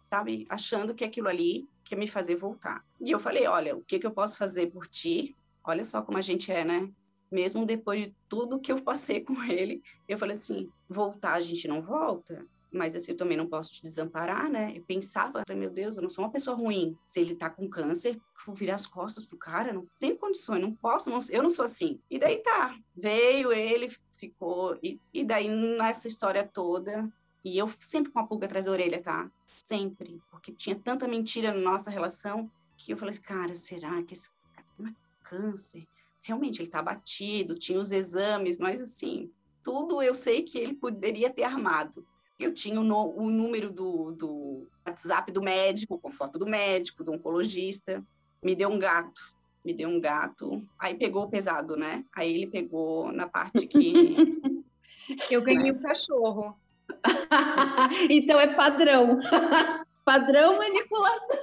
sabe, 0.00 0.46
achando 0.48 0.94
que 0.94 1.04
aquilo 1.04 1.28
ali 1.28 1.68
que 1.84 1.96
me 1.96 2.08
fazer 2.08 2.36
voltar. 2.36 2.84
E 3.00 3.10
eu 3.10 3.20
falei, 3.20 3.46
olha, 3.46 3.76
o 3.76 3.82
que, 3.82 3.98
que 3.98 4.06
eu 4.06 4.10
posso 4.10 4.38
fazer 4.38 4.68
por 4.68 4.86
ti? 4.86 5.36
Olha 5.62 5.84
só 5.84 6.02
como 6.02 6.18
a 6.18 6.22
gente 6.22 6.50
é, 6.50 6.64
né? 6.64 6.90
Mesmo 7.30 7.66
depois 7.66 8.02
de 8.02 8.16
tudo 8.28 8.60
que 8.60 8.72
eu 8.72 8.82
passei 8.82 9.20
com 9.20 9.34
ele, 9.44 9.82
eu 10.08 10.16
falei 10.16 10.34
assim, 10.34 10.70
voltar 10.88 11.34
a 11.34 11.40
gente 11.40 11.68
não 11.68 11.82
volta, 11.82 12.46
mas 12.74 12.96
assim, 12.96 13.12
eu 13.12 13.16
também 13.16 13.36
não 13.36 13.46
posso 13.46 13.72
te 13.74 13.82
desamparar, 13.82 14.50
né? 14.50 14.72
Eu 14.74 14.82
pensava, 14.82 15.42
meu 15.54 15.70
Deus, 15.70 15.96
eu 15.96 16.02
não 16.02 16.10
sou 16.10 16.24
uma 16.24 16.30
pessoa 16.30 16.56
ruim. 16.56 16.96
Se 17.04 17.20
ele 17.20 17.36
tá 17.36 17.48
com 17.48 17.68
câncer, 17.68 18.20
vou 18.44 18.54
virar 18.54 18.74
as 18.74 18.86
costas 18.86 19.24
pro 19.24 19.38
cara, 19.38 19.72
não 19.72 19.86
tenho 19.98 20.18
condições, 20.18 20.60
não 20.60 20.74
posso, 20.74 21.08
não, 21.08 21.20
eu 21.30 21.42
não 21.42 21.50
sou 21.50 21.64
assim. 21.64 22.00
E 22.10 22.18
daí 22.18 22.38
tá, 22.38 22.76
veio 22.94 23.52
ele, 23.52 23.88
ficou. 24.28 24.78
E, 24.82 24.98
e 25.12 25.24
daí, 25.24 25.48
nessa 25.48 26.08
história 26.08 26.44
toda, 26.46 27.10
e 27.44 27.58
eu 27.58 27.68
sempre 27.78 28.10
com 28.10 28.18
a 28.18 28.26
pulga 28.26 28.46
atrás 28.46 28.64
da 28.64 28.70
orelha, 28.72 29.00
tá? 29.02 29.30
Sempre. 29.58 30.20
Porque 30.30 30.52
tinha 30.52 30.76
tanta 30.76 31.06
mentira 31.06 31.52
na 31.52 31.60
nossa 31.60 31.90
relação 31.90 32.50
que 32.76 32.92
eu 32.92 32.96
falei 32.96 33.10
assim, 33.10 33.22
cara, 33.22 33.54
será 33.54 34.02
que 34.02 34.14
esse 34.14 34.30
cara 34.54 34.94
câncer? 35.22 35.86
Realmente, 36.22 36.62
ele 36.62 36.70
tá 36.70 36.78
abatido, 36.78 37.58
tinha 37.58 37.78
os 37.78 37.92
exames, 37.92 38.58
mas 38.58 38.80
assim, 38.80 39.30
tudo 39.62 40.02
eu 40.02 40.14
sei 40.14 40.42
que 40.42 40.58
ele 40.58 40.74
poderia 40.74 41.30
ter 41.30 41.44
armado. 41.44 42.06
Eu 42.38 42.52
tinha 42.52 42.80
o, 42.80 42.84
no, 42.84 43.14
o 43.14 43.30
número 43.30 43.70
do, 43.70 44.10
do 44.12 44.66
WhatsApp 44.86 45.30
do 45.30 45.42
médico, 45.42 45.98
com 45.98 46.10
foto 46.10 46.38
do 46.38 46.46
médico, 46.46 47.04
do 47.04 47.12
oncologista. 47.12 48.04
Me 48.42 48.54
deu 48.54 48.68
um 48.70 48.78
gato 48.78 49.33
me 49.64 49.72
deu 49.72 49.88
um 49.88 50.00
gato, 50.00 50.62
aí 50.78 50.94
pegou 50.94 51.28
pesado, 51.28 51.76
né? 51.76 52.04
Aí 52.14 52.30
ele 52.30 52.46
pegou 52.46 53.10
na 53.10 53.26
parte 53.26 53.66
que. 53.66 53.92
Eu 55.30 55.42
ganhei 55.42 55.70
o 55.70 55.74
um 55.74 55.82
cachorro. 55.82 56.56
então 58.10 58.38
é 58.40 58.54
padrão. 58.54 59.18
padrão 60.04 60.58
manipulação. 60.58 61.38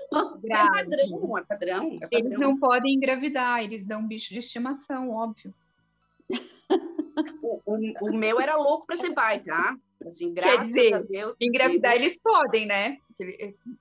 É 0.45 0.67
padrão, 0.67 1.37
é 1.37 1.43
padrão, 1.43 1.97
é 1.97 2.07
padrão. 2.07 2.09
Eles 2.11 2.39
não 2.39 2.57
podem 2.57 2.95
engravidar, 2.95 3.63
eles 3.63 3.85
dão 3.85 4.07
bicho 4.07 4.33
de 4.33 4.39
estimação, 4.39 5.09
óbvio. 5.09 5.53
O, 7.43 7.61
o, 7.65 8.09
o 8.09 8.17
meu 8.17 8.39
era 8.39 8.55
louco 8.55 8.85
para 8.85 8.95
ser 8.95 9.13
pai, 9.13 9.39
tá? 9.39 9.77
Assim, 10.05 10.33
graças 10.33 10.57
Quer 10.57 10.63
dizer, 10.63 10.93
a 10.93 10.99
Deus. 11.01 11.35
Engravidar 11.39 11.95
eles 11.95 12.19
podem, 12.21 12.65
né? 12.65 12.97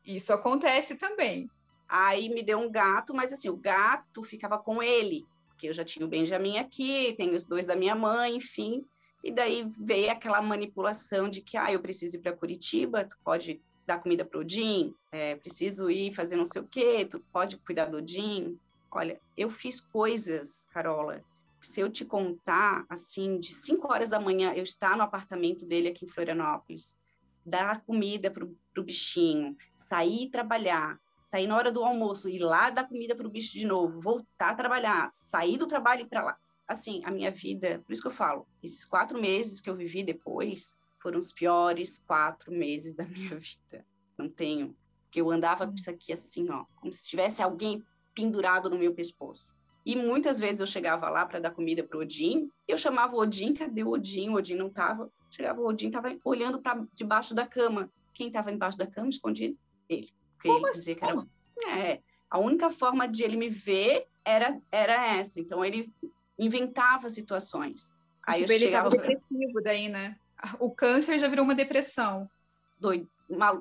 Isso 0.05 0.33
acontece 0.33 0.97
também. 0.97 1.49
Aí 1.91 2.29
me 2.29 2.41
deu 2.41 2.57
um 2.61 2.71
gato, 2.71 3.13
mas 3.13 3.33
assim, 3.33 3.49
o 3.49 3.57
gato 3.57 4.23
ficava 4.23 4.57
com 4.57 4.81
ele, 4.81 5.27
porque 5.49 5.69
eu 5.69 5.73
já 5.73 5.85
tinha 5.85 6.07
o 6.07 6.09
Benjamin 6.09 6.59
aqui, 6.59 7.15
tenho 7.19 7.35
os 7.35 7.45
dois 7.45 7.67
da 7.67 7.75
minha 7.75 7.97
mãe, 7.97 8.37
enfim. 8.37 8.87
E 9.25 9.33
daí 9.33 9.67
veio 9.81 10.13
aquela 10.13 10.41
manipulação 10.41 11.29
de 11.29 11.41
que, 11.41 11.57
ah, 11.57 11.73
eu 11.73 11.81
preciso 11.81 12.17
ir 12.17 12.21
para 12.21 12.33
Curitiba, 12.33 13.05
tu 13.05 13.19
pode 13.25 13.61
dar 13.85 13.99
comida 13.99 14.25
para 14.25 14.39
o 14.39 14.49
Jim, 14.49 14.95
é, 15.11 15.35
preciso 15.35 15.91
ir 15.91 16.15
fazer 16.15 16.37
não 16.37 16.47
sei 16.47 16.63
o 16.63 16.67
quê, 16.67 17.05
tu 17.05 17.19
pode 17.33 17.57
cuidar 17.59 17.87
do 17.87 18.07
Jim. 18.07 18.57
Olha, 18.89 19.21
eu 19.37 19.51
fiz 19.51 19.81
coisas, 19.81 20.69
Carola, 20.73 21.25
que 21.61 21.67
se 21.67 21.81
eu 21.81 21.91
te 21.91 22.05
contar, 22.05 22.87
assim, 22.89 23.37
de 23.37 23.53
5 23.53 23.93
horas 23.93 24.11
da 24.11 24.21
manhã, 24.21 24.53
eu 24.55 24.63
estar 24.63 24.97
no 24.97 25.03
apartamento 25.03 25.67
dele 25.67 25.89
aqui 25.89 26.05
em 26.05 26.09
Florianópolis, 26.09 26.97
dar 27.45 27.83
comida 27.83 28.31
para 28.31 28.45
o 28.45 28.83
bichinho, 28.83 29.57
sair 29.75 30.31
trabalhar, 30.31 31.01
sair 31.21 31.47
na 31.47 31.57
hora 31.57 31.71
do 31.71 31.85
almoço, 31.85 32.29
ir 32.29 32.41
lá 32.41 32.71
dar 32.71 32.89
comida 32.89 33.15
para 33.15 33.27
o 33.27 33.31
bicho 33.31 33.55
de 33.55 33.67
novo, 33.67 34.01
voltar 34.01 34.51
a 34.51 34.55
trabalhar, 34.55 35.09
sair 35.11 35.57
do 35.57 35.67
trabalho 35.67 36.01
e 36.01 36.05
ir 36.05 36.09
para 36.09 36.25
lá. 36.25 36.37
Assim, 36.67 37.03
a 37.05 37.11
minha 37.11 37.31
vida, 37.31 37.83
por 37.85 37.93
isso 37.93 38.03
que 38.03 38.09
eu 38.09 38.13
falo, 38.13 38.47
esses 38.63 38.85
quatro 38.85 39.21
meses 39.21 39.61
que 39.61 39.69
eu 39.69 39.77
vivi 39.77 40.03
depois 40.03 40.77
foram 41.03 41.19
os 41.19 41.33
piores 41.33 42.03
quatro 42.07 42.53
meses 42.53 42.95
da 42.95 43.05
minha 43.09 43.37
vida. 43.39 43.85
Não 44.17 44.29
tenho. 44.29 44.77
Porque 45.05 45.21
eu 45.21 45.31
andava 45.31 45.67
com 45.67 45.75
isso 45.75 45.91
aqui 45.91 46.13
assim, 46.13 46.49
ó, 46.51 46.65
como 46.77 46.93
se 46.93 47.05
tivesse 47.05 47.43
alguém 47.43 47.83
pendurado 48.15 48.71
no 48.71 48.79
meu 48.79 48.95
pescoço. 48.95 49.55
E 49.85 49.97
muitas 49.97 50.39
vezes 50.39 50.61
eu 50.61 50.67
chegava 50.67 51.09
lá 51.09 51.25
para 51.25 51.41
dar 51.41 51.51
comida 51.51 51.83
para 51.83 51.99
o 51.99 52.03
Odin, 52.03 52.51
eu 52.69 52.77
chamava 52.77 53.17
o 53.17 53.19
Odin, 53.19 53.55
cadê 53.55 53.83
o 53.83 53.89
Odin? 53.89 54.29
O 54.29 54.35
Odin 54.35 54.55
não 54.55 54.69
estava. 54.69 55.11
Chegava 55.31 55.61
o 55.61 55.67
Odin, 55.67 55.89
estava 55.89 56.17
olhando 56.25 56.61
para 56.61 56.85
debaixo 56.95 57.35
da 57.35 57.47
cama. 57.47 57.91
Quem 58.13 58.29
estava 58.29 58.53
embaixo 58.53 58.77
da 58.77 58.87
cama, 58.87 59.09
escondido? 59.09 59.59
Ele. 59.89 60.09
Porque 60.41 60.49
Como 60.49 60.67
ele 60.67 60.73
dizia 60.73 60.97
assim? 61.01 61.27
que 61.57 61.67
era. 61.67 61.79
É, 61.79 62.01
a 62.31 62.39
única 62.39 62.71
forma 62.71 63.07
de 63.07 63.23
ele 63.23 63.37
me 63.37 63.51
ver 63.51 64.07
era, 64.25 64.59
era 64.73 65.17
essa. 65.17 65.39
Então 65.39 65.65
ele 65.65 65.93
inventava 66.39 67.11
situações. 67.11 67.95
Aí 68.27 68.41
tipo, 68.41 68.53
ele 68.53 68.67
estava 68.67 68.89
depressivo 68.89 69.61
daí, 69.63 69.89
né? 69.89 70.17
O 70.59 70.71
câncer 70.71 71.19
já 71.19 71.29
virou 71.29 71.45
uma 71.45 71.55
depressão. 71.55 72.31
Doido, 72.79 73.09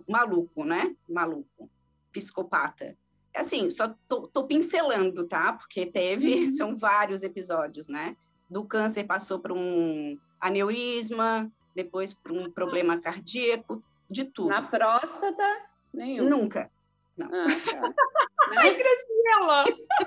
maluco, 0.07 0.63
né? 0.63 0.95
Maluco, 1.07 1.69
psicopata 2.11 2.97
assim, 3.35 3.69
só 3.69 3.93
tô, 4.07 4.27
tô, 4.27 4.43
pincelando, 4.45 5.27
tá? 5.27 5.53
Porque 5.53 5.85
teve, 5.85 6.33
uhum. 6.43 6.47
são 6.47 6.75
vários 6.75 7.23
episódios, 7.23 7.87
né? 7.87 8.15
Do 8.49 8.65
câncer 8.65 9.03
passou 9.03 9.39
para 9.39 9.53
um 9.53 10.17
aneurisma, 10.39 11.51
depois 11.75 12.13
para 12.13 12.33
um 12.33 12.49
problema 12.49 12.99
cardíaco, 12.99 13.83
de 14.09 14.25
tudo. 14.25 14.49
Na 14.49 14.63
próstata, 14.63 15.68
nenhum. 15.93 16.27
Nunca. 16.27 16.71
Não. 17.17 17.27
Ah, 17.27 17.45
tá. 17.45 17.93
Ai, 18.57 18.75
Graciela! 18.75 19.65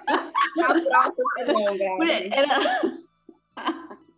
Na 0.56 0.68
próstata 0.68 1.52
não, 1.52 2.02
Era... 2.02 2.58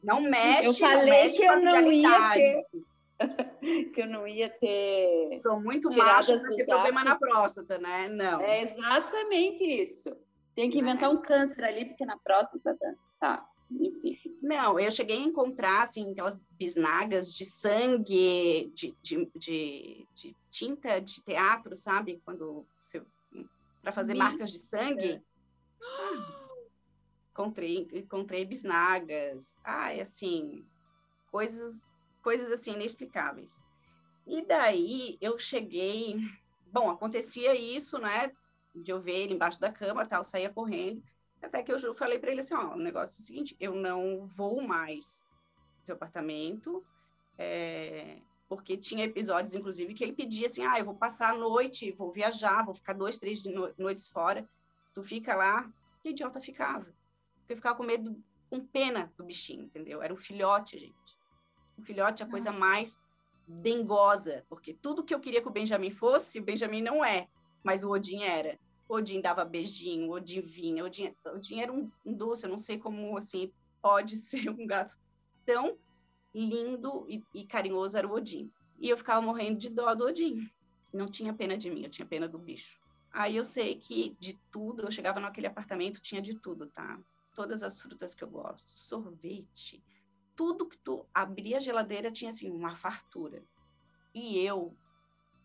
Não 0.02 0.20
mexe, 0.20 0.68
eu 0.68 0.74
falei 0.74 0.98
não 0.98 1.04
mexe 1.04 1.38
que 1.38 1.44
eu 1.44 1.60
não 1.60 1.92
ia 1.92 2.32
ter 2.32 2.66
que 3.94 4.00
eu 4.02 4.06
não 4.06 4.26
ia 4.26 4.50
ter. 4.50 5.36
Sou 5.36 5.60
muito 5.60 5.94
macho 5.94 6.38
para 6.38 6.56
ter 6.56 6.64
problema 6.66 7.04
na 7.04 7.16
próstata, 7.16 7.78
né? 7.78 8.08
Não. 8.08 8.40
É 8.40 8.62
exatamente 8.62 9.64
isso. 9.64 10.14
Tem 10.54 10.70
que 10.70 10.78
inventar 10.78 11.10
é. 11.10 11.12
um 11.12 11.20
câncer 11.20 11.62
ali, 11.64 11.84
porque 11.86 12.04
na 12.04 12.18
próstata 12.18 12.76
tá. 13.20 13.44
Não, 14.42 14.78
eu 14.78 14.90
cheguei 14.90 15.16
a 15.16 15.20
encontrar 15.20 15.82
assim, 15.82 16.12
aquelas 16.12 16.40
bisnagas 16.50 17.32
de 17.32 17.44
sangue, 17.44 18.70
de, 18.74 18.94
de, 19.02 19.30
de, 19.34 20.06
de 20.14 20.36
tinta 20.50 21.00
de 21.00 21.22
teatro, 21.22 21.74
sabe? 21.74 22.20
Quando 22.24 22.66
para 23.82 23.92
fazer 23.92 24.14
marcas 24.14 24.50
de 24.50 24.58
sangue. 24.58 25.22
Encontrei, 27.30 27.88
encontrei 27.92 28.44
bisnagas. 28.44 29.58
Ai, 29.64 30.00
assim, 30.00 30.64
coisas 31.30 31.92
coisas 32.24 32.50
assim 32.50 32.72
inexplicáveis. 32.72 33.62
E 34.26 34.42
daí 34.46 35.18
eu 35.20 35.38
cheguei, 35.38 36.16
bom, 36.72 36.88
acontecia 36.88 37.54
isso, 37.54 37.98
né? 37.98 38.32
De 38.74 38.90
eu 38.90 38.98
ver 38.98 39.20
ele 39.20 39.34
embaixo 39.34 39.60
da 39.60 39.70
cama, 39.70 40.06
tal, 40.06 40.24
saía 40.24 40.48
correndo. 40.48 41.02
Até 41.45 41.62
que 41.62 41.72
eu 41.72 41.95
falei 41.95 42.18
para 42.18 42.30
ele 42.30 42.40
assim, 42.40 42.55
ó, 42.55 42.74
o 42.74 42.78
negócio 42.78 43.20
é 43.20 43.22
o 43.22 43.26
seguinte, 43.26 43.57
eu 43.61 43.74
não 43.74 44.26
vou 44.26 44.62
mais 44.62 45.26
do 45.86 45.92
apartamento, 45.92 46.84
é, 47.38 48.18
porque 48.49 48.76
tinha 48.76 49.05
episódios, 49.05 49.55
inclusive, 49.55 49.95
que 49.95 50.05
ele 50.05 50.12
pedia 50.12 50.47
assim, 50.47 50.64
ah, 50.64 50.78
eu 50.78 50.84
vou 50.84 50.95
passar 50.95 51.34
a 51.34 51.36
noite, 51.36 51.92
vou 51.92 52.11
viajar, 52.11 52.64
vou 52.64 52.74
ficar 52.74 52.92
dois, 52.92 53.18
três 53.18 53.45
no 53.45 53.72
noites 53.76 54.09
fora, 54.09 54.49
tu 54.95 55.03
fica 55.03 55.34
lá. 55.34 55.70
Que 56.03 56.11
idiota 56.11 56.40
ficava. 56.40 56.84
Porque 57.40 57.55
eu 57.55 57.57
ficava 57.57 57.76
com 57.76 57.82
medo, 57.82 58.22
com 58.51 58.61
pena 58.61 59.12
do 59.16 59.24
bichinho, 59.24 59.64
entendeu? 59.64 60.03
Era 60.03 60.12
um 60.12 60.18
filhote, 60.18 60.78
gente. 60.78 61.18
O 61.78 61.82
filhote 61.82 62.22
é 62.22 62.26
a 62.26 62.28
coisa 62.28 62.53
mais 62.53 63.01
dengosa, 63.47 64.45
porque 64.49 64.74
tudo 64.74 65.03
que 65.03 65.14
eu 65.14 65.20
queria 65.20 65.40
que 65.40 65.49
o 65.49 65.53
Benjamin 65.53 65.90
fosse, 65.90 66.38
o 66.38 66.42
Benjamin 66.42 66.82
não 66.82 67.05
é, 67.05 67.28
mas 67.62 67.82
o 67.82 67.90
Odin 67.90 68.22
era. 68.22 68.59
Odin 68.89 69.20
dava 69.20 69.45
beijinho, 69.45 70.11
Odin 70.11 70.41
vinha, 70.41 70.85
Odin, 70.85 71.14
Odin 71.26 71.61
era 71.61 71.72
um 71.72 71.91
doce, 72.05 72.45
eu 72.45 72.51
não 72.51 72.59
sei 72.59 72.78
como, 72.78 73.16
assim, 73.16 73.53
pode 73.80 74.16
ser 74.16 74.49
um 74.51 74.66
gato 74.66 74.99
tão 75.45 75.78
lindo 76.35 77.07
e, 77.09 77.22
e 77.32 77.45
carinhoso 77.45 77.97
era 77.97 78.07
o 78.07 78.12
Odin. 78.12 78.51
E 78.78 78.89
eu 78.89 78.97
ficava 78.97 79.22
morrendo 79.22 79.59
de 79.59 79.70
dó 79.70 79.95
do 79.95 80.05
Odin. 80.05 80.51
Não 80.93 81.07
tinha 81.07 81.32
pena 81.32 81.57
de 81.57 81.70
mim, 81.70 81.85
eu 81.85 81.91
tinha 81.91 82.07
pena 82.07 82.28
do 82.28 82.39
bicho. 82.39 82.80
Aí 83.12 83.37
eu 83.37 83.45
sei 83.45 83.76
que 83.76 84.16
de 84.18 84.35
tudo, 84.51 84.82
eu 84.82 84.91
chegava 84.91 85.20
naquele 85.20 85.47
apartamento, 85.47 86.01
tinha 86.01 86.20
de 86.20 86.35
tudo, 86.35 86.66
tá? 86.66 86.99
Todas 87.35 87.62
as 87.62 87.80
frutas 87.80 88.14
que 88.14 88.24
eu 88.24 88.28
gosto, 88.28 88.72
sorvete, 88.76 89.82
tudo 90.35 90.66
que 90.66 90.76
tu 90.78 91.07
abria 91.14 91.59
a 91.59 91.61
geladeira 91.61 92.11
tinha 92.11 92.30
assim 92.30 92.51
uma 92.51 92.74
fartura. 92.74 93.45
E 94.12 94.39
eu, 94.39 94.76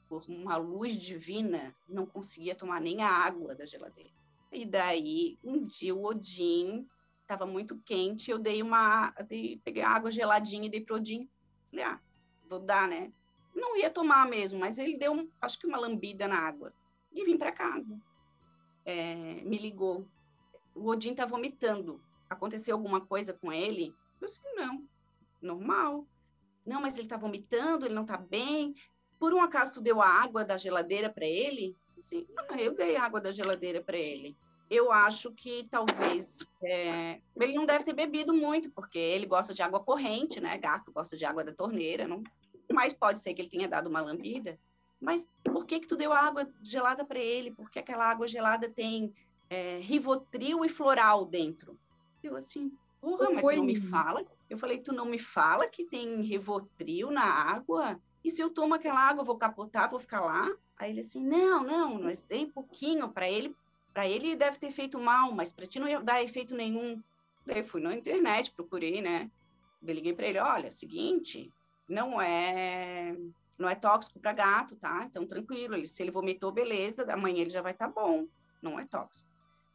por 0.10 0.26
uma 0.28 0.58
luz 0.58 0.94
divina, 0.96 1.74
não 1.88 2.06
conseguia 2.06 2.56
tomar 2.56 2.82
nem 2.82 3.02
a 3.02 3.10
água 3.10 3.54
da 3.54 3.66
geladeira. 3.66 4.10
E 4.52 4.66
daí, 4.66 5.38
um 5.44 5.64
dia 5.64 5.94
o 5.94 6.04
Odin 6.04 6.88
estava 7.22 7.46
muito 7.46 7.80
quente, 7.86 8.32
eu 8.32 8.40
dei 8.40 8.64
uma, 8.64 9.12
dei, 9.28 9.62
peguei 9.64 9.84
a 9.84 9.90
água 9.92 10.10
geladinha 10.10 10.66
e 10.66 10.72
dei 10.72 10.82
pro 10.82 10.96
Odin. 10.96 11.30
Falei, 11.70 11.86
ah, 11.86 12.02
vou 12.50 12.60
dar, 12.60 12.88
né? 12.88 13.14
Não 13.56 13.78
ia 13.78 13.92
tomar 13.92 14.28
mesmo, 14.28 14.60
mas 14.60 14.80
ele 14.80 14.98
deu, 14.98 15.30
acho 15.40 15.60
que 15.60 15.68
uma 15.68 15.78
lambida 15.78 16.28
na 16.28 16.40
água. 16.40 16.74
E 17.12 17.24
vim 17.24 17.38
para 17.38 17.52
casa. 17.52 18.00
É, 18.84 19.16
me 19.44 19.60
ligou. 19.60 20.08
O 20.74 20.88
Odin 20.90 21.14
tá 21.14 21.26
vomitando. 21.26 22.02
Aconteceu 22.28 22.76
alguma 22.76 23.02
coisa 23.02 23.34
com 23.34 23.54
ele? 23.54 23.94
Eu 24.20 24.28
disse, 24.28 24.42
não, 24.56 24.88
normal. 25.40 26.08
Não, 26.66 26.82
mas 26.82 26.94
ele 26.96 27.06
está 27.06 27.18
vomitando, 27.18 27.86
ele 27.86 27.96
não 27.96 28.04
está 28.04 28.18
bem. 28.18 28.74
Por 29.20 29.34
um 29.34 29.42
acaso 29.42 29.74
tu 29.74 29.82
deu 29.82 30.02
a 30.02 30.08
água 30.08 30.46
da 30.46 30.58
geladeira 30.58 31.10
para 31.10 31.26
ele? 31.26 31.76
Assim, 31.98 32.26
ah, 32.38 32.60
eu 32.60 32.74
dei 32.74 32.96
água 32.96 33.20
da 33.20 33.32
geladeira 33.32 33.82
para 33.82 33.98
ele. 33.98 34.36
Eu 34.70 34.92
acho 34.92 35.32
que 35.32 35.68
talvez 35.70 36.40
é, 36.64 37.20
ele 37.40 37.54
não 37.54 37.66
deve 37.66 37.84
ter 37.84 37.94
bebido 37.94 38.34
muito, 38.34 38.72
porque 38.72 39.00
ele 39.00 39.26
gosta 39.26 39.54
de 39.54 39.62
água 39.62 39.80
corrente, 39.80 40.40
né? 40.40 40.58
Gato 40.58 40.92
gosta 40.92 41.18
de 41.18 41.26
água 41.26 41.44
da 41.44 41.52
torneira, 41.52 42.08
não. 42.08 42.24
Mas 42.72 42.94
pode 42.94 43.20
ser 43.20 43.34
que 43.34 43.42
ele 43.42 43.50
tenha 43.50 43.68
dado 43.68 43.88
uma 43.88 44.00
lambida. 44.00 44.60
Mas 45.02 45.28
por 45.44 45.66
que 45.66 45.80
que 45.80 45.88
tu 45.88 45.96
deu 45.96 46.14
água 46.14 46.48
gelada 46.62 47.04
para 47.04 47.20
ele? 47.20 47.52
Porque 47.52 47.80
aquela 47.80 48.10
água 48.10 48.28
gelada 48.28 48.70
tem 48.70 49.14
é, 49.50 49.80
rivotril 49.80 50.64
e 50.64 50.70
floral 50.70 51.26
dentro. 51.26 51.78
Eu 52.22 52.36
assim, 52.36 52.72
Porra, 53.02 53.30
mas 53.32 53.42
tu 53.42 53.56
não 53.56 53.64
me 53.64 53.76
fala? 53.76 54.26
Eu 54.50 54.58
falei, 54.58 54.80
tu 54.80 54.94
não 54.94 55.06
me 55.06 55.20
fala 55.20 55.68
que 55.68 55.86
tem 55.86 56.22
Rivotril 56.22 57.12
na 57.12 57.24
água? 57.24 58.00
E 58.30 58.32
se 58.32 58.44
eu 58.44 58.52
tomo 58.52 58.76
aquela 58.76 59.00
água, 59.00 59.22
eu 59.22 59.26
vou 59.26 59.40
capotar, 59.40 59.90
vou 59.90 60.00
ficar 60.00 60.22
lá? 60.22 60.56
Aí 60.78 60.92
ele 60.92 61.00
assim, 61.00 61.20
não, 61.20 61.64
não, 61.64 61.98
nós 61.98 62.22
tem 62.22 62.48
pouquinho 62.48 63.10
para 63.10 63.28
ele, 63.28 63.56
para 63.92 64.08
ele 64.08 64.36
deve 64.36 64.60
ter 64.60 64.70
feito 64.70 65.00
mal, 65.00 65.32
mas 65.32 65.52
para 65.52 65.66
ti 65.66 65.80
não 65.80 65.88
ia 65.88 66.00
dar 66.00 66.24
efeito 66.24 66.54
nenhum. 66.54 67.02
Daí 67.44 67.64
fui 67.64 67.82
na 67.82 67.92
internet, 67.96 68.52
procurei, 68.52 69.02
né? 69.02 69.32
Eu 69.82 69.96
liguei 69.96 70.14
para 70.14 70.28
ele, 70.28 70.38
olha, 70.38 70.72
seguinte, 70.72 71.52
não 71.90 72.22
é 72.22 73.18
não 73.58 73.68
é 73.68 73.74
tóxico 73.74 74.20
para 74.20 74.32
gato, 74.32 74.76
tá? 74.76 75.06
Então 75.10 75.26
tranquilo, 75.26 75.74
ele, 75.74 75.88
se 75.88 76.04
ele 76.04 76.12
vomitou, 76.12 76.52
beleza, 76.52 77.12
amanhã 77.12 77.42
ele 77.42 77.50
já 77.50 77.64
vai 77.64 77.72
estar 77.72 77.88
tá 77.88 77.92
bom, 77.92 78.28
não 78.62 78.80
é 78.80 78.86
tóxico. 78.86 79.28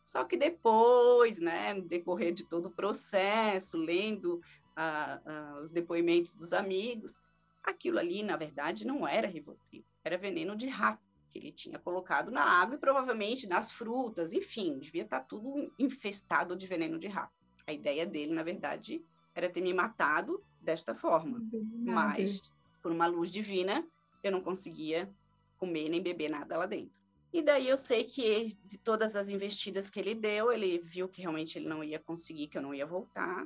Só 0.05 0.23
que 0.23 0.37
depois, 0.37 1.41
né, 1.41 1.75
no 1.75 1.83
decorrer 1.83 2.33
de 2.33 2.45
todo 2.45 2.67
o 2.67 2.71
processo, 2.71 3.77
lendo 3.77 4.41
ah, 4.77 5.21
ah, 5.27 5.61
os 5.61 5.73
depoimentos 5.73 6.37
dos 6.37 6.53
amigos, 6.53 7.21
aquilo 7.65 7.99
ali, 7.99 8.23
na 8.23 8.37
verdade, 8.37 8.87
não 8.87 9.09
era 9.09 9.27
Rivotril, 9.27 9.85
era 10.05 10.19
veneno 10.19 10.55
de 10.55 10.67
rato 10.69 11.03
que 11.31 11.39
ele 11.39 11.51
tinha 11.51 11.79
colocado 11.79 12.31
na 12.31 12.45
água 12.45 12.77
e 12.77 12.79
provavelmente 12.79 13.49
nas 13.49 13.73
frutas, 13.73 14.33
enfim, 14.33 14.79
devia 14.79 15.03
estar 15.03 15.21
tá 15.21 15.27
tudo 15.27 15.73
infestado 15.79 16.55
de 16.55 16.67
veneno 16.67 16.99
de 16.99 17.09
rato. 17.09 17.35
A 17.67 17.73
ideia 17.73 18.07
dele, 18.07 18.33
na 18.33 18.43
verdade, 18.43 19.05
era 19.35 19.51
ter 19.51 19.61
me 19.61 19.75
matado 19.75 20.45
desta 20.61 20.95
forma, 20.95 21.43
mas 21.85 22.53
por 22.81 22.93
uma 22.93 23.07
luz 23.07 23.33
divina, 23.33 23.85
eu 24.23 24.31
não 24.31 24.41
conseguia 24.41 25.13
comer 25.59 25.89
nem 25.89 26.01
beber 26.01 26.31
nada 26.31 26.57
lá 26.57 26.67
dentro. 26.67 27.03
E 27.33 27.43
daí 27.43 27.69
eu 27.69 27.77
sei 27.77 28.05
que 28.05 28.57
de 28.65 28.79
todas 28.79 29.17
as 29.17 29.29
investidas 29.29 29.91
que 29.91 29.99
ele 29.99 30.15
deu, 30.15 30.53
ele 30.53 30.79
viu 30.79 31.09
que 31.09 31.21
realmente 31.21 31.59
ele 31.59 31.67
não 31.67 31.83
ia 31.83 31.99
conseguir, 31.99 32.47
que 32.47 32.57
eu 32.57 32.63
não 32.63 32.73
ia 32.73 32.87
voltar. 32.87 33.45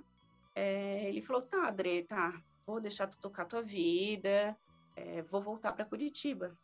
É, 0.54 1.08
ele 1.08 1.22
falou: 1.22 1.40
tá, 1.40 1.68
Adre, 1.68 2.02
tá, 2.02 2.38
vou 2.68 2.80
deixar 2.80 3.06
tu 3.06 3.16
tocar 3.16 3.46
tua 3.46 3.62
vida, 3.62 4.54
é, 4.94 5.22
vou 5.22 5.40
voltar 5.40 5.72
para 5.72 5.86
Curitiba. 5.86 6.54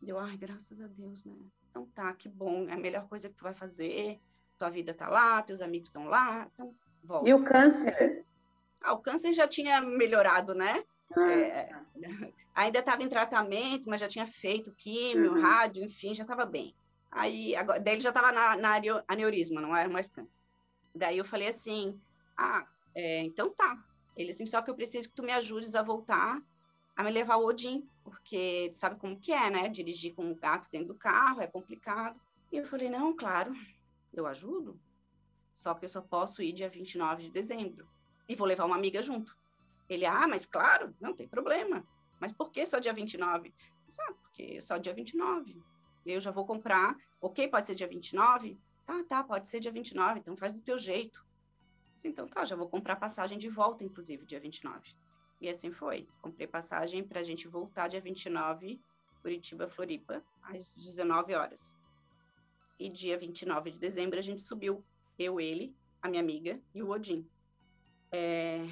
Deu, 0.00 0.18
ai, 0.18 0.34
graças 0.38 0.80
a 0.80 0.86
Deus, 0.86 1.24
né? 1.26 1.36
Então 1.70 1.84
tá, 1.94 2.14
que 2.14 2.30
bom, 2.30 2.66
é 2.68 2.72
a 2.72 2.78
melhor 2.78 3.06
coisa 3.06 3.28
que 3.28 3.34
tu 3.34 3.44
vai 3.44 3.52
fazer. 3.52 4.18
Tua 4.58 4.70
vida 4.70 4.94
tá 4.94 5.08
lá, 5.08 5.42
teus 5.42 5.60
amigos 5.60 5.90
estão 5.90 6.06
lá, 6.06 6.48
então 6.54 6.74
volta. 7.04 7.28
E 7.28 7.34
o 7.34 7.44
câncer? 7.44 8.24
Ah, 8.82 8.94
o 8.94 8.98
câncer 9.00 9.34
já 9.34 9.46
tinha 9.46 9.82
melhorado, 9.82 10.54
né? 10.54 10.82
Ah, 11.14 11.30
é, 11.30 11.64
tá. 11.64 11.84
ainda 12.54 12.78
estava 12.78 13.02
em 13.02 13.08
tratamento, 13.08 13.88
mas 13.88 14.00
já 14.00 14.08
tinha 14.08 14.26
feito 14.26 14.74
químio, 14.74 15.34
uhum. 15.34 15.40
rádio, 15.42 15.84
enfim, 15.84 16.14
já 16.14 16.22
estava 16.22 16.46
bem. 16.46 16.74
Aí, 17.10 17.54
agora, 17.54 17.80
daí 17.80 17.94
ele 17.94 18.00
já 18.00 18.08
estava 18.10 18.32
na, 18.32 18.56
na 18.56 18.80
aneurisma, 19.06 19.60
não 19.60 19.76
era 19.76 19.88
mais 19.90 20.08
câncer. 20.08 20.40
Daí 20.94 21.18
eu 21.18 21.24
falei 21.24 21.48
assim, 21.48 22.00
ah, 22.36 22.66
é, 22.94 23.18
então 23.18 23.50
tá. 23.50 23.76
Ele 24.20 24.32
assim, 24.32 24.44
só 24.44 24.60
que 24.60 24.70
eu 24.70 24.74
preciso 24.74 25.08
que 25.08 25.14
tu 25.14 25.22
me 25.22 25.32
ajudes 25.32 25.74
a 25.74 25.82
voltar 25.82 26.42
a 26.94 27.02
me 27.02 27.10
levar 27.10 27.36
o 27.36 27.46
Odin, 27.46 27.88
porque 28.04 28.68
tu 28.70 28.76
sabe 28.76 29.00
como 29.00 29.18
que 29.18 29.32
é, 29.32 29.48
né? 29.48 29.70
Dirigir 29.70 30.14
com 30.14 30.22
um 30.22 30.34
gato 30.34 30.68
dentro 30.70 30.88
do 30.88 30.94
carro 30.94 31.40
é 31.40 31.46
complicado. 31.46 32.20
E 32.52 32.58
eu 32.58 32.66
falei, 32.66 32.90
não, 32.90 33.16
claro, 33.16 33.54
eu 34.12 34.26
ajudo. 34.26 34.78
Só 35.54 35.72
que 35.72 35.86
eu 35.86 35.88
só 35.88 36.02
posso 36.02 36.42
ir 36.42 36.52
dia 36.52 36.68
29 36.68 37.22
de 37.22 37.30
dezembro. 37.30 37.88
E 38.28 38.34
vou 38.34 38.46
levar 38.46 38.66
uma 38.66 38.76
amiga 38.76 39.02
junto. 39.02 39.34
Ele, 39.88 40.04
ah, 40.04 40.28
mas 40.28 40.44
claro, 40.44 40.94
não 41.00 41.14
tem 41.14 41.26
problema. 41.26 41.82
Mas 42.20 42.30
por 42.30 42.50
que 42.50 42.66
só 42.66 42.78
dia 42.78 42.92
29? 42.92 43.54
Só 43.88 44.02
ah, 44.02 44.12
porque 44.20 44.60
só 44.60 44.76
dia 44.76 44.92
29. 44.92 45.56
Eu 46.04 46.20
já 46.20 46.30
vou 46.30 46.44
comprar. 46.44 46.94
Ok, 47.22 47.48
pode 47.48 47.66
ser 47.66 47.74
dia 47.74 47.88
29? 47.88 48.58
Tá, 48.84 49.02
tá, 49.04 49.24
pode 49.24 49.48
ser 49.48 49.60
dia 49.60 49.72
29, 49.72 50.18
então 50.18 50.36
faz 50.36 50.52
do 50.52 50.60
teu 50.60 50.78
jeito. 50.78 51.24
Então 52.04 52.26
tá, 52.26 52.44
já 52.44 52.56
vou 52.56 52.68
comprar 52.68 52.96
passagem 52.96 53.38
de 53.38 53.48
volta, 53.48 53.84
inclusive, 53.84 54.24
dia 54.24 54.40
29. 54.40 54.94
E 55.40 55.48
assim 55.48 55.72
foi. 55.72 56.06
Comprei 56.20 56.46
passagem 56.46 57.02
para 57.02 57.20
a 57.20 57.24
gente 57.24 57.48
voltar 57.48 57.88
dia 57.88 58.00
29, 58.00 58.80
Curitiba, 59.22 59.68
Floripa, 59.68 60.22
às 60.42 60.70
19 60.70 61.34
horas. 61.34 61.78
E 62.78 62.88
dia 62.88 63.18
29 63.18 63.70
de 63.70 63.78
dezembro 63.78 64.18
a 64.18 64.22
gente 64.22 64.42
subiu, 64.42 64.84
eu, 65.18 65.38
ele, 65.40 65.74
a 66.00 66.08
minha 66.08 66.22
amiga 66.22 66.60
e 66.74 66.82
o 66.82 66.90
Odin. 66.90 67.28
É... 68.10 68.64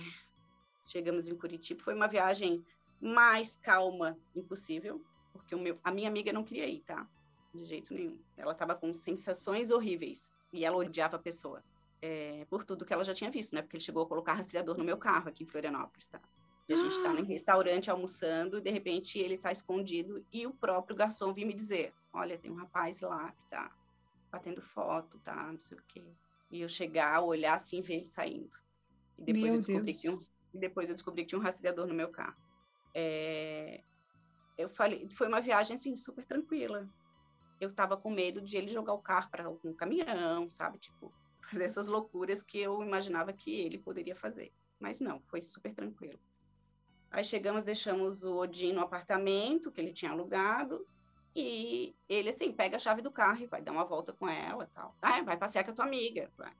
Chegamos 0.86 1.28
em 1.28 1.36
Curitiba, 1.36 1.82
foi 1.82 1.94
uma 1.94 2.08
viagem 2.08 2.64
mais 3.00 3.56
calma 3.56 4.18
impossível, 4.34 5.04
porque 5.32 5.54
o 5.54 5.58
meu, 5.58 5.78
a 5.84 5.90
minha 5.90 6.08
amiga 6.08 6.32
não 6.32 6.42
queria 6.42 6.66
ir, 6.66 6.80
tá? 6.80 7.06
De 7.54 7.64
jeito 7.64 7.92
nenhum. 7.92 8.18
Ela 8.36 8.52
estava 8.52 8.74
com 8.74 8.92
sensações 8.92 9.70
horríveis 9.70 10.36
e 10.52 10.64
ela 10.64 10.76
odiava 10.76 11.16
a 11.16 11.20
pessoa. 11.20 11.62
É, 12.00 12.46
por 12.48 12.64
tudo 12.64 12.84
que 12.84 12.92
ela 12.92 13.02
já 13.02 13.12
tinha 13.12 13.30
visto, 13.30 13.54
né? 13.54 13.62
Porque 13.62 13.76
ele 13.76 13.84
chegou 13.84 14.04
a 14.04 14.06
colocar 14.06 14.34
rastreador 14.34 14.78
no 14.78 14.84
meu 14.84 14.96
carro 14.96 15.28
aqui 15.28 15.42
em 15.42 15.46
Florianópolis, 15.46 16.08
tá? 16.08 16.20
E 16.68 16.74
a 16.74 16.76
gente 16.76 16.92
está 16.92 17.12
no 17.12 17.24
restaurante 17.24 17.90
almoçando, 17.90 18.58
e 18.58 18.60
de 18.60 18.70
repente 18.70 19.18
ele 19.18 19.34
está 19.34 19.50
escondido 19.50 20.24
e 20.30 20.46
o 20.46 20.52
próprio 20.52 20.94
garçom 20.94 21.32
vem 21.32 21.46
me 21.46 21.54
dizer: 21.54 21.94
Olha, 22.12 22.38
tem 22.38 22.50
um 22.50 22.56
rapaz 22.56 23.00
lá 23.00 23.32
que 23.32 23.42
tá 23.50 23.74
batendo 24.30 24.60
foto, 24.60 25.18
tá? 25.20 25.50
Não 25.50 25.58
sei 25.58 25.78
o 25.78 25.82
quê. 25.88 26.04
E 26.50 26.60
eu 26.60 26.68
chegar, 26.68 27.22
olhar 27.22 27.54
assim, 27.54 27.80
ver 27.80 27.94
ele 27.94 28.04
saindo. 28.04 28.54
E 29.18 29.24
depois 29.24 29.44
meu 29.44 29.54
eu 29.54 29.58
descobri 29.58 29.92
Deus. 29.92 30.00
que 30.00 30.10
um, 30.10 30.18
e 30.54 30.58
depois 30.58 30.88
eu 30.88 30.94
descobri 30.94 31.22
que 31.22 31.28
tinha 31.28 31.38
um 31.38 31.42
rastreador 31.42 31.86
no 31.86 31.94
meu 31.94 32.10
carro. 32.10 32.36
É, 32.94 33.82
eu 34.56 34.68
falei, 34.68 35.08
foi 35.10 35.28
uma 35.28 35.40
viagem 35.40 35.74
assim 35.74 35.96
super 35.96 36.24
tranquila. 36.24 36.88
Eu 37.60 37.72
tava 37.72 37.96
com 37.96 38.10
medo 38.10 38.40
de 38.40 38.56
ele 38.56 38.68
jogar 38.68 38.92
o 38.92 39.02
carro 39.02 39.30
para 39.30 39.46
algum 39.46 39.72
caminhão, 39.72 40.48
sabe? 40.48 40.78
Tipo, 40.78 41.12
fazer 41.48 41.64
essas 41.64 41.88
loucuras 41.88 42.42
que 42.42 42.58
eu 42.58 42.82
imaginava 42.82 43.32
que 43.32 43.60
ele 43.60 43.78
poderia 43.78 44.14
fazer. 44.14 44.52
Mas 44.78 45.00
não, 45.00 45.20
foi 45.26 45.40
super 45.40 45.74
tranquilo. 45.74 46.18
Aí 47.10 47.24
chegamos, 47.24 47.64
deixamos 47.64 48.22
o 48.22 48.36
Odin 48.36 48.72
no 48.72 48.80
apartamento 48.80 49.72
que 49.72 49.80
ele 49.80 49.92
tinha 49.92 50.10
alugado. 50.10 50.86
E 51.34 51.94
ele, 52.08 52.30
assim, 52.30 52.52
pega 52.52 52.76
a 52.76 52.78
chave 52.78 53.00
do 53.00 53.10
carro 53.10 53.42
e 53.42 53.46
vai 53.46 53.62
dar 53.62 53.72
uma 53.72 53.84
volta 53.84 54.12
com 54.12 54.28
ela 54.28 54.64
e 54.64 54.74
tal. 54.74 54.96
Ah, 55.00 55.22
vai 55.22 55.36
passear 55.36 55.64
com 55.64 55.70
a 55.70 55.74
tua 55.74 55.84
amiga. 55.84 56.30
Vai. 56.36 56.52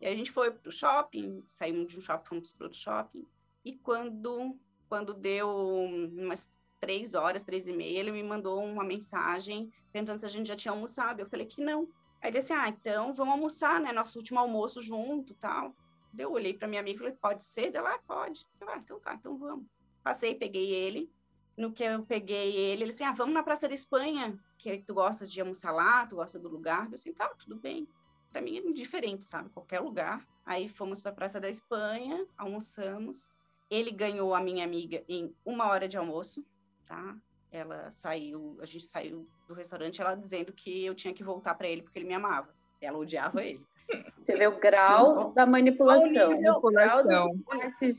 E 0.00 0.06
a 0.06 0.14
gente 0.14 0.30
foi 0.30 0.50
pro 0.50 0.70
shopping, 0.70 1.44
saímos 1.48 1.86
de 1.86 1.98
um 1.98 2.02
shopping, 2.02 2.28
fomos 2.28 2.52
pro 2.52 2.66
outro 2.66 2.78
shopping. 2.78 3.26
E 3.64 3.76
quando, 3.76 4.56
quando 4.88 5.14
deu 5.14 5.48
umas 5.48 6.60
três 6.78 7.14
horas, 7.14 7.42
três 7.42 7.66
e 7.66 7.72
meia, 7.72 7.98
ele 7.98 8.12
me 8.12 8.22
mandou 8.22 8.62
uma 8.62 8.84
mensagem 8.84 9.70
perguntando 9.92 10.20
se 10.20 10.26
a 10.26 10.28
gente 10.28 10.46
já 10.46 10.56
tinha 10.56 10.72
almoçado. 10.72 11.20
Eu 11.20 11.26
falei 11.26 11.46
que 11.46 11.60
não. 11.62 11.88
Aí 12.20 12.30
ele 12.30 12.38
disse, 12.38 12.52
ah, 12.52 12.68
então 12.68 13.14
vamos 13.14 13.34
almoçar, 13.34 13.80
né? 13.80 13.92
Nosso 13.92 14.18
último 14.18 14.38
almoço 14.38 14.80
junto 14.80 15.34
tal. 15.34 15.74
Eu 16.16 16.32
olhei 16.32 16.52
para 16.52 16.66
minha 16.66 16.80
amiga 16.80 16.96
e 16.96 16.98
falei, 16.98 17.14
pode 17.14 17.44
ser? 17.44 17.74
Ela, 17.74 17.94
ah, 17.94 17.98
pode. 18.06 18.44
Eu 18.60 18.68
ah, 18.68 18.76
então 18.78 18.98
tá, 18.98 19.14
então 19.14 19.36
vamos. 19.38 19.66
Passei, 20.02 20.34
peguei 20.34 20.70
ele. 20.70 21.12
No 21.56 21.72
que 21.72 21.82
eu 21.82 22.04
peguei 22.04 22.56
ele, 22.56 22.84
ele 22.84 22.90
assim, 22.90 23.04
ah, 23.04 23.12
vamos 23.12 23.34
na 23.34 23.42
Praça 23.42 23.68
da 23.68 23.74
Espanha, 23.74 24.38
que 24.56 24.78
tu 24.78 24.94
gosta 24.94 25.26
de 25.26 25.40
almoçar 25.40 25.72
lá, 25.72 26.06
tu 26.06 26.16
gosta 26.16 26.38
do 26.38 26.48
lugar. 26.48 26.86
Eu 26.86 26.94
assim, 26.94 27.12
tá, 27.12 27.28
tudo 27.30 27.56
bem. 27.56 27.88
Para 28.30 28.40
mim 28.40 28.56
é 28.56 28.60
indiferente, 28.60 29.24
sabe? 29.24 29.50
Qualquer 29.50 29.80
lugar. 29.80 30.26
Aí 30.44 30.68
fomos 30.68 31.00
para 31.00 31.10
a 31.10 31.14
Praça 31.14 31.40
da 31.40 31.48
Espanha, 31.48 32.26
almoçamos. 32.36 33.32
Ele 33.70 33.90
ganhou 33.90 34.34
a 34.34 34.40
minha 34.40 34.64
amiga 34.64 35.04
em 35.08 35.34
uma 35.44 35.68
hora 35.68 35.86
de 35.86 35.96
almoço, 35.96 36.44
tá? 36.86 37.16
Ela 37.50 37.90
saiu, 37.90 38.58
a 38.60 38.66
gente 38.66 38.84
saiu 38.84 39.26
do 39.46 39.54
restaurante, 39.54 40.00
ela 40.00 40.14
dizendo 40.14 40.52
que 40.52 40.84
eu 40.84 40.94
tinha 40.94 41.14
que 41.14 41.24
voltar 41.24 41.54
para 41.54 41.68
ele 41.68 41.82
porque 41.82 41.98
ele 41.98 42.08
me 42.08 42.14
amava. 42.14 42.54
Ela 42.80 42.98
odiava 42.98 43.42
ele. 43.42 43.64
Você 44.20 44.36
vê 44.36 44.46
o 44.46 44.60
grau 44.60 45.32
da 45.32 45.46
manipulação. 45.46 46.32
O 46.32 46.70
grau 46.70 47.02
do 47.02 47.44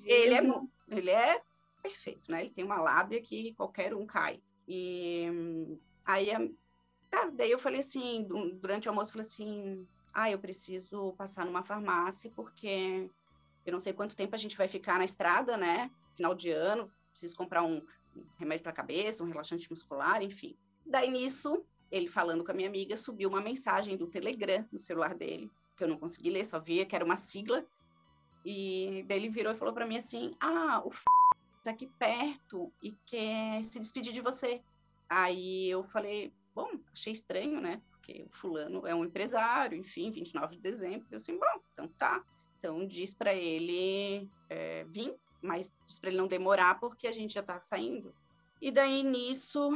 ele 0.05 0.35
é, 0.35 0.41
ele 0.89 1.09
é 1.09 1.41
perfeito, 1.81 2.31
né? 2.31 2.41
Ele 2.41 2.51
tem 2.51 2.63
uma 2.63 2.79
lábia 2.79 3.21
que 3.21 3.53
qualquer 3.55 3.93
um 3.95 4.05
cai. 4.05 4.39
E 4.67 5.27
aí, 6.05 6.55
tá, 7.09 7.29
daí 7.33 7.49
eu 7.49 7.57
falei 7.57 7.79
assim, 7.79 8.27
durante 8.61 8.87
o 8.87 8.91
almoço, 8.91 9.09
eu 9.09 9.13
falei 9.13 9.27
assim, 9.27 9.87
ah, 10.13 10.29
eu 10.29 10.37
preciso 10.37 11.13
passar 11.13 11.45
numa 11.45 11.63
farmácia, 11.63 12.31
porque 12.35 13.09
eu 13.65 13.71
não 13.71 13.79
sei 13.79 13.93
quanto 13.93 14.15
tempo 14.15 14.35
a 14.35 14.37
gente 14.37 14.57
vai 14.57 14.67
ficar 14.67 14.97
na 14.97 15.05
estrada, 15.05 15.57
né? 15.57 15.89
Final 16.15 16.35
de 16.35 16.51
ano, 16.51 16.85
preciso 17.11 17.35
comprar 17.35 17.63
um 17.63 17.81
remédio 18.37 18.63
para 18.63 18.71
a 18.71 18.75
cabeça, 18.75 19.23
um 19.23 19.27
relaxante 19.27 19.69
muscular, 19.69 20.21
enfim. 20.21 20.57
Daí 20.85 21.09
nisso, 21.09 21.63
ele 21.91 22.07
falando 22.07 22.43
com 22.43 22.51
a 22.51 22.53
minha 22.53 22.67
amiga, 22.67 22.97
subiu 22.97 23.29
uma 23.29 23.41
mensagem 23.41 23.97
do 23.97 24.07
Telegram 24.07 24.65
no 24.71 24.79
celular 24.79 25.15
dele, 25.15 25.51
que 25.75 25.83
eu 25.83 25.87
não 25.87 25.97
consegui 25.97 26.29
ler, 26.29 26.45
só 26.45 26.59
via 26.59 26.85
que 26.85 26.95
era 26.95 27.05
uma 27.05 27.15
sigla. 27.15 27.65
E 28.45 29.05
daí 29.07 29.17
ele 29.17 29.29
virou 29.29 29.51
e 29.51 29.55
falou 29.55 29.73
para 29.73 29.85
mim 29.85 29.97
assim: 29.97 30.33
"Ah, 30.39 30.81
o 30.85 30.91
f 30.91 31.03
tá 31.63 31.71
aqui 31.71 31.87
perto 31.99 32.71
e 32.81 32.93
quer 33.05 33.63
se 33.63 33.79
despedir 33.79 34.13
de 34.13 34.21
você. 34.21 34.61
Aí 35.09 35.69
eu 35.69 35.83
falei, 35.83 36.33
bom, 36.53 36.69
achei 36.91 37.13
estranho, 37.13 37.59
né? 37.59 37.81
Porque 37.89 38.23
o 38.23 38.29
fulano 38.29 38.85
é 38.85 38.93
um 38.93 39.05
empresário, 39.05 39.77
enfim, 39.77 40.11
29 40.11 40.55
de 40.55 40.61
dezembro. 40.61 41.07
Eu 41.11 41.17
assim, 41.17 41.37
bom, 41.37 41.61
então 41.73 41.87
tá. 41.87 42.23
Então 42.57 42.85
diz 42.85 43.13
para 43.13 43.33
ele 43.33 44.29
é, 44.49 44.83
vir, 44.85 45.15
mas 45.41 45.73
para 45.99 46.09
ele 46.09 46.17
não 46.17 46.27
demorar 46.27 46.79
porque 46.79 47.07
a 47.07 47.11
gente 47.11 47.33
já 47.33 47.43
tá 47.43 47.59
saindo. 47.61 48.13
E 48.61 48.71
daí 48.71 49.03
nisso 49.03 49.71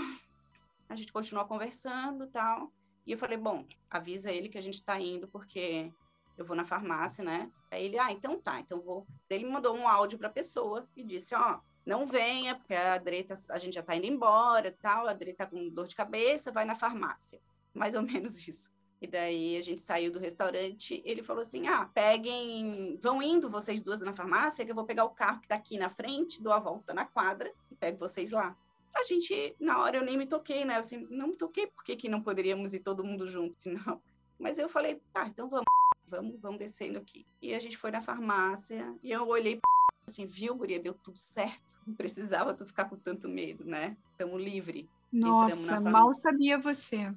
a 0.89 0.95
gente 0.95 1.11
continuou 1.11 1.45
conversando 1.45 2.27
tal. 2.27 2.71
E 3.05 3.11
eu 3.11 3.17
falei, 3.17 3.37
bom, 3.37 3.65
avisa 3.89 4.31
ele 4.31 4.49
que 4.49 4.57
a 4.57 4.61
gente 4.61 4.83
tá 4.83 4.99
indo 4.99 5.27
porque 5.27 5.91
eu 6.37 6.45
vou 6.45 6.55
na 6.55 6.63
farmácia, 6.63 7.23
né? 7.23 7.51
Aí 7.69 7.85
ele, 7.85 7.99
ah, 7.99 8.11
então 8.11 8.39
tá, 8.39 8.59
então 8.59 8.81
vou. 8.81 9.05
Ele 9.29 9.45
me 9.45 9.51
mandou 9.51 9.75
um 9.75 9.87
áudio 9.87 10.17
para 10.17 10.27
a 10.27 10.31
pessoa 10.31 10.87
e 10.95 11.03
disse, 11.03 11.35
ó, 11.35 11.55
oh, 11.55 11.61
não 11.85 12.05
venha, 12.05 12.55
porque 12.55 12.73
a 12.73 12.97
Dreta, 12.97 13.33
a 13.49 13.57
gente 13.57 13.73
já 13.73 13.81
está 13.81 13.95
indo 13.95 14.05
embora 14.05 14.71
tal, 14.81 15.07
a 15.07 15.13
Dreta 15.13 15.45
tá 15.45 15.51
com 15.51 15.69
dor 15.69 15.87
de 15.87 15.95
cabeça, 15.95 16.51
vai 16.51 16.65
na 16.65 16.75
farmácia. 16.75 17.41
Mais 17.73 17.95
ou 17.95 18.01
menos 18.01 18.47
isso. 18.47 18.73
E 19.03 19.07
daí 19.07 19.57
a 19.57 19.61
gente 19.61 19.81
saiu 19.81 20.09
do 20.09 20.17
restaurante, 20.17 21.01
ele 21.03 21.21
falou 21.21 21.41
assim: 21.41 21.67
ah, 21.67 21.85
peguem, 21.93 22.97
vão 23.01 23.21
indo 23.21 23.49
vocês 23.49 23.83
duas 23.83 24.01
na 24.01 24.13
farmácia, 24.13 24.63
que 24.63 24.71
eu 24.71 24.75
vou 24.75 24.85
pegar 24.85 25.03
o 25.03 25.09
carro 25.09 25.41
que 25.41 25.45
está 25.45 25.55
aqui 25.55 25.77
na 25.77 25.89
frente, 25.89 26.41
dou 26.41 26.53
a 26.53 26.59
volta 26.59 26.93
na 26.93 27.03
quadra 27.03 27.53
e 27.69 27.75
pego 27.75 27.99
vocês 27.99 28.31
lá. 28.31 28.55
A 28.95 29.03
gente, 29.03 29.55
na 29.59 29.79
hora 29.79 29.97
eu 29.97 30.05
nem 30.05 30.17
me 30.17 30.25
toquei, 30.25 30.63
né? 30.63 30.77
Eu 30.77 30.79
assim, 30.79 31.05
não 31.09 31.27
me 31.27 31.35
toquei, 31.35 31.67
por 31.67 31.83
que, 31.83 31.97
que 31.97 32.07
não 32.07 32.21
poderíamos 32.21 32.73
ir 32.73 32.79
todo 32.79 33.03
mundo 33.03 33.27
junto, 33.27 33.59
final? 33.59 34.01
Mas 34.39 34.57
eu 34.57 34.69
falei, 34.69 35.01
tá, 35.11 35.27
então 35.27 35.49
vamos, 35.49 35.65
vamos, 36.07 36.39
vamos 36.39 36.59
descendo 36.59 36.97
aqui. 36.97 37.25
E 37.41 37.53
a 37.53 37.59
gente 37.59 37.75
foi 37.75 37.91
na 37.91 38.01
farmácia 38.01 38.95
e 39.03 39.11
eu 39.11 39.27
olhei 39.27 39.59
assim, 40.07 40.25
viu, 40.25 40.55
guria, 40.55 40.79
deu 40.79 40.93
tudo 40.93 41.17
certo 41.17 41.73
não 41.85 41.93
precisava 41.95 42.53
tu 42.53 42.65
ficar 42.65 42.85
com 42.85 42.95
tanto 42.95 43.29
medo, 43.29 43.65
né? 43.65 43.97
Estamos 44.11 44.41
livre. 44.41 44.89
Nossa, 45.11 45.79
mal 45.79 46.13
sabia 46.13 46.57
você. 46.57 47.13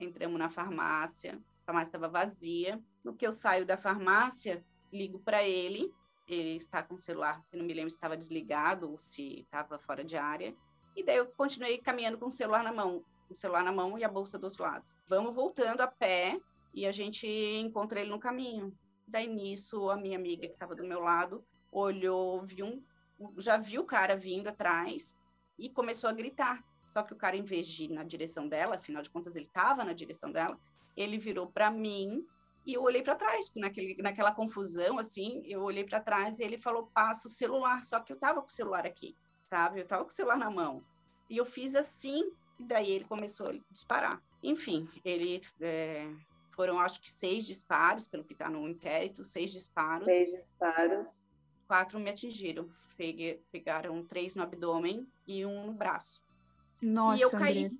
Entramos 0.00 0.38
na 0.38 0.48
farmácia, 0.48 1.38
a 1.62 1.66
farmácia 1.66 1.88
estava 1.88 2.08
vazia. 2.08 2.82
No 3.04 3.14
que 3.14 3.26
eu 3.26 3.32
saio 3.32 3.66
da 3.66 3.76
farmácia, 3.76 4.64
ligo 4.92 5.18
para 5.20 5.42
ele. 5.42 5.92
Ele 6.26 6.56
está 6.56 6.82
com 6.82 6.94
o 6.94 6.98
celular, 6.98 7.44
eu 7.52 7.58
não 7.58 7.66
me 7.66 7.74
lembro 7.74 7.90
se 7.90 7.96
estava 7.96 8.16
desligado 8.16 8.90
ou 8.90 8.96
se 8.96 9.40
estava 9.40 9.78
fora 9.78 10.04
de 10.04 10.16
área. 10.16 10.54
E 10.96 11.02
daí 11.02 11.16
eu 11.16 11.26
continuei 11.26 11.78
caminhando 11.78 12.18
com 12.18 12.26
o 12.26 12.30
celular 12.30 12.62
na 12.62 12.72
mão, 12.72 13.04
o 13.28 13.34
celular 13.34 13.64
na 13.64 13.72
mão 13.72 13.98
e 13.98 14.04
a 14.04 14.08
bolsa 14.08 14.38
do 14.38 14.44
outro 14.44 14.62
lado. 14.62 14.84
Vamos 15.08 15.34
voltando 15.34 15.80
a 15.80 15.88
pé 15.88 16.40
e 16.72 16.86
a 16.86 16.92
gente 16.92 17.26
encontra 17.26 18.00
ele 18.00 18.10
no 18.10 18.20
caminho. 18.20 18.76
Daí 19.06 19.26
nisso, 19.26 19.90
a 19.90 19.96
minha 19.96 20.16
amiga 20.16 20.46
que 20.46 20.52
estava 20.52 20.74
do 20.74 20.84
meu 20.84 21.00
lado 21.00 21.44
olhou, 21.72 22.42
viu 22.42 22.82
já 23.36 23.56
viu 23.56 23.82
o 23.82 23.86
cara 23.86 24.16
vindo 24.16 24.48
atrás 24.48 25.18
e 25.58 25.68
começou 25.68 26.08
a 26.08 26.12
gritar. 26.12 26.64
Só 26.90 27.04
que 27.04 27.12
o 27.12 27.16
cara, 27.16 27.36
em 27.36 27.44
vez 27.44 27.68
de 27.68 27.84
ir 27.84 27.88
na 27.90 28.02
direção 28.02 28.48
dela, 28.48 28.74
afinal 28.74 29.00
de 29.00 29.08
contas 29.08 29.36
ele 29.36 29.44
estava 29.44 29.84
na 29.84 29.92
direção 29.92 30.32
dela, 30.32 30.58
ele 30.96 31.18
virou 31.18 31.46
para 31.46 31.70
mim 31.70 32.26
e 32.66 32.74
eu 32.74 32.82
olhei 32.82 33.00
para 33.00 33.14
trás, 33.14 33.52
naquele, 33.54 34.02
naquela 34.02 34.32
confusão, 34.32 34.98
assim, 34.98 35.40
eu 35.44 35.62
olhei 35.62 35.84
para 35.84 36.00
trás 36.00 36.40
e 36.40 36.42
ele 36.42 36.58
falou, 36.58 36.90
passa 36.92 37.28
o 37.28 37.30
celular. 37.30 37.84
Só 37.84 38.00
que 38.00 38.12
eu 38.12 38.16
tava 38.16 38.40
com 38.40 38.48
o 38.48 38.50
celular 38.50 38.84
aqui, 38.84 39.14
sabe? 39.44 39.78
Eu 39.78 39.86
tava 39.86 40.02
com 40.02 40.10
o 40.10 40.12
celular 40.12 40.36
na 40.36 40.50
mão. 40.50 40.84
E 41.28 41.36
eu 41.36 41.46
fiz 41.46 41.76
assim, 41.76 42.32
e 42.58 42.64
daí 42.64 42.90
ele 42.90 43.04
começou 43.04 43.46
a 43.48 43.54
disparar. 43.70 44.20
Enfim, 44.42 44.88
ele... 45.04 45.40
É, 45.60 46.12
foram, 46.56 46.80
acho 46.80 47.00
que, 47.00 47.08
seis 47.08 47.46
disparos, 47.46 48.08
pelo 48.08 48.24
que 48.24 48.32
está 48.32 48.50
no 48.50 48.68
inquérito, 48.68 49.24
seis 49.24 49.52
disparos. 49.52 50.06
Seis 50.06 50.32
disparos 50.32 51.08
quatro 51.68 52.00
me 52.00 52.10
atingiram. 52.10 52.68
Peguei, 52.96 53.40
pegaram 53.52 54.04
três 54.04 54.34
no 54.34 54.42
abdômen 54.42 55.06
e 55.24 55.46
um 55.46 55.66
no 55.66 55.72
braço. 55.72 56.20
Nossa, 56.82 57.22
e 57.22 57.22
eu 57.22 57.30
caí. 57.30 57.70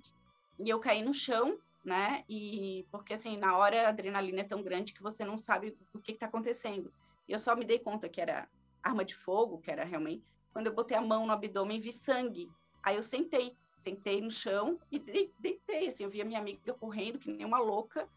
E 0.59 0.69
eu 0.69 0.79
caí 0.79 1.01
no 1.01 1.13
chão 1.13 1.57
né? 1.83 2.23
E 2.29 2.85
porque 2.91 3.13
assim, 3.13 3.37
na 3.37 3.57
hora 3.57 3.87
a 3.87 3.89
adrenalina 3.89 4.41
é 4.41 4.45
tão 4.45 4.61
grande 4.61 4.93
que 4.93 5.01
você 5.01 5.25
não 5.25 5.37
sabe 5.37 5.75
o 5.93 5.99
que 5.99 6.11
está 6.11 6.27
acontecendo. 6.27 6.93
E 7.27 7.33
eu 7.33 7.39
só 7.39 7.55
me 7.55 7.65
dei 7.65 7.79
conta 7.79 8.07
que 8.07 8.21
era 8.21 8.47
arma 8.83 9.03
de 9.03 9.15
fogo, 9.15 9.59
que 9.59 9.71
era 9.71 9.83
realmente 9.83 10.23
quando 10.53 10.67
eu 10.67 10.73
botei 10.73 10.97
a 10.97 11.01
mão 11.01 11.25
no 11.25 11.31
abdômen 11.31 11.77
e 11.77 11.81
vi 11.81 11.91
sangue. 11.91 12.51
Aí 12.83 12.95
eu 12.95 13.03
sentei, 13.03 13.55
sentei 13.75 14.21
no 14.21 14.29
chão 14.29 14.79
e 14.91 14.99
deitei, 14.99 15.87
assim, 15.87 16.03
eu 16.03 16.09
vi 16.09 16.21
a 16.21 16.25
minha 16.25 16.39
amiga 16.39 16.73
correndo 16.73 17.19
que 17.19 17.31
nem 17.31 17.45
uma 17.45 17.59
louca 17.59 18.07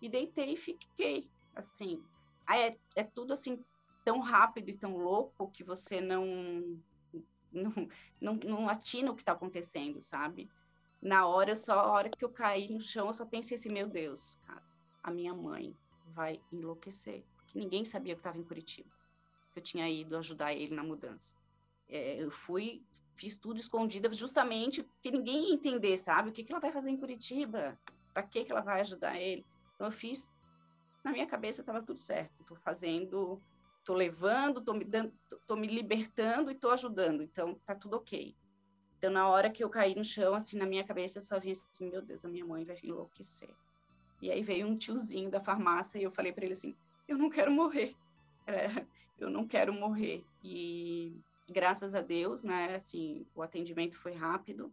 e 0.00 0.08
deitei 0.08 0.52
e 0.52 0.56
fiquei, 0.56 1.28
assim. 1.54 2.02
Aí 2.46 2.62
é, 2.62 2.76
é 2.96 3.04
tudo 3.04 3.32
assim 3.32 3.62
tão 4.04 4.20
rápido 4.20 4.70
e 4.70 4.76
tão 4.76 4.96
louco 4.96 5.50
que 5.50 5.62
você 5.62 6.00
não 6.00 6.80
não, 7.52 7.72
não, 8.20 8.34
não 8.44 8.68
atina 8.68 9.10
o 9.10 9.16
que 9.16 9.22
está 9.22 9.32
acontecendo, 9.32 10.00
sabe? 10.00 10.48
Na 11.00 11.26
hora, 11.26 11.56
só, 11.56 11.78
a 11.78 11.90
hora 11.90 12.10
que 12.10 12.24
eu 12.24 12.28
caí 12.28 12.68
no 12.70 12.80
chão, 12.80 13.06
eu 13.06 13.14
só 13.14 13.24
pensei 13.24 13.56
assim, 13.56 13.70
meu 13.70 13.88
Deus, 13.88 14.38
cara, 14.46 14.62
a 15.02 15.10
minha 15.10 15.34
mãe 15.34 15.74
vai 16.06 16.40
enlouquecer. 16.52 17.24
Porque 17.36 17.58
ninguém 17.58 17.84
sabia 17.84 18.14
que 18.14 18.20
estava 18.20 18.38
em 18.38 18.44
Curitiba. 18.44 18.90
Que 19.52 19.58
eu 19.58 19.62
tinha 19.62 19.88
ido 19.88 20.16
ajudar 20.16 20.52
ele 20.52 20.74
na 20.74 20.82
mudança. 20.82 21.34
É, 21.88 22.22
eu 22.22 22.30
fui, 22.30 22.84
fiz 23.16 23.36
tudo 23.36 23.58
escondida 23.58 24.12
justamente 24.12 24.82
porque 24.82 25.10
ninguém 25.10 25.48
ia 25.48 25.54
entender, 25.54 25.96
sabe? 25.96 26.30
O 26.30 26.32
que, 26.32 26.44
que 26.44 26.52
ela 26.52 26.60
vai 26.60 26.70
fazer 26.70 26.90
em 26.90 26.96
Curitiba? 26.96 27.78
Para 28.12 28.22
que, 28.22 28.44
que 28.44 28.52
ela 28.52 28.60
vai 28.60 28.80
ajudar 28.80 29.18
ele? 29.18 29.44
Então, 29.74 29.86
eu 29.86 29.92
fiz, 29.92 30.32
na 31.02 31.10
minha 31.10 31.26
cabeça 31.26 31.62
estava 31.62 31.82
tudo 31.82 31.98
certo. 31.98 32.32
Estou 32.40 32.56
fazendo, 32.56 33.40
estou 33.80 33.96
levando, 33.96 34.60
estou 34.60 34.74
me, 34.74 34.84
dando, 34.84 35.12
tô 35.46 35.56
me 35.56 35.66
libertando 35.66 36.50
e 36.50 36.54
estou 36.54 36.70
ajudando. 36.70 37.22
Então, 37.22 37.54
tá 37.66 37.74
tudo 37.74 37.96
ok. 37.96 38.36
Então, 38.96 39.10
na 39.10 39.28
hora 39.28 39.50
que 39.50 39.64
eu 39.64 39.70
caí 39.70 39.94
no 39.94 40.04
chão, 40.04 40.34
assim, 40.34 40.58
na 40.58 40.66
minha 40.66 40.84
cabeça, 40.84 41.20
só 41.20 41.40
vinha 41.40 41.52
assim, 41.52 41.90
meu 41.90 42.02
Deus, 42.02 42.24
a 42.24 42.28
minha 42.28 42.44
mãe 42.44 42.64
vai 42.64 42.78
enlouquecer. 42.82 43.50
E 44.20 44.30
aí 44.30 44.42
veio 44.42 44.66
um 44.66 44.76
tiozinho 44.76 45.30
da 45.30 45.40
farmácia 45.40 45.98
e 45.98 46.02
eu 46.02 46.10
falei 46.10 46.32
para 46.32 46.44
ele 46.44 46.52
assim, 46.52 46.76
eu 47.08 47.16
não 47.16 47.30
quero 47.30 47.50
morrer. 47.50 47.96
É, 48.46 48.84
eu 49.16 49.30
não 49.30 49.46
quero 49.46 49.72
morrer. 49.72 50.24
E 50.42 51.14
graças 51.48 51.94
a 51.94 52.00
Deus, 52.00 52.42
né, 52.42 52.74
assim, 52.74 53.24
o 53.32 53.42
atendimento 53.42 53.96
foi 53.96 54.12
rápido. 54.12 54.72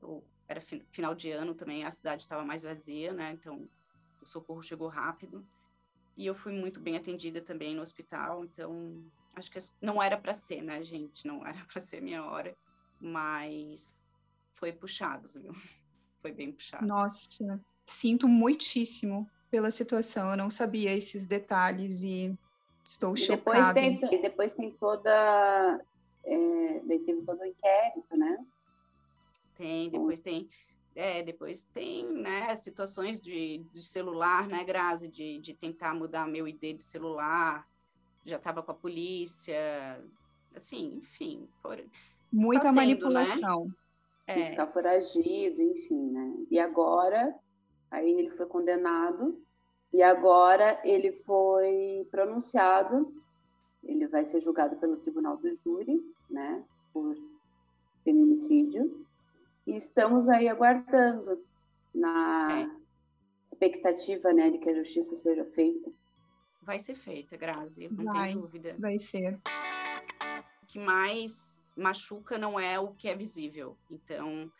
Eu, 0.00 0.24
era 0.46 0.60
final 0.60 1.14
de 1.14 1.30
ano 1.30 1.54
também, 1.54 1.84
a 1.84 1.90
cidade 1.90 2.22
estava 2.22 2.42
mais 2.42 2.62
vazia, 2.62 3.12
né, 3.12 3.32
então 3.32 3.68
o 4.22 4.26
socorro 4.26 4.62
chegou 4.62 4.88
rápido. 4.88 5.46
E 6.18 6.26
eu 6.26 6.34
fui 6.34 6.52
muito 6.52 6.80
bem 6.80 6.96
atendida 6.96 7.40
também 7.40 7.74
no 7.74 7.80
hospital, 7.80 8.44
então 8.44 9.02
acho 9.34 9.50
que 9.50 9.58
não 9.80 10.02
era 10.02 10.18
para 10.18 10.34
ser, 10.34 10.60
né, 10.60 10.82
gente? 10.82 11.26
Não 11.26 11.46
era 11.46 11.64
para 11.72 11.80
ser 11.80 12.02
minha 12.02 12.22
hora 12.22 12.54
mas 13.00 14.12
foi 14.52 14.72
puxado, 14.72 15.28
viu? 15.28 15.52
Foi 16.20 16.32
bem 16.32 16.50
puxado. 16.50 16.84
Nossa, 16.84 17.60
sinto 17.86 18.26
muitíssimo 18.26 19.30
pela 19.48 19.70
situação. 19.70 20.32
Eu 20.32 20.36
não 20.36 20.50
sabia 20.50 20.92
esses 20.92 21.26
detalhes 21.26 22.02
e 22.02 22.36
estou 22.84 23.14
e 23.14 23.18
chocada. 23.18 23.80
Depois 23.80 24.00
tem, 24.00 24.18
e 24.18 24.22
depois 24.22 24.54
tem 24.54 24.70
toda. 24.72 25.84
É, 26.24 26.80
teve 26.88 27.22
todo 27.22 27.40
o 27.40 27.46
inquérito, 27.46 28.16
né? 28.16 28.44
Tem, 29.54 29.90
depois 29.90 30.18
tem. 30.18 30.50
É, 30.98 31.22
depois 31.22 31.62
tem, 31.62 32.04
né, 32.12 32.56
situações 32.56 33.20
de, 33.20 33.58
de 33.70 33.84
celular, 33.84 34.48
né, 34.48 34.64
Grazi, 34.64 35.06
de, 35.06 35.38
de 35.38 35.54
tentar 35.54 35.94
mudar 35.94 36.26
meu 36.26 36.48
ID 36.48 36.76
de 36.76 36.82
celular, 36.82 37.64
já 38.24 38.34
estava 38.34 38.64
com 38.64 38.72
a 38.72 38.74
polícia, 38.74 39.56
assim, 40.56 40.96
enfim, 40.96 41.48
foram, 41.62 41.84
Muita 42.32 42.64
tá 42.64 42.72
manipulação. 42.72 43.66
Né? 43.66 43.72
É. 44.26 44.50
Ficar 44.50 44.66
foragido, 44.66 45.62
enfim, 45.62 46.10
né? 46.10 46.34
E 46.50 46.58
agora, 46.58 47.32
aí 47.92 48.10
ele 48.10 48.30
foi 48.30 48.46
condenado, 48.46 49.40
e 49.92 50.02
agora 50.02 50.80
ele 50.82 51.12
foi 51.12 52.08
pronunciado, 52.10 53.14
ele 53.84 54.08
vai 54.08 54.24
ser 54.24 54.40
julgado 54.40 54.74
pelo 54.78 54.96
tribunal 54.96 55.36
do 55.36 55.48
júri, 55.52 56.02
né? 56.28 56.64
Por 56.92 57.16
feminicídio. 58.02 59.06
E 59.68 59.76
estamos 59.76 60.30
aí 60.30 60.48
aguardando 60.48 61.44
na 61.94 62.62
é. 62.62 62.70
expectativa, 63.44 64.32
né, 64.32 64.48
de 64.50 64.56
que 64.56 64.70
a 64.70 64.74
justiça 64.74 65.14
seja 65.14 65.44
feita. 65.44 65.92
Vai 66.62 66.78
ser 66.78 66.94
feita, 66.94 67.36
Grazi, 67.36 67.86
não 67.86 68.06
vai, 68.06 68.28
tem 68.28 68.40
dúvida. 68.40 68.76
Vai 68.78 68.98
ser. 68.98 69.38
O 70.62 70.66
que 70.66 70.78
mais 70.78 71.66
machuca 71.76 72.38
não 72.38 72.58
é 72.58 72.80
o 72.80 72.94
que 72.94 73.10
é 73.10 73.14
visível. 73.14 73.76
Então, 73.90 74.50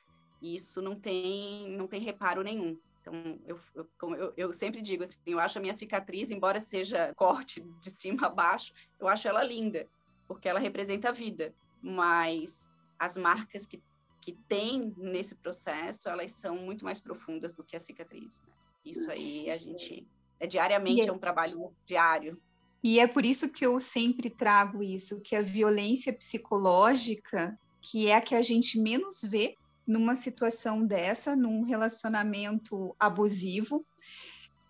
isso 0.43 0.83
não 0.83 0.95
tem, 0.95 1.71
não 1.71 1.87
tem 1.87 2.03
reparo 2.03 2.43
nenhum. 2.43 2.79
Então, 3.01 3.15
eu, 3.47 3.59
eu, 3.75 4.15
eu, 4.15 4.35
eu, 4.37 4.53
sempre 4.53 4.83
digo 4.83 5.05
assim, 5.05 5.19
eu 5.25 5.39
acho 5.39 5.57
a 5.57 5.63
minha 5.63 5.73
cicatriz, 5.73 6.31
embora 6.31 6.61
seja 6.61 7.15
corte 7.15 7.63
de 7.63 7.89
cima 7.89 8.27
a 8.27 8.31
baixo, 8.31 8.75
eu 9.01 9.09
acho 9.09 9.27
ela 9.27 9.43
linda, 9.43 9.89
porque 10.27 10.47
ela 10.51 10.61
representa 10.61 11.09
a 11.09 11.13
vida. 11.13 11.55
Mas 11.81 12.71
as 12.99 13.17
marcas 13.17 13.67
que, 13.67 13.83
que 14.21 14.33
tem 14.49 14.93
nesse 14.97 15.37
processo, 15.37 16.09
elas 16.09 16.33
são 16.33 16.57
muito 16.57 16.85
mais 16.85 17.01
profundas 17.01 17.55
do 17.55 17.65
que 17.65 17.77
a 17.77 17.81
cicatriz. 17.81 18.41
Né? 18.41 18.53
Isso 18.85 19.11
aí 19.11 19.51
a 19.51 19.59
gente... 19.59 20.09
É 20.41 20.47
diariamente, 20.47 21.09
é 21.09 21.13
um 21.13 21.19
trabalho 21.19 21.73
diário. 21.85 22.41
E 22.83 23.01
é 23.01 23.07
por 23.07 23.27
isso 23.27 23.51
que 23.53 23.67
eu 23.67 23.81
sempre 23.81 24.31
trago 24.31 24.83
isso, 24.83 25.21
que 25.21 25.35
a 25.35 25.43
violência 25.43 26.13
psicológica, 26.13 27.59
que 27.83 28.07
é 28.09 28.15
a 28.15 28.21
que 28.21 28.37
a 28.37 28.43
gente 28.43 28.81
menos 28.81 29.23
vê 29.23 29.57
numa 29.85 30.15
situação 30.15 30.87
dessa, 30.87 31.35
num 31.35 31.65
relacionamento 31.65 32.95
abusivo, 33.01 33.85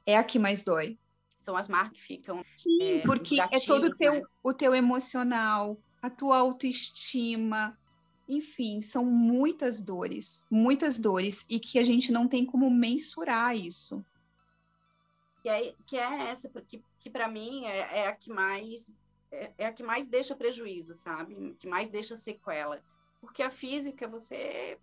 é 0.07 0.17
a 0.17 0.25
que 0.25 0.39
mais 0.39 0.63
dói. 0.63 0.97
São 1.37 1.57
as 1.57 1.69
marcas 1.69 2.01
que 2.01 2.03
ficam. 2.03 2.43
Sim, 2.47 2.83
é, 2.83 3.01
porque 3.01 3.37
gatilhos, 3.37 3.65
é 3.65 3.67
todo 3.67 3.85
o 3.87 3.93
teu, 3.93 4.15
né? 4.15 4.23
o 4.43 4.55
teu 4.55 4.75
emocional, 4.75 5.79
a 6.01 6.09
tua 6.09 6.39
autoestima, 6.39 7.77
enfim, 8.29 8.83
são 8.83 9.05
muitas 9.05 9.81
dores, 9.81 10.47
muitas 10.51 10.99
dores, 10.99 11.47
e 11.49 11.59
que 11.59 11.79
a 11.79 11.83
gente 11.83 12.13
não 12.13 12.29
tem 12.29 12.45
como 12.45 12.71
mensurar 12.71 13.57
isso. 13.57 14.05
Que 15.43 15.49
é, 15.49 15.75
que 15.87 15.97
é 15.97 16.31
essa, 16.31 16.49
porque 16.51 16.83
que 17.01 17.09
para 17.09 17.29
mim 17.29 17.65
é, 17.65 18.01
é, 18.01 18.07
a 18.09 18.15
que 18.15 18.31
mais 18.31 18.93
é, 19.31 19.53
é, 19.57 19.67
a 19.67 19.73
que 19.73 19.83
mais 19.83 20.07
deixa 20.07 20.35
prejuízo, 20.35 20.95
sabe? 20.95 21.57
Que 21.59 21.67
mais 21.67 21.89
deixa 21.89 22.17
sequela. 22.17 22.83
Porque 23.21 23.43
a 23.43 23.51
física 23.51 24.07
você 24.07 24.79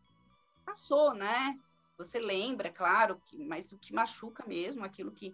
passou, 0.65 1.13
né? 1.13 1.59
Você 1.97 2.19
lembra, 2.19 2.71
claro, 2.71 3.21
que, 3.25 3.37
mas 3.37 3.71
o 3.71 3.77
que 3.77 3.93
machuca 3.93 4.45
mesmo, 4.45 4.83
aquilo 4.83 5.11
que, 5.11 5.33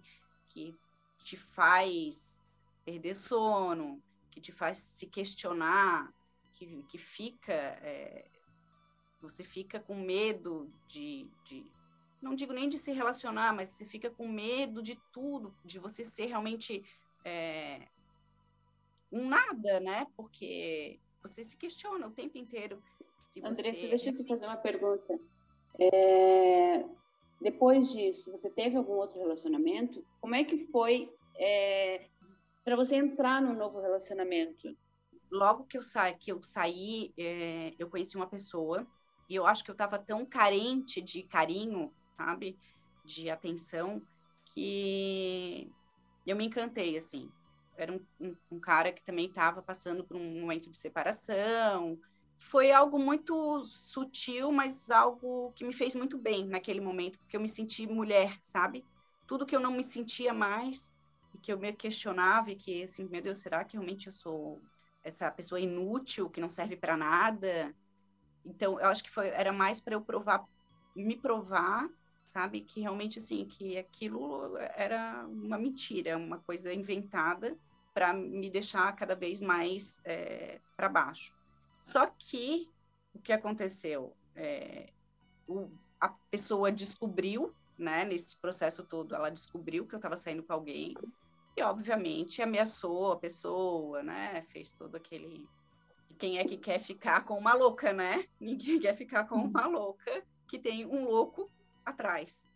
que 0.49 0.75
te 1.23 1.37
faz 1.37 2.45
perder 2.83 3.15
sono, 3.15 4.01
que 4.29 4.39
te 4.39 4.51
faz 4.51 4.77
se 4.77 5.07
questionar, 5.07 6.13
que, 6.61 6.83
que 6.83 6.97
fica. 6.97 7.53
É, 7.53 8.25
você 9.19 9.43
fica 9.43 9.79
com 9.79 9.95
medo 9.95 10.71
de, 10.87 11.29
de 11.43 11.71
não 12.21 12.35
digo 12.35 12.53
nem 12.53 12.69
de 12.69 12.77
se 12.77 12.91
relacionar, 12.91 13.53
mas 13.53 13.71
você 13.71 13.85
fica 13.85 14.09
com 14.09 14.27
medo 14.27 14.81
de 14.81 14.95
tudo, 15.11 15.55
de 15.63 15.79
você 15.79 16.03
ser 16.03 16.25
realmente 16.25 16.83
é, 17.23 17.87
um 19.11 19.27
nada, 19.27 19.79
né? 19.79 20.07
Porque 20.15 20.99
você 21.21 21.43
se 21.43 21.57
questiona 21.57 22.07
o 22.07 22.11
tempo 22.11 22.37
inteiro. 22.37 22.81
Se 23.17 23.43
Andressa, 23.43 23.81
deixa 23.81 24.09
eu 24.09 24.15
te 24.15 24.23
fazer 24.23 24.45
uma 24.45 24.57
pergunta. 24.57 25.19
É, 25.79 26.83
depois 27.41 27.91
disso, 27.91 28.31
você 28.31 28.49
teve 28.49 28.75
algum 28.75 28.93
outro 28.93 29.19
relacionamento? 29.19 30.05
Como 30.19 30.35
é 30.35 30.43
que 30.43 30.57
foi 30.67 31.11
é, 31.37 32.07
para 32.63 32.75
você 32.75 32.95
entrar 32.95 33.41
num 33.41 33.55
novo 33.55 33.79
relacionamento? 33.79 34.75
Logo 35.31 35.65
que 35.65 35.77
eu, 35.77 35.83
sa 35.83 36.13
que 36.13 36.31
eu 36.31 36.43
saí, 36.43 37.13
é, 37.17 37.73
eu 37.79 37.89
conheci 37.89 38.17
uma 38.17 38.27
pessoa 38.29 38.87
e 39.29 39.35
eu 39.35 39.45
acho 39.45 39.63
que 39.63 39.71
eu 39.71 39.73
estava 39.73 39.97
tão 39.99 40.25
carente 40.25 41.01
de 41.01 41.23
carinho 41.23 41.93
sabe? 42.17 42.59
De 43.03 43.29
atenção, 43.29 44.05
que 44.45 45.73
eu 46.25 46.35
me 46.35 46.45
encantei, 46.45 46.97
assim. 46.97 47.33
Era 47.75 47.91
um, 47.93 48.05
um, 48.19 48.37
um 48.51 48.59
cara 48.59 48.91
que 48.93 49.03
também 49.03 49.27
estava 49.27 49.61
passando 49.63 50.03
por 50.05 50.15
um 50.17 50.39
momento 50.41 50.69
de 50.69 50.77
separação. 50.77 51.99
Foi 52.37 52.71
algo 52.71 52.99
muito 52.99 53.63
sutil, 53.65 54.51
mas 54.51 54.89
algo 54.91 55.51
que 55.53 55.63
me 55.65 55.73
fez 55.73 55.95
muito 55.95 56.17
bem 56.17 56.45
naquele 56.47 56.81
momento, 56.81 57.19
porque 57.19 57.37
eu 57.37 57.41
me 57.41 57.47
senti 57.49 57.87
mulher, 57.87 58.37
sabe? 58.41 58.85
Tudo 59.27 59.45
que 59.45 59.55
eu 59.55 59.59
não 59.59 59.71
me 59.71 59.83
sentia 59.83 60.33
mais 60.33 60.95
e 61.33 61.39
que 61.39 61.51
eu 61.51 61.57
me 61.59 61.71
questionava 61.73 62.51
e 62.51 62.55
que, 62.55 62.83
assim, 62.83 63.07
meu 63.07 63.21
Deus, 63.21 63.37
será 63.39 63.63
que 63.65 63.73
realmente 63.77 64.07
eu 64.07 64.11
sou 64.13 64.61
essa 65.03 65.29
pessoa 65.31 65.59
inútil 65.59 66.29
que 66.29 66.41
não 66.41 66.51
serve 66.51 66.75
para 66.75 66.97
nada? 66.97 67.75
Então, 68.45 68.79
eu 68.79 68.87
acho 68.87 69.03
que 69.03 69.11
foi, 69.11 69.27
era 69.29 69.51
mais 69.51 69.79
para 69.79 69.93
eu 69.93 70.01
provar, 70.01 70.45
me 70.95 71.15
provar 71.15 71.89
sabe? 72.31 72.61
Que 72.61 72.79
realmente, 72.79 73.19
assim, 73.19 73.45
que 73.45 73.77
aquilo 73.77 74.55
era 74.75 75.25
uma 75.27 75.57
mentira, 75.57 76.17
uma 76.17 76.39
coisa 76.39 76.73
inventada 76.73 77.57
para 77.93 78.13
me 78.13 78.49
deixar 78.49 78.95
cada 78.95 79.15
vez 79.15 79.41
mais 79.41 80.01
é, 80.05 80.61
para 80.77 80.87
baixo. 80.87 81.35
Só 81.81 82.07
que 82.07 82.69
o 83.13 83.19
que 83.19 83.33
aconteceu? 83.33 84.15
É, 84.33 84.93
o, 85.45 85.69
a 85.99 86.07
pessoa 86.07 86.71
descobriu 86.71 87.53
né, 87.77 88.05
nesse 88.05 88.37
processo 88.37 88.85
todo, 88.85 89.13
ela 89.13 89.29
descobriu 89.29 89.85
que 89.85 89.93
eu 89.93 89.97
estava 89.97 90.15
saindo 90.15 90.43
com 90.43 90.53
alguém 90.53 90.95
e, 91.55 91.61
obviamente, 91.61 92.41
ameaçou 92.41 93.11
a 93.11 93.17
pessoa, 93.17 94.01
né? 94.03 94.41
Fez 94.43 94.73
todo 94.73 94.95
aquele. 94.95 95.47
Quem 96.17 96.37
é 96.37 96.45
que 96.45 96.57
quer 96.57 96.79
ficar 96.79 97.25
com 97.25 97.37
uma 97.37 97.53
louca, 97.53 97.91
né? 97.91 98.25
Ninguém 98.39 98.79
quer 98.79 98.95
ficar 98.95 99.25
com 99.27 99.35
uma 99.35 99.67
louca 99.67 100.23
que 100.47 100.59
tem 100.59 100.85
um 100.85 101.05
louco 101.05 101.51
atrás. 101.85 102.47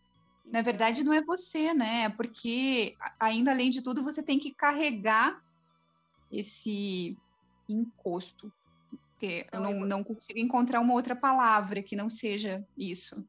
Na 0.44 0.62
verdade, 0.62 1.02
não 1.02 1.12
é 1.12 1.22
você, 1.22 1.74
né? 1.74 2.04
É 2.04 2.08
porque, 2.08 2.96
ainda 3.18 3.50
além 3.50 3.70
de 3.70 3.82
tudo, 3.82 4.02
você 4.02 4.22
tem 4.22 4.38
que 4.38 4.54
carregar 4.54 5.42
esse 6.30 7.18
encosto. 7.68 8.52
Porque 9.10 9.46
eu 9.50 9.60
não, 9.60 9.80
não 9.80 10.04
consigo 10.04 10.38
encontrar 10.38 10.80
uma 10.80 10.94
outra 10.94 11.16
palavra 11.16 11.82
que 11.82 11.96
não 11.96 12.08
seja 12.08 12.64
isso. 12.76 13.26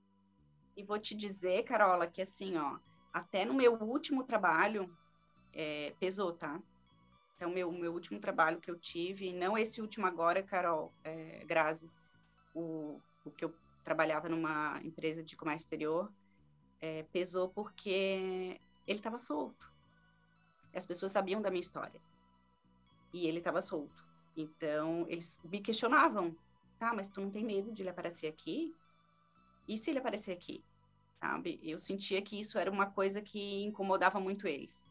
E 0.75 0.83
vou 0.83 0.99
te 0.99 1.15
dizer, 1.15 1.63
Carola, 1.63 2.05
que 2.05 2.21
assim, 2.21 2.55
ó, 2.57 2.77
até 3.11 3.45
no 3.45 3.53
meu 3.53 3.73
último 3.81 4.23
trabalho, 4.23 4.95
é, 5.53 5.93
pesou, 5.99 6.33
tá? 6.33 6.61
Então, 7.35 7.51
meu, 7.51 7.71
meu 7.71 7.93
último 7.93 8.19
trabalho 8.19 8.59
que 8.59 8.69
eu 8.69 8.79
tive, 8.79 9.31
não 9.31 9.57
esse 9.57 9.79
último 9.81 10.07
agora, 10.07 10.41
Carol, 10.41 10.91
é, 11.03 11.43
Grazi, 11.45 11.91
o, 12.53 12.99
o 13.23 13.31
que 13.31 13.45
eu 13.45 13.53
trabalhava 13.83 14.27
numa 14.27 14.79
empresa 14.83 15.23
de 15.23 15.35
comércio 15.35 15.65
exterior, 15.65 16.11
é, 16.81 17.03
pesou 17.03 17.49
porque 17.49 18.59
ele 18.87 18.99
estava 18.99 19.19
solto. 19.19 19.71
As 20.73 20.85
pessoas 20.85 21.11
sabiam 21.11 21.41
da 21.41 21.49
minha 21.49 21.61
história. 21.61 22.01
E 23.13 23.27
ele 23.27 23.37
estava 23.37 23.61
solto. 23.61 24.05
Então, 24.35 25.05
eles 25.07 25.41
me 25.43 25.61
questionavam. 25.61 26.35
Tá, 26.77 26.93
mas 26.93 27.09
tu 27.09 27.21
não 27.21 27.31
tem 27.31 27.43
medo 27.43 27.71
de 27.71 27.81
ele 27.81 27.89
aparecer 27.89 28.27
aqui? 28.27 28.75
E 29.67 29.77
se 29.77 29.89
ele 29.89 29.99
aparecer 29.99 30.31
aqui? 30.31 30.63
Sabe? 31.19 31.59
Eu 31.63 31.79
sentia 31.79 32.21
que 32.21 32.39
isso 32.39 32.59
era 32.59 32.69
uma 32.69 32.85
coisa 32.85 33.21
que 33.21 33.63
incomodava 33.63 34.19
muito 34.19 34.47
eles. 34.47 34.87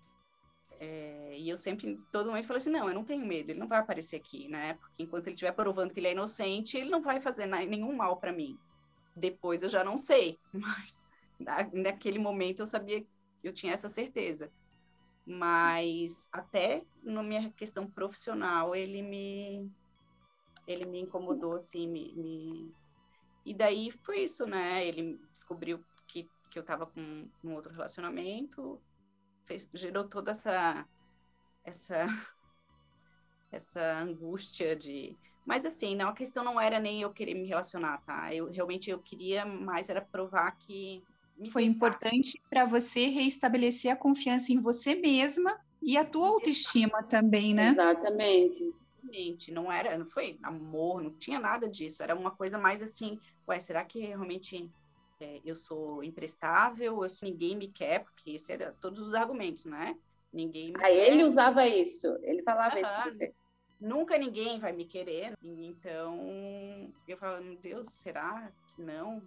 É, 0.78 1.38
e 1.38 1.48
eu 1.48 1.56
sempre, 1.56 1.98
todo 2.12 2.26
momento, 2.26 2.46
falei 2.46 2.58
assim: 2.58 2.70
não, 2.70 2.88
eu 2.88 2.94
não 2.94 3.04
tenho 3.04 3.24
medo, 3.24 3.50
ele 3.50 3.58
não 3.58 3.68
vai 3.68 3.78
aparecer 3.78 4.16
aqui, 4.16 4.48
né? 4.48 4.74
Porque 4.74 5.02
enquanto 5.02 5.26
ele 5.26 5.34
estiver 5.34 5.52
provando 5.52 5.92
que 5.92 6.00
ele 6.00 6.08
é 6.08 6.12
inocente, 6.12 6.76
ele 6.76 6.90
não 6.90 7.00
vai 7.02 7.20
fazer 7.20 7.46
nenhum 7.46 7.94
mal 7.94 8.18
para 8.18 8.32
mim. 8.32 8.58
Depois 9.14 9.62
eu 9.62 9.68
já 9.68 9.82
não 9.82 9.96
sei, 9.96 10.38
mas 10.52 11.04
naquele 11.72 12.18
momento 12.18 12.60
eu 12.60 12.66
sabia, 12.66 13.06
eu 13.42 13.52
tinha 13.52 13.72
essa 13.72 13.88
certeza. 13.88 14.50
Mas 15.26 16.28
até 16.32 16.84
na 17.02 17.22
minha 17.22 17.50
questão 17.52 17.86
profissional, 17.90 18.74
ele 18.74 19.02
me 19.02 19.70
ele 20.66 20.84
me 20.84 21.00
incomodou 21.00 21.54
assim, 21.56 21.86
me, 21.86 22.12
me... 22.14 22.74
e 23.44 23.54
daí 23.54 23.90
foi 24.02 24.24
isso, 24.24 24.46
né? 24.46 24.84
Ele 24.86 25.20
descobriu 25.32 25.84
que, 26.08 26.28
que 26.50 26.58
eu 26.58 26.62
estava 26.62 26.86
com 26.86 27.28
um 27.44 27.54
outro 27.54 27.72
relacionamento, 27.72 28.80
fez, 29.46 29.68
gerou 29.72 30.04
toda 30.04 30.32
essa 30.32 30.86
essa 31.64 32.06
essa 33.50 34.00
angústia 34.00 34.76
de 34.76 35.16
mas 35.44 35.64
assim 35.64 35.96
não 35.96 36.08
a 36.08 36.12
questão 36.12 36.44
não 36.44 36.60
era 36.60 36.78
nem 36.80 37.02
eu 37.02 37.12
querer 37.12 37.34
me 37.34 37.46
relacionar 37.46 37.98
tá? 38.02 38.34
Eu 38.34 38.50
realmente 38.50 38.90
eu 38.90 38.98
queria 38.98 39.46
mais 39.46 39.88
era 39.88 40.00
provar 40.00 40.50
que 40.58 41.02
foi 41.50 41.62
testar. 41.62 41.76
importante 41.76 42.42
para 42.50 42.64
você 42.64 43.06
reestabelecer 43.06 43.92
a 43.92 43.96
confiança 43.96 44.52
em 44.52 44.60
você 44.60 44.94
mesma 44.94 45.58
e 45.82 45.96
a 45.96 46.04
tua 46.04 46.28
autoestima 46.28 47.02
também 47.02 47.54
né? 47.54 47.68
Exatamente. 47.70 48.74
Exatamente, 49.06 49.52
não 49.52 49.70
era, 49.70 49.96
não 49.96 50.06
foi 50.06 50.38
amor, 50.42 51.00
não 51.00 51.12
tinha 51.12 51.38
nada 51.38 51.68
disso, 51.68 52.02
era 52.02 52.14
uma 52.14 52.30
coisa 52.30 52.58
mais 52.58 52.82
assim, 52.82 53.20
ué, 53.48 53.60
será 53.60 53.84
que 53.84 54.00
realmente 54.00 54.68
é, 55.20 55.40
eu 55.44 55.56
sou 55.56 56.02
imprestável, 56.02 57.02
eu 57.02 57.08
sou, 57.08 57.28
ninguém 57.28 57.56
me 57.56 57.68
quer, 57.68 58.04
porque 58.04 58.32
isso 58.32 58.52
era 58.52 58.74
todos 58.80 59.00
os 59.00 59.14
argumentos, 59.14 59.64
né? 59.64 59.96
Ninguém 60.32 60.68
me 60.68 60.76
ah, 60.76 60.88
quer. 60.88 61.12
ele 61.12 61.24
usava 61.24 61.66
isso, 61.66 62.06
ele 62.22 62.42
falava 62.42 62.78
isso 62.80 62.92
você. 63.04 63.34
Nunca 63.78 64.16
ninguém 64.16 64.58
vai 64.58 64.72
me 64.72 64.86
querer, 64.86 65.34
então 65.42 66.18
eu 67.06 67.16
falava, 67.18 67.42
meu 67.42 67.56
Deus, 67.58 67.88
será 67.90 68.50
que 68.74 68.82
não? 68.82 69.22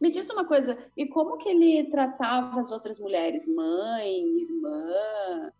Me 0.00 0.10
diz 0.10 0.28
uma 0.30 0.44
coisa, 0.44 0.76
e 0.96 1.06
como 1.06 1.38
que 1.38 1.48
ele 1.48 1.88
tratava 1.88 2.58
as 2.58 2.72
outras 2.72 2.98
mulheres? 2.98 3.46
Mãe, 3.46 4.40
irmã? 4.40 5.52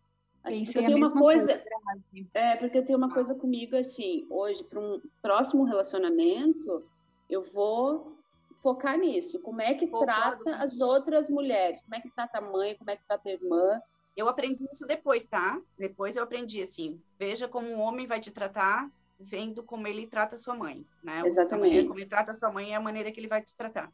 Assim, 0.43 0.65
porque 0.65 0.87
tem 0.87 0.95
uma 0.97 1.13
coisa, 1.13 1.59
coisa 1.59 2.29
é 2.35 2.57
porque 2.57 2.79
eu 2.79 2.85
tenho 2.85 2.99
uma 2.99 3.13
coisa 3.15 3.33
comigo 3.37 3.77
assim 3.77 4.27
hoje 4.29 4.65
para 4.65 4.81
um 4.81 5.01
próximo 5.21 5.63
relacionamento 5.63 6.85
eu 7.33 7.41
vou 7.41 8.19
focar 8.63 8.97
nisso. 8.97 9.41
Como 9.41 9.61
é 9.61 9.75
que 9.75 9.87
Concordo 9.87 10.45
trata 10.45 10.57
as 10.57 10.81
outras 10.81 11.29
mulheres? 11.29 11.83
Como 11.83 11.95
é 11.95 12.01
que 12.01 12.11
trata 12.11 12.39
a 12.39 12.41
mãe? 12.41 12.77
Como 12.77 12.91
é 12.91 12.97
que 12.97 13.05
trata 13.05 13.29
a 13.29 13.33
irmã? 13.33 13.81
Eu 14.17 14.29
aprendi 14.29 14.65
isso 14.73 14.87
depois, 14.87 15.25
tá? 15.25 15.61
Depois 15.77 16.17
eu 16.17 16.23
aprendi 16.23 16.63
assim: 16.63 17.03
veja 17.19 17.49
como 17.49 17.69
um 17.69 17.81
homem 17.81 18.07
vai 18.07 18.21
te 18.21 18.31
tratar, 18.31 18.91
vendo 19.19 19.63
como 19.63 19.87
ele 19.87 20.07
trata 20.07 20.37
sua 20.37 20.55
mãe, 20.55 20.87
né? 21.03 21.23
Exatamente. 21.25 21.87
como 21.87 21.99
ele 21.99 22.09
trata 22.09 22.35
sua 22.35 22.53
mãe 22.53 22.73
é 22.73 22.77
a 22.77 22.81
maneira 22.81 23.11
que 23.11 23.19
ele 23.19 23.29
vai 23.29 23.43
te 23.43 23.57
tratar. 23.57 23.91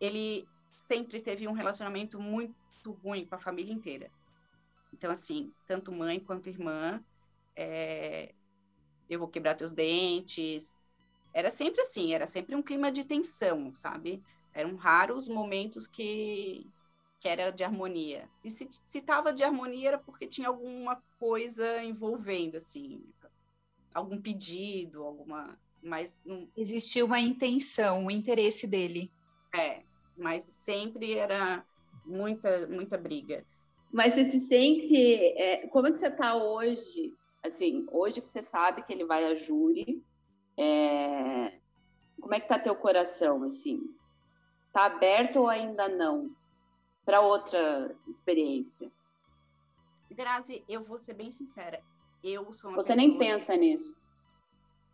Ele 0.00 0.46
sempre 0.72 1.20
teve 1.20 1.48
um 1.48 1.52
relacionamento 1.52 2.20
muito 2.20 2.92
ruim 3.02 3.26
com 3.26 3.34
a 3.34 3.38
família 3.38 3.72
inteira. 3.72 4.10
Então, 4.92 5.10
assim, 5.10 5.52
tanto 5.66 5.90
mãe 5.90 6.20
quanto 6.20 6.48
irmã, 6.48 7.02
é... 7.56 8.32
eu 9.10 9.18
vou 9.18 9.28
quebrar 9.28 9.54
teus 9.54 9.72
dentes, 9.72 10.82
era 11.36 11.50
sempre 11.50 11.82
assim, 11.82 12.14
era 12.14 12.26
sempre 12.26 12.56
um 12.56 12.62
clima 12.62 12.90
de 12.90 13.04
tensão, 13.04 13.70
sabe? 13.74 14.22
Eram 14.54 14.74
raros 14.74 15.28
momentos 15.28 15.86
que, 15.86 16.66
que 17.20 17.28
era 17.28 17.50
de 17.50 17.62
harmonia. 17.62 18.26
Se, 18.38 18.48
se, 18.48 18.66
se 18.70 19.02
tava 19.02 19.34
de 19.34 19.44
harmonia 19.44 19.88
era 19.88 19.98
porque 19.98 20.26
tinha 20.26 20.48
alguma 20.48 20.98
coisa 21.20 21.84
envolvendo, 21.84 22.56
assim, 22.56 23.04
algum 23.92 24.18
pedido, 24.18 25.02
alguma. 25.02 25.58
Mas 25.82 26.22
não... 26.24 26.48
Existia 26.56 27.04
uma 27.04 27.20
intenção, 27.20 28.06
um 28.06 28.10
interesse 28.10 28.66
dele. 28.66 29.12
É, 29.54 29.82
mas 30.16 30.42
sempre 30.42 31.18
era 31.18 31.62
muita, 32.06 32.66
muita 32.66 32.96
briga. 32.96 33.44
Mas 33.92 34.14
você 34.14 34.24
se 34.24 34.38
sente. 34.38 34.96
É, 35.36 35.66
como 35.66 35.86
é 35.86 35.92
que 35.92 35.98
você 35.98 36.08
está 36.08 36.34
hoje? 36.34 37.12
Assim, 37.44 37.86
hoje 37.92 38.22
que 38.22 38.30
você 38.30 38.40
sabe 38.40 38.82
que 38.84 38.92
ele 38.94 39.04
vai 39.04 39.26
a 39.26 39.34
júri, 39.34 40.02
é... 40.56 41.58
Como 42.20 42.34
é 42.34 42.40
que 42.40 42.48
tá 42.48 42.58
teu 42.58 42.74
coração, 42.74 43.44
assim? 43.44 43.94
Tá 44.72 44.86
aberto 44.86 45.36
ou 45.36 45.48
ainda 45.48 45.88
não? 45.88 46.34
Para 47.04 47.20
outra 47.20 47.94
experiência? 48.08 48.90
Grazi, 50.10 50.64
eu 50.68 50.82
vou 50.82 50.98
ser 50.98 51.14
bem 51.14 51.30
sincera. 51.30 51.82
Eu 52.22 52.52
sou 52.52 52.70
uma 52.70 52.82
Você 52.82 52.96
nem 52.96 53.18
pensa 53.18 53.56
nisso? 53.56 53.96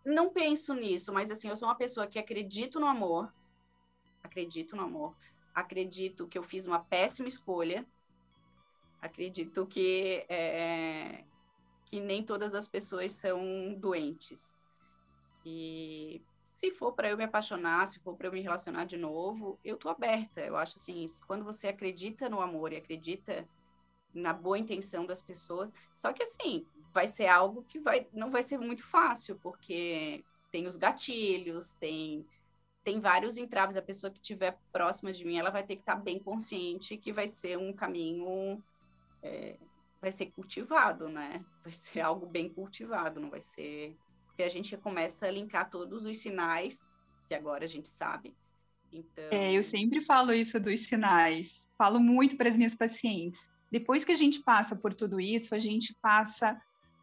Não 0.05 0.31
penso 0.31 0.75
nisso, 0.75 1.13
mas 1.13 1.31
assim, 1.31 1.49
eu 1.49 1.57
sou 1.57 1.69
uma 1.69 1.77
pessoa 1.77 2.07
que 2.07 2.19
acredito 2.19 2.81
no 2.81 2.87
amor. 2.87 3.33
Acredito 4.23 4.77
no 4.77 4.83
amor. 4.83 5.17
Acredito 5.55 6.27
que 6.27 6.37
eu 6.37 6.43
fiz 6.43 6.67
uma 6.67 6.81
péssima 6.81 7.29
escolha. 7.29 7.87
Acredito 9.01 9.67
que 9.67 10.25
é, 10.29 11.25
que 11.85 12.01
nem 12.01 12.23
todas 12.23 12.55
as 12.55 12.67
pessoas 12.67 13.13
são 13.13 13.75
doentes. 13.75 14.59
E 15.45 16.23
se 16.43 16.71
for 16.71 16.93
para 16.93 17.09
eu 17.09 17.17
me 17.17 17.25
apaixonar, 17.25 17.87
se 17.87 17.99
for 18.01 18.17
para 18.17 18.29
eu 18.29 18.33
me 18.33 18.41
relacionar 18.41 18.85
de 18.85 18.97
novo, 18.97 19.59
eu 19.65 19.77
tô 19.77 19.89
aberta. 19.89 20.41
Eu 20.41 20.57
acho 20.57 20.79
assim, 20.79 21.05
quando 21.27 21.45
você 21.45 21.69
acredita 21.69 22.29
no 22.29 22.41
amor 22.41 22.73
e 22.73 22.77
acredita 22.77 23.49
na 24.15 24.33
boa 24.33 24.59
intenção 24.59 25.07
das 25.07 25.23
pessoas, 25.23 25.71
só 25.95 26.13
que 26.13 26.23
assim, 26.23 26.67
vai 26.93 27.09
ser 27.09 27.27
algo 27.27 27.63
que 27.65 27.79
vai 27.79 28.07
não 28.13 28.31
vai 28.31 28.43
ser 28.43 28.59
muito 28.59 28.85
fácil, 28.87 29.39
porque 29.43 30.25
tem 30.51 30.67
os 30.67 30.77
gatilhos, 30.77 31.71
tem 31.71 32.27
tem 32.85 33.01
vários 33.01 33.39
entraves. 33.39 33.77
A 33.77 33.83
pessoa 33.83 34.11
que 34.11 34.19
estiver 34.19 34.59
próxima 34.73 35.13
de 35.13 35.25
mim, 35.25 35.39
ela 35.39 35.51
vai 35.51 35.63
ter 35.63 35.77
que 35.77 35.83
estar 35.83 35.97
tá 35.97 36.01
bem 36.01 36.19
consciente 36.19 36.97
que 36.97 37.13
vai 37.13 37.29
ser 37.29 37.57
um 37.59 37.73
caminho 37.73 38.63
é, 39.23 39.57
vai 40.01 40.11
ser 40.13 40.27
cultivado, 40.33 41.09
né? 41.09 41.45
Vai 41.63 41.73
ser 41.73 42.01
algo 42.03 42.27
bem 42.27 42.49
cultivado, 42.49 43.21
não 43.21 43.31
vai 43.31 43.41
ser 43.41 43.97
porque 44.43 44.45
a 44.45 44.49
gente 44.49 44.77
começa 44.77 45.27
a 45.27 45.31
linkar 45.31 45.71
todos 45.71 46.05
os 46.05 46.19
sinais, 46.19 46.91
que 47.29 47.35
agora 47.35 47.65
a 47.65 47.69
gente 47.69 47.89
sabe. 47.89 48.35
Então... 48.93 49.25
É, 49.31 49.53
eu 49.53 49.63
sempre 49.63 50.03
falo 50.03 50.33
isso 50.33 50.59
dos 50.59 50.81
sinais, 50.81 51.69
falo 51.79 52.01
muito 52.01 52.37
para 52.37 52.49
as 52.49 52.57
minhas 52.57 52.75
pacientes. 52.75 53.49
Depois 53.71 54.05
que 54.05 54.11
a 54.11 54.17
gente 54.17 54.43
passa 54.43 54.75
por 54.75 54.93
tudo 54.93 55.21
isso, 55.21 55.55
a 55.55 55.59
gente 55.59 55.95
passa 56.03 56.61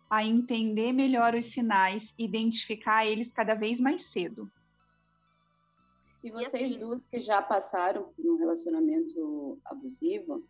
a 0.10 0.24
entender 0.24 0.92
melhor 0.92 1.34
os 1.34 1.46
sinais, 1.46 2.14
identificar 2.18 3.06
eles 3.06 3.32
cada 3.32 3.56
vez 3.56 3.80
mais 3.80 4.04
cedo. 4.04 4.52
E 6.22 6.32
vocês 6.32 6.64
e 6.64 6.66
assim, 6.66 6.80
duas 6.80 7.06
que 7.06 7.22
já 7.22 7.42
passaram 7.42 8.04
por 8.16 8.26
um 8.26 8.38
relacionamento 8.38 9.58
abusivo, 9.64 10.44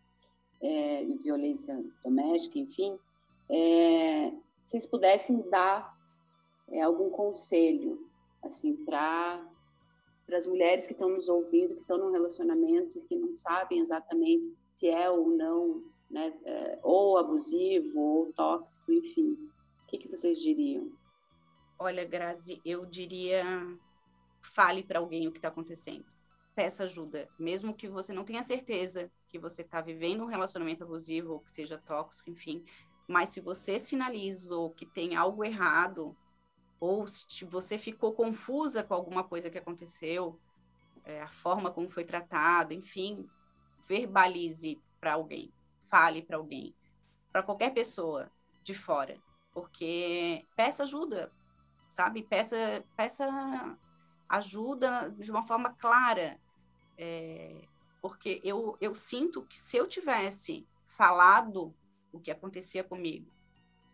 é, 0.60 1.04
violência 1.22 1.80
doméstica, 2.02 2.58
enfim, 2.58 2.98
é, 3.48 4.32
vocês 4.58 4.84
pudessem 4.86 5.48
dar 5.48 5.99
é, 6.70 6.82
algum 6.82 7.10
conselho 7.10 8.08
assim 8.42 8.76
para 8.84 9.46
as 10.32 10.46
mulheres 10.46 10.86
que 10.86 10.92
estão 10.92 11.08
nos 11.08 11.28
ouvindo, 11.28 11.74
que 11.74 11.80
estão 11.80 11.98
num 11.98 12.12
relacionamento 12.12 12.98
e 12.98 13.02
que 13.02 13.16
não 13.16 13.34
sabem 13.34 13.80
exatamente 13.80 14.56
se 14.72 14.88
é 14.88 15.10
ou 15.10 15.28
não, 15.28 15.82
né, 16.10 16.32
é, 16.44 16.78
ou 16.82 17.18
abusivo 17.18 18.00
ou 18.00 18.32
tóxico, 18.32 18.92
enfim. 18.92 19.32
O 19.82 19.86
que, 19.86 19.98
que 19.98 20.08
vocês 20.08 20.40
diriam? 20.40 20.90
Olha, 21.78 22.04
Grazi, 22.04 22.60
eu 22.64 22.86
diria 22.86 23.44
fale 24.42 24.82
para 24.82 24.98
alguém 24.98 25.26
o 25.26 25.32
que 25.32 25.38
está 25.38 25.48
acontecendo. 25.48 26.04
Peça 26.54 26.84
ajuda, 26.84 27.28
mesmo 27.38 27.74
que 27.74 27.88
você 27.88 28.12
não 28.12 28.24
tenha 28.24 28.42
certeza 28.42 29.10
que 29.28 29.38
você 29.38 29.62
está 29.62 29.80
vivendo 29.80 30.22
um 30.22 30.26
relacionamento 30.26 30.82
abusivo 30.82 31.34
ou 31.34 31.40
que 31.40 31.50
seja 31.50 31.78
tóxico, 31.78 32.30
enfim. 32.30 32.64
Mas 33.06 33.30
se 33.30 33.40
você 33.40 33.78
sinalizou 33.78 34.70
que 34.70 34.86
tem 34.86 35.16
algo 35.16 35.44
errado, 35.44 36.16
ou 36.80 37.06
se 37.06 37.44
você 37.44 37.76
ficou 37.76 38.14
confusa 38.14 38.82
com 38.82 38.94
alguma 38.94 39.22
coisa 39.22 39.50
que 39.50 39.58
aconteceu, 39.58 40.40
é, 41.04 41.20
a 41.20 41.28
forma 41.28 41.70
como 41.70 41.90
foi 41.90 42.04
tratada, 42.04 42.72
enfim, 42.72 43.28
verbalize 43.86 44.80
para 44.98 45.12
alguém, 45.12 45.52
fale 45.90 46.22
para 46.22 46.38
alguém, 46.38 46.74
para 47.30 47.42
qualquer 47.42 47.74
pessoa 47.74 48.32
de 48.62 48.72
fora, 48.72 49.20
porque 49.52 50.46
peça 50.56 50.84
ajuda, 50.84 51.30
sabe? 51.86 52.22
Peça, 52.22 52.84
peça 52.96 53.26
ajuda 54.28 55.10
de 55.18 55.30
uma 55.30 55.42
forma 55.42 55.74
clara, 55.74 56.40
é, 56.96 57.62
porque 58.00 58.40
eu, 58.42 58.76
eu 58.80 58.94
sinto 58.94 59.42
que 59.44 59.58
se 59.58 59.76
eu 59.76 59.86
tivesse 59.86 60.66
falado 60.84 61.74
o 62.12 62.18
que 62.18 62.30
acontecia 62.30 62.82
comigo 62.82 63.30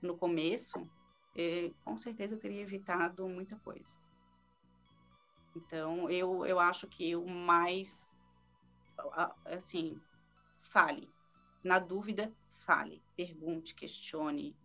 no 0.01 0.17
começo, 0.17 0.89
eh, 1.37 1.73
com 1.85 1.99
certeza 1.99 2.35
eu 2.35 2.39
teria 2.39 2.63
evitado 2.63 3.29
muita 3.29 3.57
coisa. 3.57 4.01
Então, 5.55 6.11
eu, 6.11 6.45
eu 6.45 6.59
acho 6.59 6.87
que 6.87 7.17
o 7.17 7.27
mais, 7.27 8.19
assim, 9.45 10.01
fale. 10.59 11.11
Na 11.63 11.79
dúvida, 11.79 12.33
fale. 12.59 13.03
Pergunte, 13.17 13.75
questione, 13.75 14.57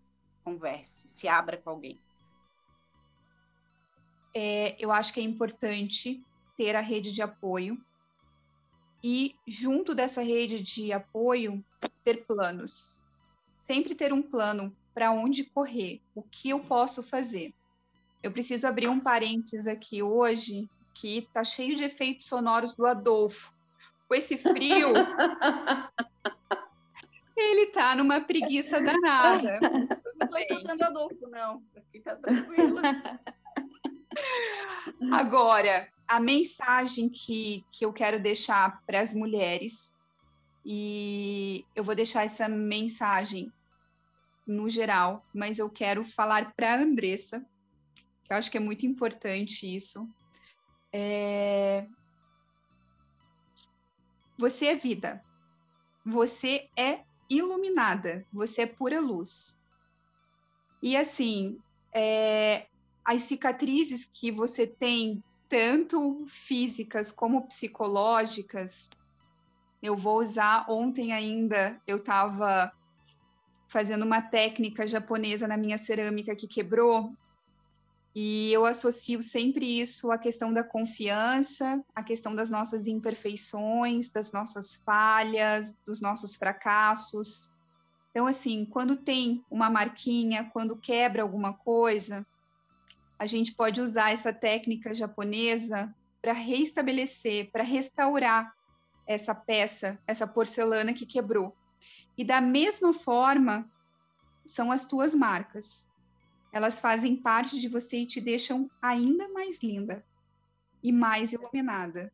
converse, 0.44 1.08
se 1.08 1.28
abra 1.28 1.58
com 1.58 1.70
alguém. 1.70 2.02
É, 4.34 4.76
eu 4.84 4.92
acho 4.92 5.14
que 5.14 5.20
é 5.20 5.24
importante 5.24 6.24
ter 6.58 6.76
a 6.76 6.82
rede 6.82 7.12
de 7.12 7.22
apoio 7.22 7.78
e, 9.04 9.36
junto 9.48 9.96
dessa 9.96 10.22
rede 10.22 10.62
de 10.62 10.92
apoio, 10.92 11.64
ter 12.04 12.26
planos. 12.26 13.04
Sempre 13.56 13.96
ter 13.96 14.14
um 14.14 14.22
plano 14.22 14.76
para 14.94 15.12
onde 15.12 15.46
correr, 15.46 16.02
o 16.14 16.22
que 16.22 16.50
eu 16.50 16.60
posso 16.60 17.04
fazer. 17.04 17.54
Eu 18.22 18.32
preciso 18.32 18.68
abrir 18.68 18.88
um 18.88 19.00
parênteses 19.00 19.68
aqui 19.68 20.04
hoje, 20.04 20.70
que 20.94 21.20
está 21.20 21.44
cheio 21.44 21.76
de 21.76 21.86
efeitos 21.86 22.28
sonoros 22.28 22.74
do 22.74 22.86
Adolfo. 22.86 23.52
Com 24.08 24.16
esse 24.16 24.38
frio, 24.38 24.94
ele 27.36 27.62
está 27.62 27.96
numa 27.96 28.22
preguiça 28.22 28.80
danada. 28.82 29.60
Não 29.62 30.26
estou 30.26 30.38
escutando 30.38 30.84
Adolfo, 30.84 31.28
não. 31.30 31.64
Aqui 31.76 31.98
está 31.98 32.16
tranquilo. 32.16 32.80
Agora, 35.12 35.88
a 36.08 36.20
mensagem 36.20 37.10
que, 37.10 37.64
que 37.72 37.86
eu 37.86 37.94
quero 37.94 38.20
deixar 38.20 38.82
para 38.86 39.00
as 39.00 39.14
mulheres, 39.14 39.96
e 40.66 41.66
eu 41.76 41.84
vou 41.84 41.96
deixar 41.96 42.24
essa 42.24 42.48
mensagem 42.48 43.52
no 44.52 44.70
geral, 44.70 45.26
mas 45.34 45.58
eu 45.58 45.70
quero 45.70 46.04
falar 46.04 46.54
para 46.54 46.74
a 46.74 46.82
Andressa, 46.82 47.46
que 48.24 48.34
eu 48.34 48.38
acho 48.38 48.52
que 48.52 48.58
é 48.58 48.60
muito 48.60 48.86
importante 48.86 49.74
isso. 49.74 50.08
É... 50.92 51.88
Você 54.38 54.68
é 54.68 54.76
vida. 54.76 55.24
Você 56.06 56.70
é 56.78 57.02
iluminada. 57.30 58.26
Você 58.34 58.64
é 58.64 58.66
pura 58.66 59.00
luz. 59.00 59.58
E 60.84 60.98
assim, 60.98 61.58
é... 61.94 62.68
as 63.06 63.24
cicatrizes 63.24 64.06
que 64.06 64.32
você 64.32 64.68
tem, 64.68 65.24
tanto 65.48 66.26
físicas 66.28 67.12
como 67.12 67.48
psicológicas, 67.48 68.90
eu 69.82 69.98
vou 69.98 70.20
usar 70.20 70.66
ontem 70.70 71.12
ainda, 71.12 71.82
eu 71.88 71.98
estava 71.98 72.72
fazendo 73.72 74.04
uma 74.04 74.22
técnica 74.22 74.86
japonesa 74.86 75.48
na 75.48 75.56
minha 75.56 75.78
cerâmica 75.78 76.36
que 76.36 76.46
quebrou. 76.46 77.16
E 78.14 78.52
eu 78.52 78.66
associo 78.66 79.24
sempre 79.24 79.80
isso 79.80 80.12
à 80.12 80.18
questão 80.18 80.52
da 80.52 80.62
confiança, 80.62 81.82
à 81.96 82.04
questão 82.04 82.36
das 82.36 82.50
nossas 82.50 82.86
imperfeições, 82.86 84.10
das 84.10 84.34
nossas 84.34 84.82
falhas, 84.86 85.74
dos 85.86 86.02
nossos 86.02 86.36
fracassos. 86.36 87.50
Então, 88.10 88.28
assim, 88.28 88.66
quando 88.66 88.98
tem 88.98 89.42
uma 89.50 89.70
marquinha, 89.70 90.50
quando 90.52 90.76
quebra 90.76 91.22
alguma 91.22 91.54
coisa, 91.54 92.28
a 93.18 93.26
gente 93.26 93.54
pode 93.54 93.80
usar 93.80 94.12
essa 94.12 94.34
técnica 94.34 94.94
japonesa 94.94 95.96
para 96.22 96.34
reestabelecer, 96.34 97.50
para 97.54 97.64
restaurar 97.64 98.54
essa 99.08 99.34
peça, 99.34 99.98
essa 100.06 100.28
porcelana 100.28 100.94
que 100.94 101.06
quebrou. 101.06 101.56
E 102.18 102.24
da 102.24 102.42
mesma 102.42 102.94
forma, 102.94 103.70
são 104.46 104.72
as 104.72 104.86
tuas 104.86 105.16
marcas. 105.16 105.90
Elas 106.52 106.80
fazem 106.80 107.16
parte 107.16 107.60
de 107.60 107.70
você 107.70 107.98
e 107.98 108.06
te 108.06 108.20
deixam 108.20 108.70
ainda 108.82 109.30
mais 109.30 109.62
linda 109.64 110.06
e 110.84 110.92
mais 110.92 111.32
iluminada. 111.32 112.12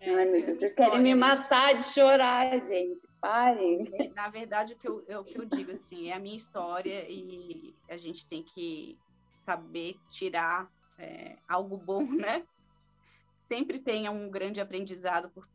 É, 0.00 0.14
Ai, 0.14 0.24
meu 0.24 0.44
Deus, 0.44 0.58
vocês 0.58 0.74
querem 0.74 1.00
me 1.00 1.14
matar 1.14 1.74
de 1.74 1.84
chorar, 1.84 2.64
gente. 2.66 3.00
Parem. 3.20 3.88
É, 3.94 4.08
na 4.08 4.28
verdade, 4.28 4.74
o 4.74 4.76
que 4.76 4.88
eu, 4.88 5.04
é 5.06 5.16
o 5.16 5.24
que 5.24 5.38
eu 5.38 5.44
digo 5.44 5.70
assim, 5.70 6.08
é 6.08 6.14
a 6.14 6.18
minha 6.18 6.36
história 6.36 7.08
e 7.08 7.72
a 7.88 7.96
gente 7.96 8.28
tem 8.28 8.42
que 8.42 8.98
saber 9.38 9.96
tirar 10.10 10.68
é, 10.98 11.36
algo 11.48 11.76
bom, 11.76 12.02
né? 12.04 12.44
Sempre 13.38 13.78
tem 13.78 14.08
um 14.08 14.28
grande 14.28 14.60
aprendizado 14.60 15.30
por, 15.30 15.46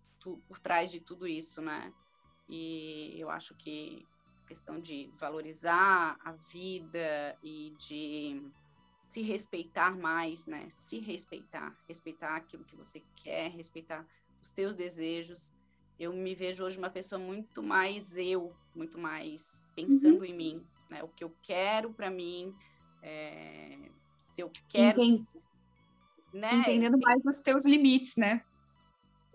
por 0.47 0.59
trás 0.59 0.89
de 0.89 1.01
tudo 1.01 1.27
isso, 1.27 1.61
né? 1.61 1.91
E 2.49 3.15
eu 3.17 3.29
acho 3.29 3.55
que 3.55 4.05
a 4.43 4.47
questão 4.47 4.79
de 4.79 5.09
valorizar 5.19 6.17
a 6.23 6.31
vida 6.31 7.37
e 7.43 7.73
de 7.77 8.41
se 9.07 9.21
respeitar 9.21 9.97
mais, 9.97 10.45
né? 10.47 10.67
Se 10.69 10.99
respeitar, 10.99 11.75
respeitar 11.87 12.35
aquilo 12.35 12.63
que 12.63 12.75
você 12.75 13.03
quer, 13.15 13.51
respeitar 13.51 14.05
os 14.41 14.51
teus 14.51 14.75
desejos. 14.75 15.53
Eu 15.99 16.13
me 16.13 16.35
vejo 16.35 16.63
hoje 16.63 16.77
uma 16.77 16.89
pessoa 16.89 17.17
muito 17.19 17.63
mais 17.63 18.15
eu, 18.15 18.55
muito 18.75 18.97
mais 18.97 19.65
pensando 19.75 20.19
uhum. 20.19 20.25
em 20.25 20.35
mim, 20.35 20.67
né? 20.89 21.03
O 21.03 21.07
que 21.07 21.23
eu 21.23 21.33
quero 21.41 21.91
para 21.91 22.11
mim, 22.11 22.55
é... 23.01 23.89
se 24.17 24.41
eu 24.41 24.51
quero, 24.69 25.01
né? 26.33 26.53
Entendendo 26.55 26.97
mais 26.99 27.21
os 27.25 27.39
teus 27.39 27.65
limites, 27.65 28.15
né? 28.17 28.43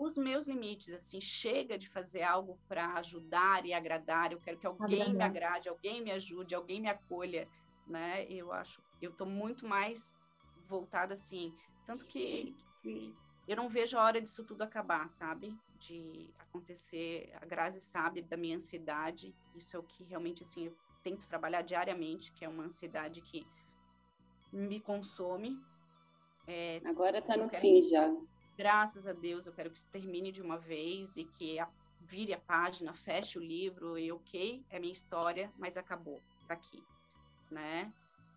Os 0.03 0.16
meus 0.16 0.48
limites, 0.48 0.92
assim, 0.92 1.20
chega 1.20 1.78
de 1.78 1.88
fazer 1.88 2.22
algo 2.22 2.59
para 2.68 2.94
ajudar 2.94 3.64
e 3.64 3.72
agradar, 3.72 4.32
eu 4.32 4.40
quero 4.40 4.59
que 4.59 4.66
alguém 4.66 5.03
Agradar. 5.03 5.14
me 5.14 5.22
agrade, 5.24 5.68
alguém 5.68 6.03
me 6.03 6.11
ajude, 6.11 6.55
alguém 6.55 6.80
me 6.80 6.88
acolha, 6.88 7.48
né? 7.86 8.26
Eu 8.28 8.53
acho, 8.53 8.82
eu 9.00 9.11
estou 9.11 9.26
muito 9.26 9.66
mais 9.66 10.18
voltada 10.66 11.14
assim, 11.14 11.55
tanto 11.84 12.07
que, 12.07 12.55
que, 12.80 13.14
eu 13.46 13.57
não 13.57 13.68
vejo 13.68 13.96
a 13.98 14.05
hora 14.05 14.20
disso 14.20 14.44
tudo 14.44 14.62
acabar, 14.62 15.09
sabe? 15.09 15.57
De 15.78 16.30
acontecer, 16.38 17.32
a 17.40 17.44
Grazi 17.44 17.80
sabe 17.80 18.22
da 18.22 18.36
minha 18.36 18.57
ansiedade, 18.57 19.34
isso 19.55 19.76
é 19.76 19.78
o 19.78 19.82
que 19.82 20.05
realmente, 20.05 20.42
assim, 20.42 20.66
eu 20.66 20.76
tento 21.03 21.28
trabalhar 21.28 21.62
diariamente, 21.62 22.32
que 22.32 22.44
é 22.44 22.48
uma 22.48 22.64
ansiedade 22.64 23.20
que 23.20 23.46
me 24.53 24.80
consome. 24.80 25.59
É, 26.46 26.80
Agora 26.84 27.18
está 27.18 27.36
no 27.36 27.48
fim 27.48 27.82
já 27.82 28.12
graças 28.57 29.07
a 29.07 29.12
Deus, 29.12 29.46
eu 29.46 29.53
quero 29.53 29.70
que 29.70 29.78
isso 29.78 29.90
termine 29.90 30.30
de 30.30 30.42
uma 30.42 30.59
vez 30.59 31.16
e 31.16 31.24
que 31.24 31.59
a, 31.59 31.68
vire 32.00 32.32
a 32.34 32.38
página, 32.38 32.92
feche 32.92 33.38
o 33.38 33.42
livro 33.42 33.98
e 33.98 34.11
ok, 34.11 34.64
é 34.70 34.78
minha 34.78 34.92
história, 34.92 35.53
mas 35.59 35.76
acabou, 35.76 36.22
tá 36.46 36.55
aqui, 36.55 36.82
né? 37.50 37.92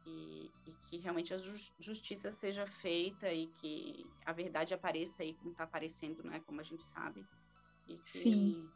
E, 0.05 0.51
e 0.67 0.73
que 0.83 0.97
realmente 0.97 1.33
a 1.33 1.37
justiça 1.79 2.31
seja 2.31 2.67
feita 2.67 3.31
e 3.33 3.47
que 3.47 4.05
a 4.23 4.31
verdade 4.31 4.73
apareça 4.73 5.23
aí 5.23 5.33
como 5.33 5.51
está 5.51 5.63
aparecendo, 5.63 6.23
né? 6.23 6.39
Como 6.45 6.59
a 6.59 6.63
gente 6.63 6.83
sabe. 6.83 7.25
E 7.87 7.97
que, 7.97 8.07
Sim. 8.07 8.69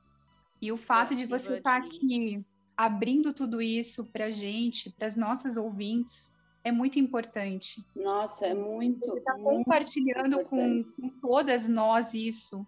E 0.61 0.71
o 0.71 0.77
fato 0.77 1.13
de 1.13 1.25
você 1.25 1.57
estar 1.57 1.79
tá 1.79 1.85
aqui 1.85 2.43
abrindo 2.75 3.33
tudo 3.33 3.61
isso 3.61 4.05
para 4.05 4.31
gente, 4.31 4.89
para 4.89 5.05
as 5.05 5.15
nossas 5.15 5.55
ouvintes, 5.55 6.35
é 6.63 6.71
muito 6.71 6.99
importante. 6.99 7.85
Nossa, 7.95 8.47
é 8.47 8.53
muito. 8.53 8.99
Você 8.99 9.19
está 9.19 9.33
compartilhando 9.33 10.43
com, 10.45 10.83
com, 10.83 11.09
todas 11.21 11.67
nós 11.67 12.13
isso. 12.13 12.65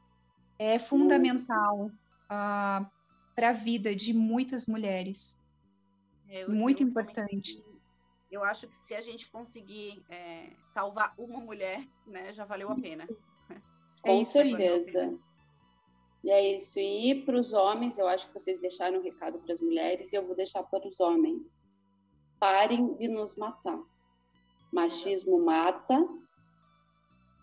É 0.57 0.77
fundamental 0.77 1.87
uh, 1.87 1.91
ah, 2.29 2.89
para 3.35 3.49
a 3.49 3.53
vida 3.53 3.95
de 3.95 4.13
muitas 4.13 4.67
mulheres. 4.67 5.39
É, 6.29 6.43
eu, 6.43 6.51
muito 6.51 6.83
eu, 6.83 6.87
importante. 6.87 7.63
Eu 8.31 8.43
acho 8.43 8.67
que 8.67 8.77
se 8.77 8.93
a 8.93 9.01
gente 9.01 9.29
conseguir 9.29 10.01
é, 10.09 10.51
salvar 10.63 11.13
uma 11.17 11.39
mulher, 11.39 11.85
né, 12.07 12.31
já 12.31 12.45
valeu 12.45 12.71
a 12.71 12.75
pena. 12.75 13.07
Com 14.01 14.21
é 14.21 14.23
certeza. 14.23 15.19
E 16.23 16.29
é 16.29 16.55
isso. 16.55 16.79
E 16.79 17.23
para 17.25 17.37
os 17.37 17.53
homens, 17.53 17.97
eu 17.97 18.07
acho 18.07 18.27
que 18.27 18.33
vocês 18.33 18.59
deixaram 18.59 18.99
um 18.99 19.03
recado 19.03 19.39
para 19.39 19.51
as 19.51 19.59
mulheres, 19.59 20.13
e 20.13 20.15
eu 20.15 20.25
vou 20.25 20.35
deixar 20.35 20.63
para 20.63 20.87
os 20.87 20.99
homens. 20.99 21.60
Parem 22.41 22.95
de 22.95 23.07
nos 23.07 23.35
matar. 23.35 23.79
Machismo 24.73 25.39
mata. 25.39 26.07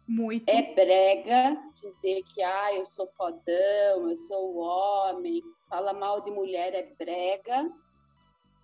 Muito. 0.08 0.48
É 0.48 0.74
brega 0.74 1.56
dizer 1.76 2.24
que 2.24 2.42
ah, 2.42 2.74
eu 2.74 2.84
sou 2.84 3.06
fodão, 3.16 4.10
eu 4.10 4.16
sou 4.16 4.56
homem. 4.56 5.40
Fala 5.68 5.92
mal 5.92 6.20
de 6.22 6.32
mulher 6.32 6.74
é 6.74 6.82
brega, 6.98 7.70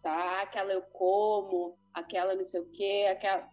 tá? 0.03 0.43
Aquela 0.43 0.73
eu 0.73 0.83
como, 0.83 1.79
aquela 1.93 2.35
não 2.35 2.43
sei 2.43 2.63
o 2.63 2.71
quê, 2.73 3.07
aquela 3.09 3.49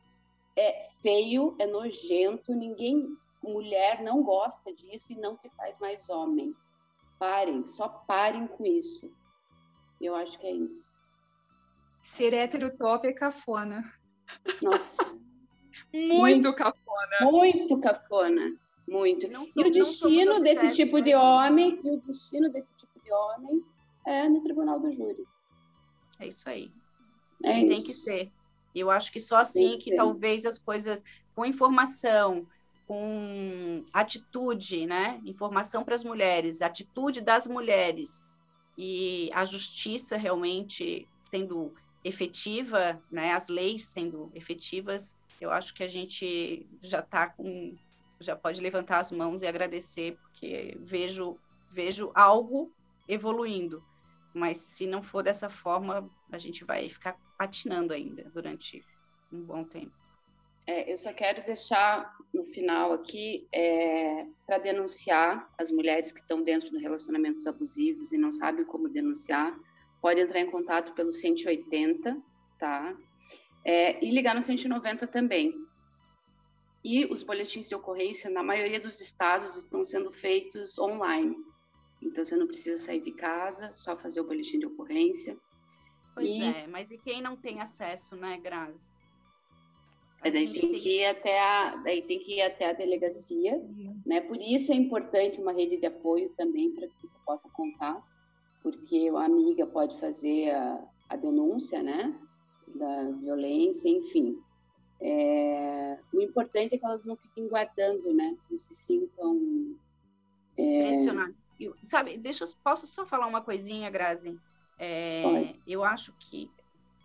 é 0.55 0.81
feio, 1.03 1.55
é 1.59 1.67
nojento, 1.67 2.55
ninguém 2.55 3.15
mulher 3.43 4.01
não 4.01 4.23
gosta 4.23 4.73
disso 4.73 5.13
e 5.13 5.15
não 5.15 5.37
te 5.37 5.51
faz 5.51 5.77
mais 5.77 6.09
homem. 6.09 6.55
Parem, 7.19 7.67
só 7.67 7.87
parem 7.87 8.47
com 8.47 8.65
isso. 8.65 9.07
Eu 10.01 10.15
acho 10.15 10.39
que 10.39 10.47
é 10.47 10.51
isso. 10.51 10.99
Ser 12.01 12.33
hétero 12.33 12.75
top 12.75 13.07
é 13.07 13.13
cafona. 13.13 13.93
Nossa. 14.61 15.13
muito, 15.93 16.15
muito, 16.15 16.55
cafona. 16.55 17.31
Muito 17.31 17.79
cafona. 17.79 18.57
Muito. 18.87 19.27
Sou, 19.47 19.63
e 19.63 19.69
o 19.69 19.71
destino 19.71 20.41
desse 20.41 20.71
tipo 20.71 21.01
de 21.01 21.15
homem, 21.15 21.79
e 21.83 21.95
o 21.95 21.99
destino 21.99 22.49
desse 22.49 22.75
tipo 22.75 22.99
de 23.01 23.11
homem 23.11 23.63
é 24.05 24.27
no 24.27 24.41
tribunal 24.43 24.79
do 24.79 24.91
júri. 24.91 25.25
É 26.19 26.27
isso 26.27 26.49
aí. 26.49 26.71
É 27.43 27.59
isso. 27.59 27.67
Tem 27.67 27.83
que 27.83 27.93
ser. 27.93 28.31
Eu 28.73 28.89
acho 28.89 29.11
que 29.11 29.19
só 29.19 29.37
assim 29.37 29.77
que, 29.77 29.91
que 29.91 29.95
talvez 29.95 30.45
as 30.45 30.57
coisas 30.57 31.03
com 31.35 31.45
informação, 31.45 32.47
com 32.87 33.83
atitude, 33.93 34.85
né? 34.85 35.21
Informação 35.25 35.83
para 35.83 35.95
as 35.95 36.03
mulheres, 36.03 36.61
atitude 36.61 37.21
das 37.21 37.47
mulheres 37.47 38.25
e 38.77 39.29
a 39.33 39.45
justiça 39.45 40.17
realmente 40.17 41.07
sendo 41.19 41.73
efetiva, 42.03 43.01
né? 43.11 43.33
As 43.33 43.47
leis 43.47 43.83
sendo 43.85 44.31
efetivas, 44.33 45.15
eu 45.39 45.51
acho 45.51 45.73
que 45.73 45.83
a 45.83 45.87
gente 45.87 46.67
já 46.81 46.99
está 46.99 47.27
com, 47.27 47.75
já 48.19 48.35
pode 48.35 48.61
levantar 48.61 48.99
as 48.99 49.11
mãos 49.11 49.41
e 49.41 49.47
agradecer 49.47 50.17
porque 50.21 50.77
vejo 50.79 51.37
vejo 51.69 52.11
algo 52.13 52.71
evoluindo. 53.07 53.83
Mas 54.33 54.57
se 54.57 54.85
não 54.85 55.01
for 55.01 55.23
dessa 55.23 55.49
forma, 55.49 56.09
a 56.31 56.37
gente 56.37 56.63
vai 56.63 56.87
ficar 56.89 57.17
patinando 57.37 57.93
ainda 57.93 58.29
durante 58.33 58.85
um 59.31 59.41
bom 59.41 59.63
tempo. 59.63 60.01
É, 60.67 60.91
eu 60.91 60.97
só 60.97 61.11
quero 61.11 61.43
deixar 61.43 62.15
no 62.33 62.43
final 62.43 62.93
aqui 62.93 63.47
é, 63.51 64.25
para 64.45 64.59
denunciar 64.59 65.49
as 65.57 65.71
mulheres 65.71 66.11
que 66.11 66.19
estão 66.19 66.41
dentro 66.43 66.69
de 66.69 66.77
relacionamentos 66.77 67.47
abusivos 67.47 68.11
e 68.11 68.17
não 68.17 68.31
sabem 68.31 68.63
como 68.63 68.87
denunciar, 68.87 69.57
pode 70.01 70.19
entrar 70.19 70.39
em 70.39 70.49
contato 70.49 70.93
pelo 70.93 71.11
180, 71.11 72.17
tá? 72.57 72.95
É, 73.63 74.03
e 74.03 74.09
ligar 74.09 74.33
no 74.33 74.41
190 74.41 75.05
também. 75.07 75.53
E 76.83 77.05
os 77.05 77.21
boletins 77.21 77.69
de 77.69 77.75
ocorrência, 77.75 78.29
na 78.29 78.41
maioria 78.41 78.79
dos 78.79 78.99
estados, 78.99 79.55
estão 79.55 79.85
sendo 79.85 80.11
feitos 80.11 80.79
online. 80.79 81.35
Então, 82.01 82.25
você 82.25 82.35
não 82.35 82.47
precisa 82.47 82.77
sair 82.83 83.01
de 83.01 83.11
casa, 83.11 83.71
só 83.71 83.95
fazer 83.95 84.21
o 84.21 84.23
boletim 84.25 84.57
de 84.57 84.65
ocorrência. 84.65 85.37
Pois 86.15 86.27
e... 86.27 86.41
é, 86.41 86.65
mas 86.67 86.89
e 86.89 86.97
quem 86.97 87.21
não 87.21 87.37
tem 87.37 87.61
acesso, 87.61 88.15
né, 88.15 88.39
Grazi? 88.39 88.89
daí 90.29 90.51
tem, 90.51 90.71
que 90.71 90.99
ir 90.99 91.05
até 91.05 91.39
a, 91.39 91.75
daí 91.77 92.01
tem 92.03 92.19
que 92.19 92.35
ir 92.35 92.41
até 92.41 92.69
a 92.69 92.73
delegacia, 92.73 93.59
né? 94.05 94.21
Por 94.21 94.39
isso 94.39 94.71
é 94.71 94.75
importante 94.75 95.41
uma 95.41 95.51
rede 95.51 95.77
de 95.77 95.85
apoio 95.87 96.29
também 96.37 96.71
para 96.71 96.87
que 96.87 96.93
você 97.01 97.17
possa 97.25 97.49
contar, 97.49 98.03
porque 98.61 99.09
a 99.15 99.25
amiga 99.25 99.65
pode 99.65 99.99
fazer 99.99 100.51
a, 100.51 100.83
a 101.09 101.15
denúncia, 101.15 101.81
né? 101.81 102.17
Da 102.75 103.11
violência, 103.11 103.89
enfim. 103.89 104.37
É, 104.99 105.97
o 106.13 106.21
importante 106.21 106.75
é 106.75 106.77
que 106.77 106.85
elas 106.85 107.05
não 107.05 107.15
fiquem 107.15 107.47
guardando, 107.47 108.13
né? 108.13 108.37
Não 108.49 108.59
se 108.59 108.75
sintam 108.75 109.75
é... 110.57 110.93
Sabe, 111.83 112.17
deixa 112.17 112.43
eu 112.43 112.49
posso 112.63 112.87
só 112.87 113.05
falar 113.05 113.27
uma 113.27 113.41
coisinha, 113.41 113.89
Grazi. 113.89 114.39
É, 114.79 115.53
eu 115.67 115.83
acho 115.83 116.13
que 116.13 116.49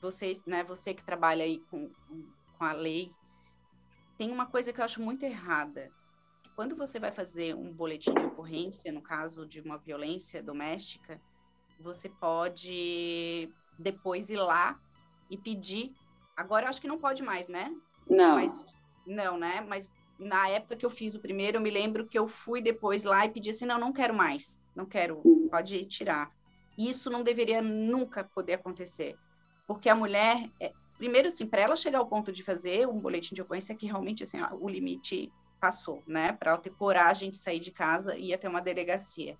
vocês, 0.01 0.45
né? 0.47 0.65
Você 0.65 0.95
que 0.95 1.05
trabalha 1.05 1.45
aí 1.45 1.61
com 1.71 1.91
com 2.59 2.65
a 2.65 2.73
lei, 2.73 3.13
tem 4.17 4.31
uma 4.33 4.47
coisa 4.47 4.73
que 4.73 4.81
eu 4.81 4.85
acho 4.85 5.03
muito 5.03 5.25
errada. 5.25 5.91
Quando 6.55 6.75
você 6.75 6.99
vai 6.99 7.13
fazer 7.13 7.55
um 7.55 7.73
boletim 7.73 8.15
de 8.15 8.25
ocorrência, 8.25 8.91
no 8.91 9.03
caso 9.03 9.47
de 9.47 9.61
uma 9.61 9.77
violência 9.77 10.43
doméstica, 10.43 11.21
você 11.79 12.09
pode 12.09 13.53
depois 13.79 14.31
ir 14.31 14.37
lá 14.37 14.79
e 15.31 15.37
pedir. 15.37 15.95
Agora 16.37 16.67
eu 16.67 16.69
acho 16.71 16.81
que 16.81 16.89
não 16.89 16.99
pode 16.99 17.23
mais, 17.23 17.49
né? 17.49 17.73
Não. 18.09 18.37
Mas, 18.37 18.65
não, 19.07 19.39
né? 19.39 19.61
Mas 19.67 19.91
na 20.19 20.49
época 20.49 20.77
que 20.77 20.87
eu 20.87 20.91
fiz 20.91 21.15
o 21.15 21.21
primeiro, 21.21 21.59
eu 21.59 21.61
me 21.61 21.71
lembro 21.71 22.07
que 22.07 22.19
eu 22.19 22.27
fui 22.29 22.63
depois 22.63 23.05
lá 23.05 23.27
e 23.27 23.31
pedi 23.31 23.51
assim: 23.51 23.67
não, 23.67 23.79
não 23.79 23.93
quero 23.93 24.15
mais, 24.15 24.63
não 24.75 24.87
quero, 24.87 25.23
pode 25.51 25.85
tirar. 25.87 26.31
Isso 26.77 27.11
não 27.11 27.23
deveria 27.23 27.63
nunca 27.63 28.25
poder 28.25 28.55
acontecer, 28.55 29.17
porque 29.67 29.89
a 29.89 29.95
mulher 29.95 30.51
é, 30.61 30.73
primeiro, 30.97 31.29
assim, 31.29 31.47
para 31.47 31.63
ela 31.63 31.77
chegar 31.77 31.99
ao 31.99 32.07
ponto 32.07 32.33
de 32.33 32.43
fazer 32.43 32.89
um 32.89 32.99
boletim 32.99 33.35
de 33.35 33.43
ocorrência, 33.43 33.75
que 33.75 33.87
realmente, 33.87 34.23
assim, 34.23 34.39
o 34.61 34.69
limite 34.69 35.33
passou, 35.61 36.03
né? 36.07 36.33
Para 36.33 36.53
ela 36.53 36.61
ter 36.61 36.71
coragem 36.71 37.31
de 37.31 37.39
sair 37.39 37.61
de 37.61 37.71
casa 37.71 38.17
e 38.17 38.29
ir 38.29 38.35
até 38.35 38.49
uma 38.49 38.61
delegacia. 38.61 39.39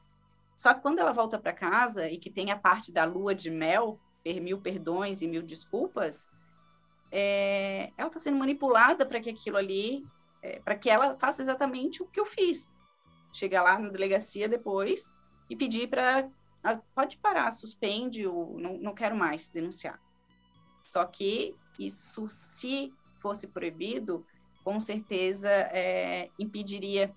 Só 0.57 0.73
que 0.73 0.81
quando 0.81 0.99
ela 0.99 1.13
volta 1.13 1.39
para 1.39 1.53
casa 1.53 2.09
e 2.11 2.19
que 2.19 2.31
tem 2.31 2.51
a 2.51 2.59
parte 2.59 2.91
da 2.91 3.05
lua 3.05 3.35
de 3.35 3.51
mel, 3.51 4.01
mil 4.43 4.61
perdões 4.61 5.23
e 5.23 5.29
mil 5.29 5.43
desculpas, 5.43 6.29
é, 7.13 7.93
ela 7.97 8.09
está 8.09 8.19
sendo 8.19 8.39
manipulada 8.39 9.07
para 9.07 9.21
que 9.21 9.31
aquilo 9.31 9.57
ali, 9.57 10.05
é, 10.43 10.59
para 10.61 10.75
que 10.75 10.91
ela 10.91 11.17
faça 11.19 11.43
exatamente 11.43 12.03
o 12.03 12.07
que 12.07 12.19
eu 12.19 12.27
fiz. 12.27 12.73
Chegar 13.33 13.63
lá 13.63 13.79
na 13.79 13.91
delegacia 13.91 14.49
depois 14.49 15.15
e 15.49 15.55
pedir 15.55 15.89
para. 15.89 16.29
Ah, 16.65 16.81
pode 16.95 17.19
parar, 17.19 17.51
suspende, 17.53 18.27
ou 18.27 18.59
não, 18.59 18.79
não 18.79 18.95
quero 18.95 19.15
mais 19.15 19.49
denunciar. 19.51 20.01
Só 20.83 21.05
que 21.05 21.55
isso, 21.79 22.29
se 22.29 22.93
fosse 23.19 23.49
proibido, 23.49 24.27
com 24.65 24.81
certeza 24.81 25.49
é, 25.49 26.31
impediria 26.39 27.15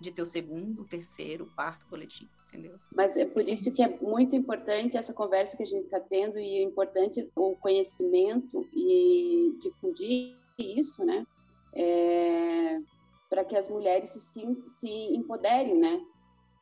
de 0.00 0.12
ter 0.12 0.22
o 0.22 0.26
segundo, 0.26 0.84
terceiro, 0.84 1.46
quarto 1.54 1.86
coletivo, 1.86 2.30
entendeu? 2.48 2.78
Mas 2.94 3.16
é 3.16 3.24
por 3.24 3.46
isso 3.48 3.72
que 3.72 3.82
é 3.82 3.88
muito 4.00 4.34
importante 4.34 4.96
essa 4.96 5.12
conversa 5.12 5.56
que 5.56 5.62
a 5.62 5.66
gente 5.66 5.84
está 5.84 6.00
tendo 6.00 6.38
e 6.38 6.58
é 6.58 6.62
importante 6.62 7.30
o 7.36 7.56
conhecimento 7.56 8.66
e 8.74 9.56
difundir 9.60 10.34
isso, 10.58 11.04
né? 11.04 11.26
É, 11.74 12.80
para 13.28 13.44
que 13.44 13.56
as 13.56 13.68
mulheres 13.68 14.10
se, 14.10 14.62
se 14.66 14.90
empoderem, 15.14 15.76
né? 15.76 16.04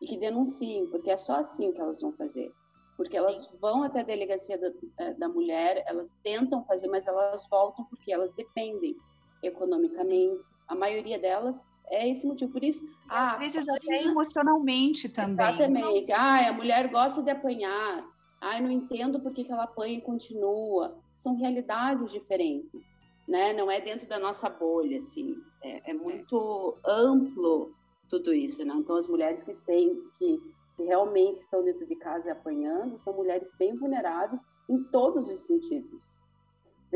E 0.00 0.06
que 0.06 0.16
denunciem, 0.16 0.86
porque 0.88 1.10
é 1.10 1.16
só 1.16 1.36
assim 1.36 1.72
que 1.72 1.80
elas 1.80 2.00
vão 2.00 2.12
fazer 2.12 2.52
porque 2.96 3.16
elas 3.16 3.52
vão 3.60 3.82
até 3.82 4.00
a 4.00 4.04
delegacia 4.04 4.58
da, 4.58 4.72
é, 4.98 5.12
da 5.14 5.28
mulher, 5.28 5.84
elas 5.86 6.18
tentam 6.22 6.64
fazer, 6.64 6.88
mas 6.88 7.06
elas 7.06 7.46
voltam 7.48 7.84
porque 7.84 8.10
elas 8.10 8.32
dependem 8.32 8.96
economicamente. 9.42 10.48
A 10.66 10.74
maioria 10.74 11.18
delas 11.18 11.70
é 11.90 12.08
esse 12.08 12.26
motivo. 12.26 12.52
Por 12.52 12.64
isso, 12.64 12.82
às 13.08 13.34
ah, 13.34 13.38
vezes 13.38 13.68
até 13.68 14.02
emocionalmente 14.02 15.08
também. 15.08 15.46
Exatamente. 15.46 16.12
Ah, 16.12 16.48
a 16.48 16.52
mulher 16.52 16.88
gosta 16.88 17.22
de 17.22 17.30
apanhar. 17.30 18.04
Ah, 18.40 18.60
não 18.60 18.70
entendo 18.70 19.20
por 19.20 19.32
que, 19.32 19.44
que 19.44 19.52
ela 19.52 19.64
apanha 19.64 19.98
e 19.98 20.02
continua. 20.02 20.96
São 21.12 21.36
realidades 21.36 22.12
diferentes, 22.12 22.80
né? 23.26 23.52
Não 23.52 23.70
é 23.70 23.80
dentro 23.80 24.08
da 24.08 24.18
nossa 24.18 24.48
bolha, 24.48 24.98
assim. 24.98 25.36
É, 25.62 25.90
é 25.90 25.94
muito 25.94 26.76
amplo 26.86 27.74
tudo 28.08 28.34
isso, 28.34 28.64
né? 28.64 28.74
Então, 28.76 28.96
as 28.96 29.08
mulheres 29.08 29.42
que, 29.42 29.52
sem, 29.52 29.94
que 30.18 30.40
que 30.76 30.84
realmente 30.84 31.40
estão 31.40 31.64
dentro 31.64 31.86
de 31.86 31.96
casa 31.96 32.30
apanhando 32.32 32.98
são 32.98 33.14
mulheres 33.14 33.50
bem 33.58 33.74
vulneráveis 33.76 34.40
em 34.68 34.82
todos 34.84 35.28
os 35.28 35.40
sentidos. 35.40 36.00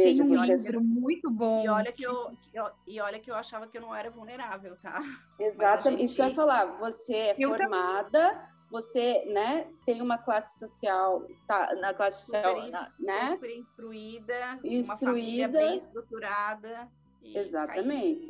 Veja, 0.02 0.22
Tem 0.24 0.38
um 0.38 0.44
livro 0.44 0.82
muito 0.82 1.30
bom. 1.30 1.62
E 1.64 1.68
olha 1.68 1.92
que 1.92 2.02
eu, 2.02 2.32
eu, 2.54 2.70
e 2.86 3.00
olha 3.00 3.18
que 3.18 3.30
eu 3.30 3.34
achava 3.34 3.66
que 3.66 3.76
eu 3.76 3.82
não 3.82 3.94
era 3.94 4.10
vulnerável, 4.10 4.76
tá? 4.76 5.02
Exatamente. 5.38 5.90
Gente... 5.90 6.04
Isso 6.04 6.14
que 6.14 6.22
eu 6.22 6.28
ia 6.28 6.34
falar. 6.34 6.64
Você 6.76 7.14
é 7.14 7.34
eu 7.38 7.50
formada, 7.50 8.30
também. 8.30 8.46
você, 8.70 9.24
né, 9.26 9.66
tem 9.84 10.00
uma 10.00 10.16
classe 10.16 10.58
social, 10.58 11.26
tá, 11.46 11.74
na 11.76 11.92
classe 11.92 12.26
super 12.26 12.42
social, 12.42 12.66
instru 12.68 13.06
né? 13.06 13.30
Super 13.32 13.56
instruída, 13.56 14.58
instruída, 14.62 14.92
uma 14.92 14.98
família 14.98 15.48
bem 15.48 15.76
estruturada. 15.76 16.88
Exatamente. 17.22 18.28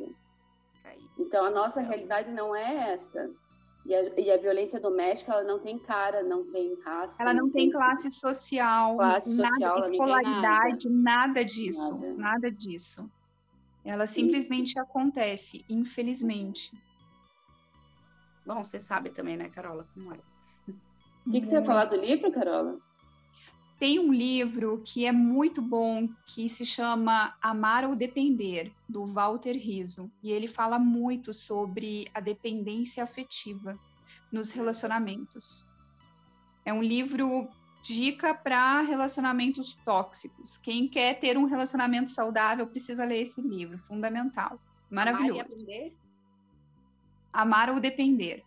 Caí. 0.83 0.95
Caí. 0.97 1.09
Então 1.17 1.45
a 1.45 1.49
nossa 1.49 1.79
então... 1.79 1.91
realidade 1.91 2.31
não 2.31 2.55
é 2.55 2.91
essa. 2.91 3.31
E 3.85 3.95
a, 3.95 4.19
e 4.19 4.31
a, 4.31 4.37
violência 4.37 4.79
doméstica, 4.79 5.31
ela 5.31 5.43
não 5.43 5.59
tem 5.59 5.79
cara, 5.79 6.21
não 6.23 6.45
tem 6.51 6.79
raça. 6.81 7.21
Ela 7.21 7.33
não, 7.33 7.49
tem, 7.49 7.63
tem, 7.63 7.71
classe 7.71 8.11
social, 8.11 8.95
classe 8.95 9.35
social 9.35 9.75
nada, 9.75 9.85
escolaridade, 9.85 10.89
nada. 10.89 11.27
nada. 11.27 11.45
disso, 11.45 11.97
nada. 11.97 12.13
nada 12.13 12.51
disso. 12.51 13.09
Ela 13.83 14.05
simplesmente 14.05 14.73
Sim. 14.73 14.79
acontece, 14.79 15.65
infelizmente. 15.67 16.71
Bom, 18.45 18.63
você 18.63 18.79
sabe 18.79 19.09
também, 19.09 19.35
né, 19.35 19.49
Carola, 19.49 19.87
como 19.93 20.13
é. 20.13 20.19
O 21.25 21.31
que, 21.31 21.41
que 21.41 21.47
você 21.47 21.55
ia 21.55 21.63
falar 21.63 21.85
do 21.85 21.95
livro, 21.95 22.31
Carola? 22.31 22.79
Tem 23.81 23.97
um 23.97 24.13
livro 24.13 24.79
que 24.85 25.07
é 25.07 25.11
muito 25.11 25.59
bom, 25.59 26.07
que 26.23 26.47
se 26.47 26.63
chama 26.63 27.35
Amar 27.41 27.83
ou 27.83 27.95
Depender, 27.95 28.71
do 28.87 29.07
Walter 29.07 29.53
Riso. 29.53 30.11
E 30.21 30.31
ele 30.31 30.47
fala 30.47 30.77
muito 30.77 31.33
sobre 31.33 32.05
a 32.13 32.19
dependência 32.19 33.03
afetiva 33.03 33.75
nos 34.31 34.51
relacionamentos. 34.51 35.67
É 36.63 36.71
um 36.71 36.83
livro 36.83 37.49
dica 37.81 38.35
para 38.35 38.81
relacionamentos 38.81 39.75
tóxicos. 39.83 40.57
Quem 40.57 40.87
quer 40.87 41.19
ter 41.19 41.35
um 41.35 41.45
relacionamento 41.45 42.11
saudável 42.11 42.67
precisa 42.67 43.03
ler 43.03 43.23
esse 43.23 43.41
livro, 43.41 43.79
fundamental. 43.79 44.59
Maravilhoso. 44.91 45.55
Amar? 45.55 45.91
Amar 47.33 47.69
ou 47.71 47.79
depender. 47.79 48.43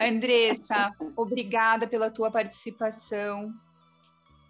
Andressa, 0.00 0.94
obrigada 1.16 1.86
pela 1.86 2.10
tua 2.10 2.30
participação. 2.30 3.52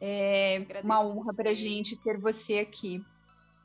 É 0.00 0.64
uma 0.84 1.04
honra 1.04 1.34
para 1.34 1.50
a 1.50 1.54
gente 1.54 1.96
ter 1.96 2.18
você 2.18 2.58
aqui. 2.58 3.04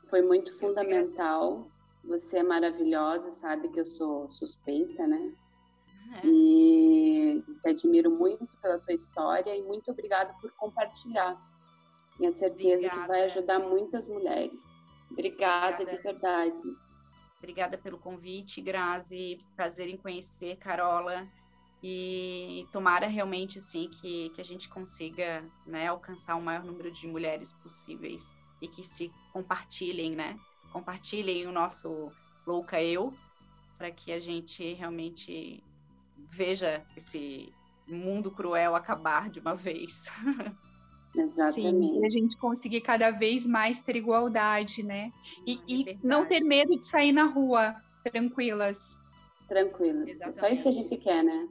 Foi 0.08 0.22
muito 0.22 0.56
fundamental. 0.58 1.66
Você 2.04 2.38
é 2.38 2.42
maravilhosa, 2.42 3.30
sabe 3.30 3.68
que 3.68 3.80
eu 3.80 3.86
sou 3.86 4.28
suspeita, 4.28 5.06
né? 5.06 5.32
É. 6.22 6.26
E 6.26 7.42
te 7.62 7.68
admiro 7.68 8.10
muito 8.10 8.46
pela 8.60 8.78
tua 8.78 8.92
história 8.92 9.56
e 9.56 9.62
muito 9.62 9.90
obrigada 9.90 10.34
por 10.40 10.50
compartilhar. 10.52 11.40
Tenho 12.18 12.30
certeza 12.30 12.86
obrigada. 12.86 13.00
que 13.00 13.08
vai 13.08 13.22
ajudar 13.22 13.58
muitas 13.58 14.06
mulheres. 14.06 14.92
Obrigada, 15.10 15.82
obrigada, 15.82 15.96
de 15.96 16.02
verdade. 16.02 16.76
Obrigada 17.38 17.78
pelo 17.78 17.98
convite, 17.98 18.60
Grazi. 18.60 19.38
Prazer 19.56 19.88
em 19.88 19.96
conhecer, 19.96 20.56
Carola. 20.56 21.26
E 21.86 22.66
tomara 22.72 23.06
realmente 23.06 23.58
assim 23.58 23.90
que, 23.90 24.30
que 24.30 24.40
a 24.40 24.44
gente 24.44 24.70
consiga 24.70 25.44
né, 25.66 25.88
alcançar 25.88 26.34
o 26.34 26.40
maior 26.40 26.64
número 26.64 26.90
de 26.90 27.06
mulheres 27.06 27.52
possíveis 27.52 28.34
e 28.58 28.66
que 28.66 28.82
se 28.82 29.12
compartilhem, 29.34 30.16
né? 30.16 30.40
Compartilhem 30.72 31.46
o 31.46 31.52
nosso 31.52 32.10
Louca 32.46 32.82
Eu, 32.82 33.12
para 33.76 33.90
que 33.90 34.12
a 34.12 34.18
gente 34.18 34.72
realmente 34.72 35.62
veja 36.16 36.82
esse 36.96 37.52
mundo 37.86 38.30
cruel 38.30 38.74
acabar 38.74 39.28
de 39.28 39.38
uma 39.38 39.54
vez. 39.54 40.06
Exatamente. 41.14 41.52
Sim, 41.52 42.00
e 42.00 42.06
a 42.06 42.08
gente 42.08 42.38
conseguir 42.38 42.80
cada 42.80 43.10
vez 43.10 43.46
mais 43.46 43.82
ter 43.82 43.96
igualdade, 43.96 44.82
né? 44.82 45.12
E, 45.46 45.60
e 45.68 45.98
não 46.02 46.24
ter 46.24 46.40
medo 46.40 46.78
de 46.78 46.86
sair 46.86 47.12
na 47.12 47.24
rua 47.24 47.76
tranquilas. 48.02 49.02
Tranquilas. 49.46 50.08
Exatamente. 50.08 50.36
Só 50.38 50.48
isso 50.48 50.62
que 50.62 50.68
a 50.70 50.72
gente 50.72 50.96
quer, 50.96 51.22
né? 51.22 51.46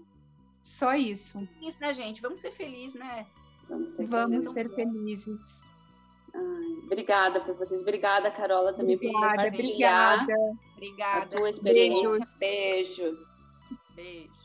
Só 0.64 0.96
isso. 0.96 1.46
Isso, 1.62 1.82
né, 1.82 1.94
gente? 1.94 2.22
Vamos 2.22 2.40
ser 2.40 2.52
felizes, 2.52 2.98
né? 2.98 3.28
Vamos 3.68 3.90
ser, 3.90 4.08
Vamos 4.08 4.50
ser 4.50 4.74
felizes. 4.74 5.62
Ai, 6.34 6.86
obrigada 6.86 7.42
por 7.42 7.54
vocês. 7.56 7.82
Obrigada, 7.82 8.32
Carola, 8.32 8.74
também 8.74 8.96
obrigada, 8.96 9.20
por 9.20 9.30
compartilhar 9.30 10.22
obrigada. 10.22 10.60
obrigada. 10.72 11.36
a 11.36 11.38
tua 11.38 11.50
experiência. 11.50 12.08
Beijos. 12.10 12.40
Beijo. 12.40 13.28
Beijo. 13.94 14.43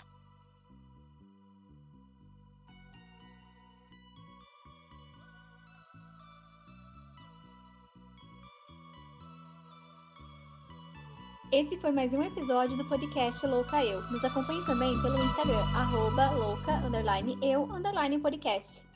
Esse 11.50 11.78
foi 11.78 11.90
mais 11.92 12.12
um 12.12 12.22
episódio 12.22 12.76
do 12.76 12.84
podcast 12.84 13.46
Louca 13.46 13.82
Eu. 13.82 14.02
Nos 14.10 14.22
acompanhe 14.22 14.62
também 14.66 15.00
pelo 15.00 15.18
Instagram, 15.18 15.64
arroba 15.74 16.30
louca, 16.32 16.72
underline, 16.86 17.38
eu, 17.40 17.64
underline 17.72 18.18
podcast. 18.18 18.87